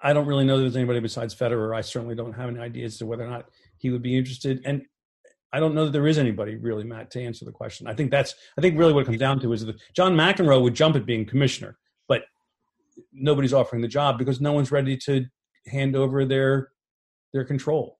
I 0.02 0.12
don't 0.12 0.26
really 0.26 0.44
know 0.44 0.58
there's 0.58 0.76
anybody 0.76 1.00
besides 1.00 1.34
Federer. 1.34 1.76
I 1.76 1.80
certainly 1.80 2.16
don't 2.16 2.32
have 2.32 2.48
any 2.48 2.58
idea 2.58 2.86
as 2.86 2.98
to 2.98 3.06
whether 3.06 3.24
or 3.24 3.30
not 3.30 3.48
he 3.78 3.90
would 3.90 4.02
be 4.02 4.16
interested. 4.16 4.62
And 4.64 4.84
I 5.56 5.58
don't 5.58 5.74
know 5.74 5.86
that 5.86 5.92
there 5.92 6.06
is 6.06 6.18
anybody 6.18 6.56
really, 6.56 6.84
Matt, 6.84 7.10
to 7.12 7.22
answer 7.22 7.46
the 7.46 7.50
question. 7.50 7.86
I 7.86 7.94
think 7.94 8.10
that's, 8.10 8.34
I 8.58 8.60
think 8.60 8.78
really 8.78 8.92
what 8.92 9.00
it 9.00 9.06
comes 9.06 9.18
down 9.18 9.40
to 9.40 9.54
is 9.54 9.64
that 9.64 9.80
John 9.94 10.14
McEnroe 10.14 10.60
would 10.60 10.74
jump 10.74 10.96
at 10.96 11.06
being 11.06 11.24
commissioner, 11.24 11.78
but 12.08 12.24
nobody's 13.10 13.54
offering 13.54 13.80
the 13.80 13.88
job 13.88 14.18
because 14.18 14.38
no 14.38 14.52
one's 14.52 14.70
ready 14.70 14.98
to 15.06 15.24
hand 15.66 15.96
over 15.96 16.26
their 16.26 16.72
their 17.32 17.44
control. 17.44 17.98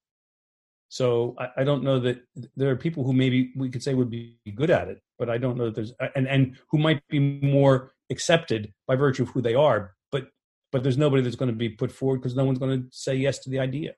So 0.91 1.35
I, 1.39 1.63
I, 1.63 1.65
don't 1.65 1.83
know 1.83 1.99
that 2.01 2.23
there 2.57 2.71
are 2.71 2.77
people 2.77 3.05
who 3.05 3.15
maybe 3.15 3.53
we 3.57 3.71
could 3.71 3.83
say 3.83 3.95
would 3.95 4.11
be 4.11 4.39
good 4.55 4.71
at 4.71 4.89
it, 4.89 5.01
but 5.19 5.31
I 5.31 5.39
don't 5.39 5.57
know 5.57 5.65
that 5.65 5.75
there's 5.75 5.95
and 6.15 6.29
and 6.29 6.59
who 6.71 6.79
might 6.79 7.01
be 7.09 7.41
more 7.43 7.93
accepted 8.11 8.73
by 8.87 8.97
virtue 8.97 9.23
of 9.23 9.31
who 9.31 9.41
they 9.41 9.55
are. 9.55 9.95
But 10.13 10.29
but 10.73 10.83
there's 10.83 10.99
nobody 10.99 11.23
that's 11.23 11.37
going 11.37 11.51
to 11.51 11.57
be 11.57 11.71
put 11.71 11.91
forward 11.91 12.19
because 12.19 12.37
no 12.37 12.45
one's 12.45 12.59
going 12.59 12.83
to 12.83 12.87
say 12.93 13.15
yes 13.15 13.39
to 13.41 13.51
the 13.51 13.61
idea. 13.61 13.95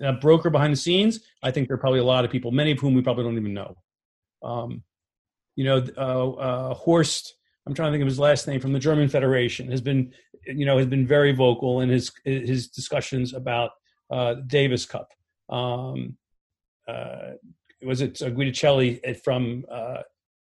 A 0.00 0.12
broker 0.12 0.50
behind 0.50 0.72
the 0.72 0.78
scenes, 0.78 1.20
I 1.42 1.50
think 1.50 1.68
there 1.68 1.74
are 1.74 1.80
probably 1.80 2.00
a 2.00 2.04
lot 2.04 2.24
of 2.24 2.30
people, 2.30 2.50
many 2.50 2.70
of 2.70 2.78
whom 2.78 2.94
we 2.94 3.02
probably 3.02 3.24
don't 3.24 3.36
even 3.36 3.54
know. 3.54 3.76
Um, 4.42 4.82
you 5.56 5.64
know, 5.64 5.84
uh, 5.96 6.30
uh, 6.30 6.74
Horst. 6.74 7.34
I'm 7.66 7.74
trying 7.74 7.90
to 7.90 7.92
think 7.92 8.02
of 8.02 8.08
his 8.08 8.18
last 8.18 8.46
name 8.46 8.60
from 8.60 8.72
the 8.72 8.78
German 8.78 9.08
Federation 9.08 9.70
has 9.70 9.82
been, 9.82 10.12
you 10.46 10.64
know, 10.64 10.78
has 10.78 10.86
been 10.86 11.06
very 11.06 11.32
vocal 11.32 11.82
in 11.82 11.90
his 11.90 12.10
his 12.24 12.68
discussions 12.68 13.34
about 13.34 13.72
uh, 14.10 14.36
Davis 14.46 14.86
Cup 14.86 15.08
um, 15.50 16.16
uh, 16.88 17.32
was 17.82 18.00
it 18.00 18.20
uh, 18.22 18.30
Giudicelli 18.30 19.22
from 19.22 19.64
uh, 19.70 20.02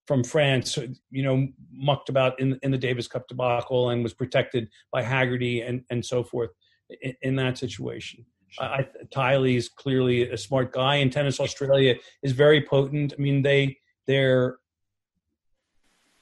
from 0.07 0.23
France, 0.23 0.77
you 1.11 1.23
know, 1.23 1.47
mucked 1.71 2.09
about 2.09 2.39
in 2.39 2.57
in 2.63 2.71
the 2.71 2.77
Davis 2.77 3.07
Cup 3.07 3.27
debacle 3.27 3.89
and 3.89 4.01
was 4.01 4.13
protected 4.13 4.69
by 4.91 5.01
Haggerty 5.01 5.61
and 5.61 5.84
and 5.89 6.03
so 6.03 6.23
forth 6.23 6.51
in, 7.01 7.15
in 7.21 7.35
that 7.35 7.57
situation. 7.57 8.25
I, 8.59 8.88
is 9.45 9.69
clearly 9.69 10.30
a 10.30 10.38
smart 10.38 10.73
guy, 10.73 10.95
and 10.95 11.11
Tennis 11.11 11.39
Australia 11.39 11.95
is 12.21 12.31
very 12.31 12.61
potent. 12.61 13.13
I 13.17 13.21
mean, 13.21 13.41
they 13.41 13.77
they're 14.07 14.57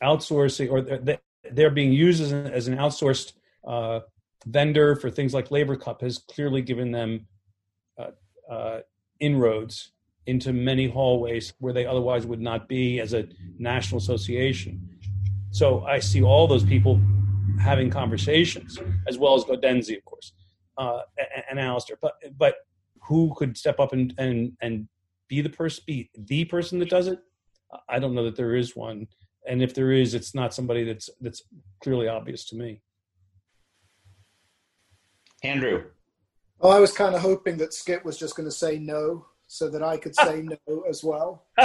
outsourcing 0.03 0.71
or 0.71 0.81
they're, 0.81 1.19
they're 1.51 1.69
being 1.69 1.91
used 1.91 2.21
as 2.21 2.31
an, 2.31 2.47
as 2.47 2.67
an 2.67 2.77
outsourced 2.77 3.33
uh, 3.67 3.99
vendor 4.45 4.95
for 4.95 5.09
things 5.09 5.33
like 5.33 5.51
Laver 5.51 5.75
Cup 5.75 6.01
has 6.01 6.17
clearly 6.17 6.61
given 6.61 6.91
them 6.91 7.27
uh, 7.97 8.11
uh, 8.51 8.79
inroads 9.19 9.91
into 10.27 10.53
many 10.53 10.87
hallways 10.87 11.53
where 11.59 11.73
they 11.73 11.85
otherwise 11.85 12.25
would 12.25 12.41
not 12.41 12.67
be 12.67 12.99
as 12.99 13.13
a 13.13 13.27
national 13.57 13.97
association. 13.97 14.87
So 15.51 15.83
I 15.83 15.99
see 15.99 16.21
all 16.21 16.47
those 16.47 16.63
people 16.63 16.99
having 17.59 17.89
conversations, 17.89 18.79
as 19.07 19.17
well 19.17 19.35
as 19.35 19.43
Gaudenzi, 19.43 19.97
of 19.97 20.05
course, 20.05 20.33
uh, 20.77 21.01
and, 21.17 21.43
and 21.51 21.59
Alistair. 21.59 21.97
But 22.01 22.13
but 22.37 22.55
who 23.07 23.33
could 23.35 23.57
step 23.57 23.79
up 23.79 23.93
and 23.93 24.13
and 24.17 24.53
and 24.61 24.87
be 25.27 25.41
the 25.41 25.49
person, 25.49 25.83
be 25.87 26.09
the 26.15 26.45
person 26.45 26.79
that 26.79 26.89
does 26.89 27.07
it? 27.07 27.19
I 27.87 27.99
don't 27.99 28.13
know 28.13 28.25
that 28.25 28.35
there 28.35 28.55
is 28.55 28.75
one, 28.75 29.07
and 29.47 29.61
if 29.61 29.73
there 29.73 29.91
is, 29.91 30.13
it's 30.13 30.35
not 30.35 30.53
somebody 30.53 30.83
that's 30.83 31.09
that's 31.19 31.43
clearly 31.81 32.07
obvious 32.07 32.45
to 32.49 32.55
me. 32.55 32.81
Andrew. 35.43 35.85
Oh, 36.63 36.69
I 36.69 36.79
was 36.79 36.91
kind 36.91 37.15
of 37.15 37.21
hoping 37.21 37.57
that 37.57 37.73
Skip 37.73 38.05
was 38.05 38.17
just 38.17 38.35
going 38.35 38.47
to 38.47 38.55
say 38.55 38.77
no 38.77 39.25
so 39.47 39.67
that 39.69 39.81
I 39.81 39.97
could 39.97 40.15
say 40.15 40.43
no 40.43 40.83
as 40.87 41.03
well. 41.03 41.47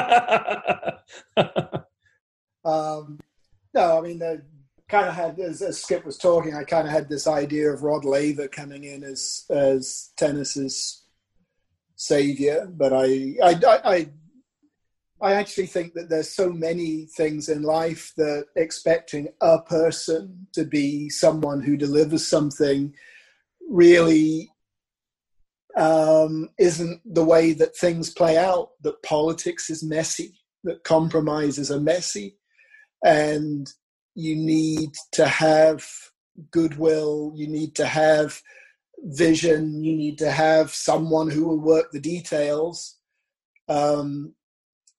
um, 2.64 3.20
no, 3.74 3.98
I 3.98 4.00
mean, 4.00 4.18
the, 4.18 4.42
kind 4.88 5.08
of 5.08 5.14
had 5.14 5.38
as, 5.40 5.62
as, 5.62 5.82
Skip 5.82 6.04
was 6.04 6.16
talking, 6.16 6.54
I 6.54 6.64
kind 6.64 6.86
of 6.86 6.92
had 6.92 7.08
this 7.08 7.26
idea 7.26 7.70
of 7.70 7.82
Rod 7.82 8.04
Laver 8.04 8.48
coming 8.48 8.84
in 8.84 9.02
as 9.02 9.44
as 9.50 10.10
tennis's 10.16 11.04
savior, 11.96 12.68
but 12.70 12.92
I 12.92 13.36
I, 13.42 13.60
I, 13.84 14.08
I 15.20 15.32
actually 15.34 15.66
think 15.66 15.94
that 15.94 16.08
there's 16.08 16.30
so 16.30 16.50
many 16.50 17.06
things 17.16 17.48
in 17.48 17.62
life 17.62 18.12
that 18.16 18.46
expecting 18.54 19.28
a 19.40 19.60
person 19.60 20.46
to 20.52 20.64
be 20.64 21.08
someone 21.08 21.62
who 21.62 21.76
delivers 21.76 22.26
something 22.28 22.94
really 23.68 24.50
um, 25.76 26.50
isn't 26.58 27.00
the 27.04 27.24
way 27.24 27.52
that 27.54 27.76
things 27.76 28.10
play 28.10 28.36
out. 28.36 28.70
That 28.82 29.02
politics 29.02 29.68
is 29.68 29.82
messy, 29.82 30.38
that 30.64 30.84
compromises 30.84 31.70
are 31.70 31.80
messy, 31.80 32.36
and 33.04 33.72
you 34.16 34.34
need 34.34 34.92
to 35.12 35.28
have 35.28 35.86
goodwill. 36.50 37.32
You 37.36 37.46
need 37.46 37.76
to 37.76 37.86
have 37.86 38.40
vision. 39.02 39.84
You 39.84 39.94
need 39.94 40.18
to 40.18 40.30
have 40.30 40.70
someone 40.72 41.30
who 41.30 41.46
will 41.46 41.60
work 41.60 41.92
the 41.92 42.00
details. 42.00 42.96
Um, 43.68 44.34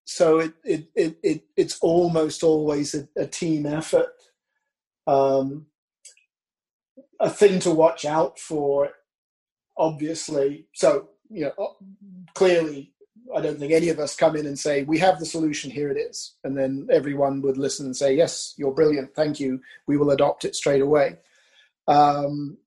so 0.05 0.39
it, 0.39 0.53
it, 0.63 0.87
it, 0.95 1.17
it, 1.23 1.43
it's 1.57 1.79
almost 1.81 2.43
always 2.43 2.93
a, 2.93 3.09
a 3.17 3.25
team 3.25 3.65
effort. 3.65 4.13
Um, 5.07 5.65
a 7.19 7.29
thing 7.29 7.59
to 7.61 7.71
watch 7.71 8.05
out 8.05 8.37
for, 8.37 8.91
obviously. 9.75 10.67
So, 10.73 11.09
you 11.29 11.51
know, 11.57 11.77
clearly, 12.35 12.93
I 13.35 13.41
don't 13.41 13.59
think 13.59 13.73
any 13.73 13.89
of 13.89 13.99
us 13.99 14.15
come 14.15 14.35
in 14.35 14.45
and 14.45 14.57
say, 14.57 14.83
we 14.83 14.99
have 14.99 15.19
the 15.19 15.25
solution, 15.25 15.69
here 15.69 15.89
it 15.89 15.97
is. 15.97 16.35
And 16.43 16.57
then 16.57 16.87
everyone 16.91 17.41
would 17.41 17.57
listen 17.57 17.85
and 17.85 17.95
say, 17.95 18.15
yes, 18.15 18.53
you're 18.57 18.73
brilliant, 18.73 19.13
thank 19.15 19.39
you, 19.39 19.61
we 19.87 19.97
will 19.97 20.11
adopt 20.11 20.45
it 20.45 20.55
straight 20.55 20.81
away. 20.81 21.17
Um, 21.87 22.57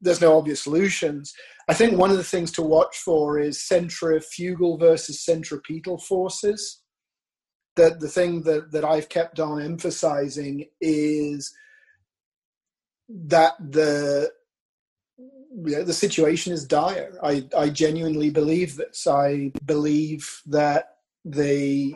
there's 0.00 0.20
no 0.20 0.36
obvious 0.36 0.62
solutions. 0.62 1.34
I 1.68 1.74
think 1.74 1.98
one 1.98 2.10
of 2.10 2.16
the 2.16 2.24
things 2.24 2.50
to 2.52 2.62
watch 2.62 2.96
for 2.98 3.38
is 3.38 3.66
centrifugal 3.66 4.78
versus 4.78 5.24
centripetal 5.24 5.98
forces. 5.98 6.80
The, 7.76 7.96
the 7.98 8.08
thing 8.08 8.42
that, 8.42 8.72
that 8.72 8.84
I've 8.84 9.08
kept 9.08 9.38
on 9.38 9.62
emphasizing 9.62 10.66
is 10.80 11.54
that 13.08 13.54
the 13.58 14.30
the 15.50 15.92
situation 15.92 16.52
is 16.52 16.66
dire. 16.66 17.18
I, 17.22 17.46
I 17.56 17.70
genuinely 17.70 18.30
believe 18.30 18.76
this. 18.76 19.06
I 19.06 19.52
believe 19.64 20.42
that 20.46 20.96
the 21.24 21.94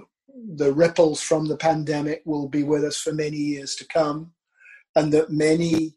the 0.55 0.73
ripples 0.73 1.21
from 1.21 1.47
the 1.47 1.57
pandemic 1.57 2.23
will 2.25 2.49
be 2.49 2.63
with 2.63 2.85
us 2.85 2.97
for 2.97 3.13
many 3.13 3.37
years 3.37 3.75
to 3.77 3.87
come, 3.87 4.33
and 4.97 5.13
that 5.13 5.31
many 5.31 5.95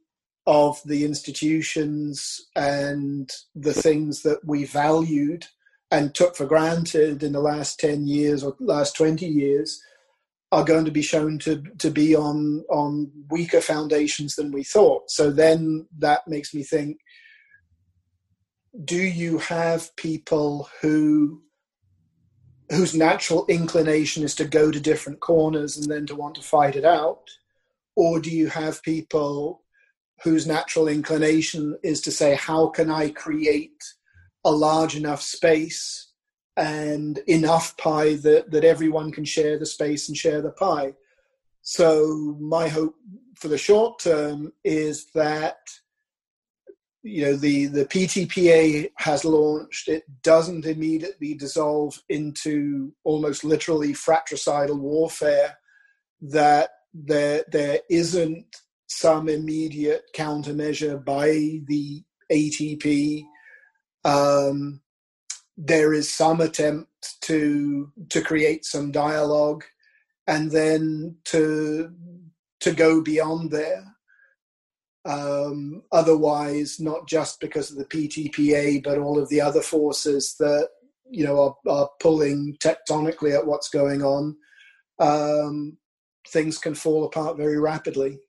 of 0.48 0.80
the 0.86 1.03
institutions 1.06 2.48
and 2.56 3.32
the 3.56 3.73
things 3.73 4.22
that 4.22 4.40
we 4.45 4.65
valued 4.65 5.45
and 5.91 6.14
took 6.14 6.36
for 6.36 6.45
granted 6.45 7.23
in 7.23 7.32
the 7.32 7.40
last 7.40 7.80
10 7.80 8.06
years 8.07 8.44
or 8.44 8.56
last 8.60 8.95
20 8.95 9.26
years 9.26 9.82
are 10.52 10.64
going 10.64 10.86
to 10.86 10.91
be 10.91 11.02
shown 11.02 11.40
to, 11.40 11.64
to 11.80 11.90
be 11.90 12.15
on, 12.15 12.64
on 12.69 13.11
weaker 13.30 13.61
foundations 13.61 14.36
than 14.36 14.52
we 14.52 14.64
thought. 14.64 15.10
So 15.10 15.32
then 15.32 15.88
that 15.98 16.27
makes 16.27 16.53
me 16.53 16.64
think 16.64 16.99
do 18.84 18.98
you 18.98 19.38
have 19.38 19.96
people 19.96 20.70
who 20.82 21.42
whose 22.72 22.96
natural 22.96 23.46
inclination 23.48 24.24
is 24.24 24.34
to 24.36 24.46
go 24.46 24.72
to 24.72 24.80
different 24.80 25.20
corners 25.20 25.78
and 25.78 25.90
then 25.90 26.06
to 26.08 26.16
want 26.16 26.36
to 26.36 26.42
fight 26.42 26.76
it 26.76 26.84
out? 26.84 27.30
Or 27.96 28.20
do 28.20 28.32
you 28.32 28.48
have 28.48 28.82
people 28.82 29.62
whose 30.24 30.48
natural 30.48 30.88
inclination 30.88 31.78
is 31.84 32.02
to 32.02 32.12
say, 32.12 32.36
how 32.36 32.68
can 32.70 32.90
I 32.90 33.10
create 33.10 33.84
a 34.44 34.52
large 34.52 34.96
enough 34.96 35.22
space 35.22 36.12
and 36.58 37.20
enough 37.28 37.78
pie 37.78 38.16
that, 38.16 38.50
that 38.50 38.64
everyone 38.64 39.12
can 39.12 39.26
share 39.26 39.60
the 39.60 39.66
space 39.68 40.08
and 40.08 40.18
share 40.18 40.42
the 40.42 40.52
pie? 40.52 40.94
So, 41.62 42.36
my 42.40 42.68
hope 42.68 42.96
for 43.36 43.48
the 43.48 43.58
short 43.58 44.00
term 44.00 44.54
is 44.64 45.08
that 45.14 45.58
you 47.06 47.26
know 47.26 47.36
the 47.36 47.68
the 47.68 47.86
PTPA 47.86 48.90
has 48.98 49.23
launched. 49.23 49.88
It 49.88 50.03
doesn't 50.23 50.65
immediately 50.65 51.36
dissolve 51.36 52.02
into 52.10 52.94
almost 53.03 53.44
literally 53.44 53.94
fratricidal 53.94 54.80
warfare. 54.80 55.57
That 56.22 56.72
there 56.94 57.44
there 57.52 57.80
isn't 57.91 58.48
some 58.88 59.30
immediate 59.30 60.03
countermeasure 60.15 61.06
by 61.06 61.27
the 61.68 62.03
ATP. 62.32 63.23
Um, 64.03 64.82
there 65.57 65.94
is 65.94 66.11
some 66.11 66.41
attempt 66.41 66.90
to 67.22 67.91
to 68.10 68.22
create 68.22 68.65
some 68.65 68.91
dialogue, 68.91 69.64
and 70.27 70.49
then 70.52 71.18
to 71.26 71.94
to 72.61 72.72
go 72.72 73.02
beyond 73.02 73.52
there. 73.52 73.95
Um, 75.06 75.84
otherwise, 75.91 76.80
not 76.80 77.07
just 77.07 77.40
because 77.40 77.72
of 77.72 77.77
the 77.77 77.86
PTPA, 77.86 78.84
but 78.84 78.98
all 78.98 79.19
of 79.19 79.30
the 79.30 79.41
other 79.41 79.61
forces 79.61 80.36
that 80.40 80.69
you 81.10 81.23
know 81.23 81.40
are, 81.68 81.72
are 81.72 81.90
pulling 81.99 82.57
tectonically 82.60 83.38
at 83.38 83.45
what's 83.45 83.69
going 83.69 84.02
on, 84.02 84.36
um, 84.99 85.77
things 86.27 86.57
can 86.57 86.73
fall 86.73 87.06
apart 87.06 87.38
very 87.38 87.60
rapidly. 87.60 88.19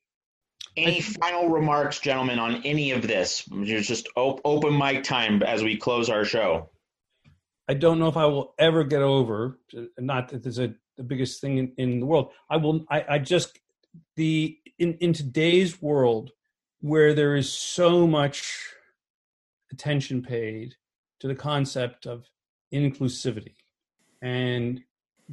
Any 0.76 1.00
final 1.00 1.48
remarks, 1.48 1.98
gentlemen, 1.98 2.38
on 2.38 2.62
any 2.62 2.90
of 2.90 3.06
this? 3.06 3.48
Just 3.64 4.08
open 4.14 4.76
mic 4.76 5.02
time 5.04 5.42
as 5.42 5.62
we 5.62 5.78
close 5.78 6.10
our 6.10 6.26
show. 6.26 6.68
I 7.66 7.74
don't 7.74 7.98
know 7.98 8.08
if 8.08 8.18
I 8.18 8.26
will 8.26 8.54
ever 8.58 8.84
get 8.84 9.00
over. 9.00 9.58
Not 9.98 10.28
that 10.28 10.42
there's 10.42 10.58
a 10.58 10.74
the 10.96 11.02
biggest 11.02 11.40
thing 11.40 11.58
in, 11.58 11.72
in 11.76 12.00
the 12.00 12.06
world. 12.06 12.32
I 12.50 12.56
will. 12.58 12.84
I, 12.90 13.04
I 13.08 13.18
just 13.18 13.58
the 14.16 14.58
in 14.78 14.94
in 14.94 15.12
today's 15.12 15.80
world 15.80 16.32
where 16.80 17.14
there 17.14 17.36
is 17.36 17.52
so 17.52 18.06
much 18.06 18.72
attention 19.72 20.22
paid 20.22 20.74
to 21.20 21.28
the 21.28 21.34
concept 21.34 22.06
of 22.06 22.26
inclusivity 22.72 23.54
and 24.22 24.80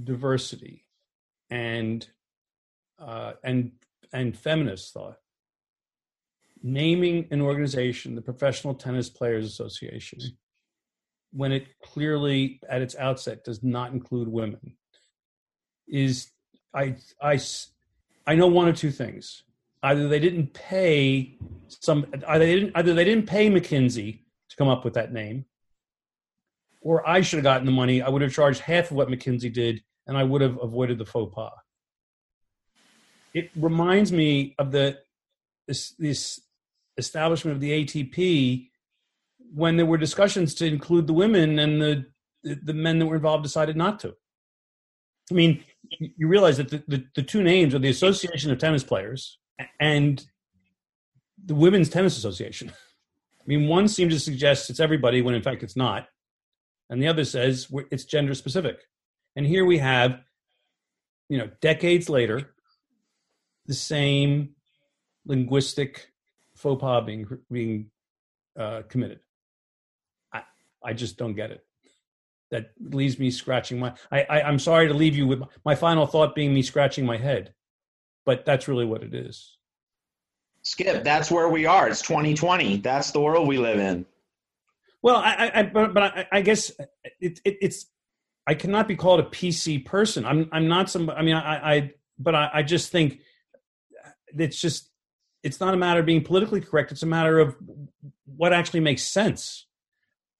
diversity 0.03 0.85
and 1.49 2.07
uh, 2.99 3.33
and 3.43 3.71
and 4.13 4.37
feminist 4.37 4.93
thought 4.93 5.17
naming 6.63 7.27
an 7.29 7.41
organization, 7.41 8.15
the 8.15 8.21
Professional 8.21 8.73
Tennis 8.73 9.09
Players 9.09 9.45
Association, 9.45 10.21
when 11.33 11.51
it 11.51 11.67
clearly 11.83 12.61
at 12.69 12.81
its 12.81 12.95
outset 12.95 13.43
does 13.43 13.61
not 13.61 13.91
include 13.91 14.29
women, 14.29 14.77
is 15.87 16.31
I 16.73 16.95
I 17.21 17.39
I 18.25 18.35
know 18.35 18.47
one 18.47 18.67
or 18.67 18.73
two 18.73 18.91
things. 18.91 19.43
Either 19.83 20.07
they 20.07 20.19
didn't 20.19 20.53
pay 20.53 21.37
some 21.67 22.05
either 22.27 22.45
they 22.45 22.55
didn't 22.55 22.71
either 22.75 22.93
they 22.93 23.03
didn't 23.03 23.27
pay 23.27 23.49
McKinsey 23.49 24.19
to 24.49 24.55
come 24.55 24.69
up 24.69 24.85
with 24.85 24.93
that 24.93 25.11
name, 25.11 25.45
or 26.81 27.07
I 27.07 27.21
should 27.21 27.37
have 27.37 27.43
gotten 27.43 27.65
the 27.65 27.71
money. 27.71 28.01
I 28.01 28.09
would 28.09 28.21
have 28.21 28.33
charged 28.33 28.61
half 28.61 28.91
of 28.91 28.97
what 28.97 29.09
McKinsey 29.09 29.51
did, 29.51 29.83
and 30.07 30.17
I 30.17 30.23
would 30.23 30.41
have 30.41 30.57
avoided 30.61 30.97
the 30.97 31.05
faux 31.05 31.33
pas. 31.33 31.51
It 33.33 33.51
reminds 33.55 34.11
me 34.11 34.55
of 34.57 34.71
the 34.71 34.99
this 35.67 35.91
this 35.99 36.39
establishment 36.97 37.55
of 37.55 37.61
the 37.61 37.83
ATP 37.83 38.69
when 39.53 39.77
there 39.77 39.85
were 39.85 39.97
discussions 39.97 40.53
to 40.55 40.65
include 40.65 41.07
the 41.07 41.13
women 41.13 41.59
and 41.59 41.81
the 41.81 42.05
the 42.43 42.73
men 42.73 42.99
that 42.99 43.05
were 43.05 43.15
involved 43.15 43.43
decided 43.43 43.75
not 43.75 43.99
to. 44.01 44.15
I 45.31 45.33
mean, 45.33 45.63
you 45.99 46.27
realize 46.27 46.57
that 46.57 46.69
the, 46.69 46.83
the, 46.87 47.05
the 47.15 47.23
two 47.23 47.41
names 47.41 47.73
are 47.73 47.79
the 47.79 47.89
Association 47.89 48.51
of 48.51 48.57
Tennis 48.59 48.83
Players 48.83 49.39
and 49.79 50.25
the 51.45 51.55
Women's 51.55 51.89
Tennis 51.89 52.17
Association. 52.17 52.69
I 52.69 53.43
mean, 53.45 53.67
one 53.67 53.87
seems 53.87 54.13
to 54.13 54.19
suggest 54.19 54.69
it's 54.69 54.79
everybody 54.79 55.21
when 55.21 55.35
in 55.35 55.41
fact 55.41 55.63
it's 55.63 55.75
not, 55.75 56.07
and 56.89 57.01
the 57.01 57.07
other 57.07 57.25
says 57.25 57.67
it's 57.91 58.05
gender 58.05 58.33
specific. 58.33 58.79
And 59.35 59.45
here 59.45 59.65
we 59.65 59.79
have, 59.79 60.19
you 61.27 61.37
know, 61.37 61.49
decades 61.59 62.09
later, 62.09 62.53
the 63.65 63.73
same 63.73 64.49
linguistic 65.25 66.07
faux 66.55 66.79
pas 66.79 67.03
being 67.05 67.27
being 67.51 67.89
uh, 68.59 68.83
committed. 68.87 69.19
I 70.31 70.43
I 70.83 70.93
just 70.93 71.17
don't 71.17 71.33
get 71.33 71.51
it. 71.51 71.65
That 72.51 72.71
leaves 72.79 73.17
me 73.17 73.31
scratching 73.31 73.79
my. 73.79 73.93
I, 74.11 74.21
I 74.29 74.41
I'm 74.43 74.59
sorry 74.59 74.87
to 74.87 74.93
leave 74.93 75.15
you 75.15 75.27
with 75.27 75.41
my 75.65 75.75
final 75.75 76.05
thought 76.05 76.35
being 76.35 76.53
me 76.53 76.61
scratching 76.61 77.05
my 77.05 77.17
head, 77.17 77.53
but 78.25 78.45
that's 78.45 78.67
really 78.67 78.85
what 78.85 79.03
it 79.03 79.13
is. 79.13 79.57
Skip, 80.61 81.03
that's 81.03 81.29
where 81.29 81.49
we 81.49 81.65
are. 81.65 81.89
It's 81.89 82.01
2020. 82.01 82.77
That's 82.77 83.11
the 83.11 83.19
world 83.19 83.47
we 83.47 83.57
live 83.57 83.79
in. 83.79 84.05
Well, 85.01 85.17
I, 85.17 85.51
I 85.53 85.63
but, 85.63 85.93
but 85.93 86.03
I, 86.03 86.27
I 86.31 86.41
guess 86.41 86.71
it, 87.19 87.41
it, 87.43 87.57
it's 87.61 87.87
I 88.47 88.53
cannot 88.53 88.87
be 88.87 88.95
called 88.95 89.19
a 89.19 89.23
PC 89.23 89.83
person. 89.85 90.25
I'm 90.25 90.47
I'm 90.53 90.69
not 90.69 90.89
some. 90.89 91.09
I 91.09 91.21
mean, 91.21 91.35
I, 91.35 91.75
I 91.75 91.91
but 92.17 92.35
I, 92.35 92.49
I 92.53 92.63
just 92.63 92.91
think 92.91 93.19
it's 94.27 94.61
just 94.61 94.89
it's 95.43 95.59
not 95.59 95.73
a 95.73 95.77
matter 95.77 95.99
of 95.99 96.05
being 96.05 96.23
politically 96.23 96.61
correct. 96.61 96.91
It's 96.93 97.03
a 97.03 97.07
matter 97.07 97.39
of 97.39 97.55
what 98.25 98.53
actually 98.53 98.79
makes 98.79 99.03
sense 99.03 99.67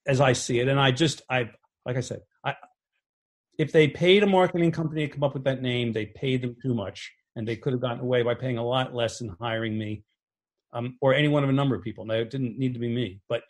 as 0.08 0.22
I 0.22 0.34
see 0.34 0.60
it. 0.60 0.68
And 0.68 0.80
I 0.80 0.92
just, 0.92 1.22
I, 1.30 1.50
like 1.86 1.98
I 1.98 2.02
said, 2.02 2.22
I, 2.44 2.56
if 3.60 3.72
they 3.72 3.88
paid 3.88 4.24
a 4.24 4.28
marketing 4.28 4.72
company 4.72 5.08
to 5.08 5.14
come 5.14 5.24
up 5.24 5.34
with 5.34 5.44
that 5.44 5.62
name, 5.62 5.92
they 5.92 6.06
paid 6.06 6.42
them 6.42 6.56
too 6.62 6.74
much, 6.74 7.12
and 7.36 7.48
they 7.48 7.56
could 7.56 7.74
have 7.74 7.82
gotten 7.82 8.02
away 8.02 8.22
by 8.22 8.34
paying 8.34 8.58
a 8.58 8.66
lot 8.66 8.94
less 8.94 9.22
and 9.22 9.32
hiring 9.40 9.78
me, 9.78 10.04
um, 10.72 10.98
or 11.02 11.14
any 11.14 11.28
one 11.28 11.44
of 11.44 11.50
a 11.50 11.54
number 11.54 11.76
of 11.76 11.84
people. 11.84 12.06
Now, 12.06 12.16
it 12.16 12.30
didn't 12.30 12.58
need 12.58 12.74
to 12.74 12.80
be 12.80 12.90
me, 12.90 13.20
but 13.28 13.44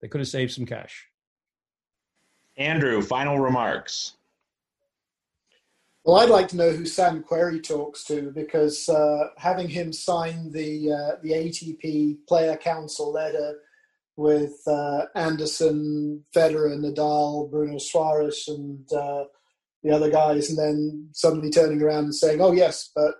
they 0.00 0.08
could 0.08 0.20
have 0.20 0.28
saved 0.28 0.52
some 0.52 0.66
cash. 0.66 1.06
Andrew, 2.56 3.02
final 3.02 3.38
remarks. 3.38 4.16
Well, 6.04 6.16
I'd 6.16 6.30
like 6.30 6.48
to 6.48 6.56
know 6.56 6.70
who 6.70 6.86
Sam 6.86 7.22
Querrey 7.22 7.62
talks 7.62 8.04
to 8.04 8.30
because 8.34 8.88
uh, 8.88 9.28
having 9.36 9.68
him 9.68 9.92
sign 9.92 10.50
the 10.50 10.92
uh, 10.92 11.16
the 11.22 11.32
ATP 11.32 12.26
Player 12.26 12.56
Council 12.56 13.12
letter 13.12 13.58
with 14.16 14.60
uh, 14.66 15.06
Anderson, 15.14 16.24
Federer, 16.34 16.76
Nadal, 16.78 17.50
Bruno 17.50 17.76
Soares, 17.76 18.48
and 18.48 18.90
uh, 18.92 19.24
the 19.82 19.90
other 19.90 20.10
guys, 20.10 20.50
and 20.50 20.58
then 20.58 21.08
suddenly 21.12 21.50
turning 21.50 21.82
around 21.82 22.04
and 22.04 22.14
saying, 22.14 22.40
"Oh 22.40 22.52
yes, 22.52 22.90
but 22.94 23.14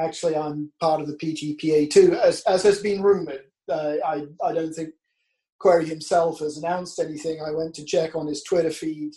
actually 0.00 0.36
I'm 0.36 0.72
part 0.80 1.00
of 1.00 1.06
the 1.06 1.16
PTPA 1.16 1.90
too," 1.90 2.14
as 2.14 2.42
as 2.42 2.62
has 2.62 2.80
been 2.80 3.02
rumored. 3.02 3.44
Uh, 3.70 3.94
I 4.04 4.26
I 4.44 4.52
don't 4.52 4.72
think 4.72 4.90
Querrey 5.62 5.86
himself 5.86 6.40
has 6.40 6.56
announced 6.56 6.98
anything. 6.98 7.40
I 7.40 7.50
went 7.50 7.74
to 7.76 7.84
check 7.84 8.14
on 8.14 8.26
his 8.26 8.42
Twitter 8.42 8.70
feed 8.70 9.12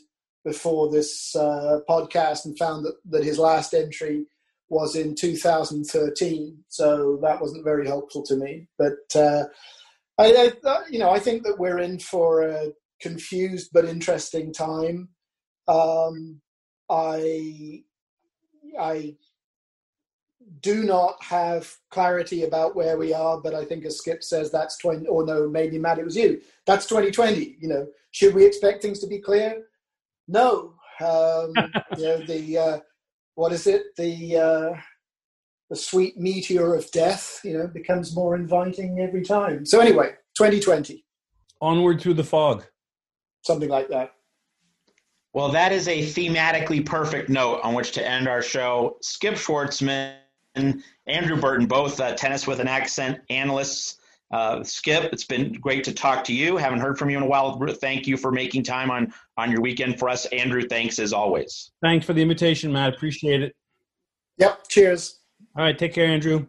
before 0.46 0.90
this 0.90 1.36
uh, 1.36 1.80
podcast 1.90 2.46
and 2.46 2.58
found 2.58 2.86
that, 2.86 2.96
that 3.10 3.24
his 3.24 3.38
last 3.38 3.74
entry 3.74 4.26
was 4.70 4.96
in 4.96 5.16
2013. 5.16 6.58
So 6.70 7.20
that 7.22 7.42
wasn't 7.42 7.66
very 7.66 7.88
helpful 7.88 8.24
to 8.24 8.36
me. 8.36 8.68
But 8.78 9.16
uh, 9.16 9.46
I, 10.18 10.54
I, 10.66 10.82
you 10.90 11.00
know, 11.00 11.10
I 11.10 11.20
think 11.20 11.44
that 11.44 11.60
we're 11.60 11.80
in 11.80 12.00
for 12.00 12.44
a 12.44 12.72
confused 13.02 13.72
but 13.74 13.86
interesting 13.86 14.54
time. 14.54 15.10
Um, 15.70 16.42
I, 16.90 17.84
I 18.80 19.16
do 20.62 20.84
not 20.84 21.22
have 21.24 21.72
clarity 21.92 22.44
about 22.44 22.76
where 22.76 22.98
we 22.98 23.14
are, 23.14 23.40
but 23.40 23.54
I 23.54 23.64
think 23.64 23.86
as 23.86 23.98
Skip 23.98 24.24
says, 24.24 24.52
that's 24.52 24.78
20, 24.80 25.08
or 25.08 25.26
no, 25.26 25.48
maybe 25.48 25.78
Matt, 25.78 26.00
it 26.00 26.06
was 26.06 26.16
you. 26.16 26.42
That's 26.66 26.86
2020. 26.88 27.58
You 27.60 27.68
know, 27.68 27.88
should 28.12 28.34
we 28.34 28.46
expect 28.46 28.82
things 28.82 29.00
to 29.00 29.08
be 29.08 29.20
clear? 29.20 29.64
No, 30.28 30.74
um, 31.02 31.54
you 31.98 32.04
know 32.04 32.26
the 32.26 32.58
uh, 32.58 32.80
what 33.36 33.54
is 33.54 33.68
it? 33.68 33.96
The 33.96 34.38
uh, 34.38 34.80
the 35.70 35.76
sweet 35.76 36.18
meteor 36.18 36.74
of 36.74 36.90
death, 36.92 37.40
you 37.44 37.58
know, 37.58 37.68
becomes 37.68 38.16
more 38.16 38.36
inviting 38.36 39.00
every 39.00 39.24
time. 39.24 39.66
So 39.66 39.80
anyway, 39.80 40.12
2020. 40.38 41.06
Onward 41.62 42.02
through 42.02 42.16
the 42.16 42.24
fog. 42.24 42.66
Something 43.44 43.70
like 43.70 43.90
that. 43.90 44.14
Well, 45.34 45.50
that 45.50 45.72
is 45.72 45.88
a 45.88 46.02
thematically 46.02 46.86
perfect 46.86 47.30
note 47.30 47.62
on 47.64 47.74
which 47.74 47.92
to 47.94 48.06
end 48.06 48.28
our 48.28 48.42
show. 48.42 48.98
Skip 49.02 49.36
Schwarzman, 49.36 50.16
Andrew 51.08 51.40
Burton, 51.40 51.68
both 51.68 52.00
uh, 52.00 52.16
tennis 52.16 52.48
with 52.48 52.60
an 52.60 52.68
accent 52.68 53.20
analysts 53.30 54.00
uh, 54.32 54.64
Skip, 54.64 55.12
it's 55.12 55.26
been 55.26 55.54
great 55.54 55.84
to 55.86 55.94
talk 55.94 56.24
to 56.26 56.34
you. 56.34 56.58
Haven't 56.58 56.80
heard 56.80 56.98
from 57.00 57.10
you 57.10 57.18
in 57.18 57.24
a 57.24 57.28
while. 57.28 57.60
Thank 57.82 58.06
you 58.06 58.16
for 58.16 58.32
making 58.32 58.64
time 58.64 58.92
on 58.92 59.14
on 59.38 59.52
your 59.52 59.62
weekend 59.62 59.98
for 59.98 60.08
us. 60.08 60.26
Andrew, 60.28 60.62
thanks 60.68 61.00
as 61.00 61.14
always. 61.14 61.72
Thanks 61.82 62.06
for 62.06 62.14
the 62.14 62.22
invitation, 62.22 62.72
Matt. 62.72 62.94
Appreciate 62.94 63.42
it. 63.42 63.56
Yep. 64.38 64.68
Cheers. 64.70 65.20
All 65.58 65.64
right. 65.64 65.78
Take 65.78 65.94
care, 65.94 66.06
Andrew. 66.06 66.46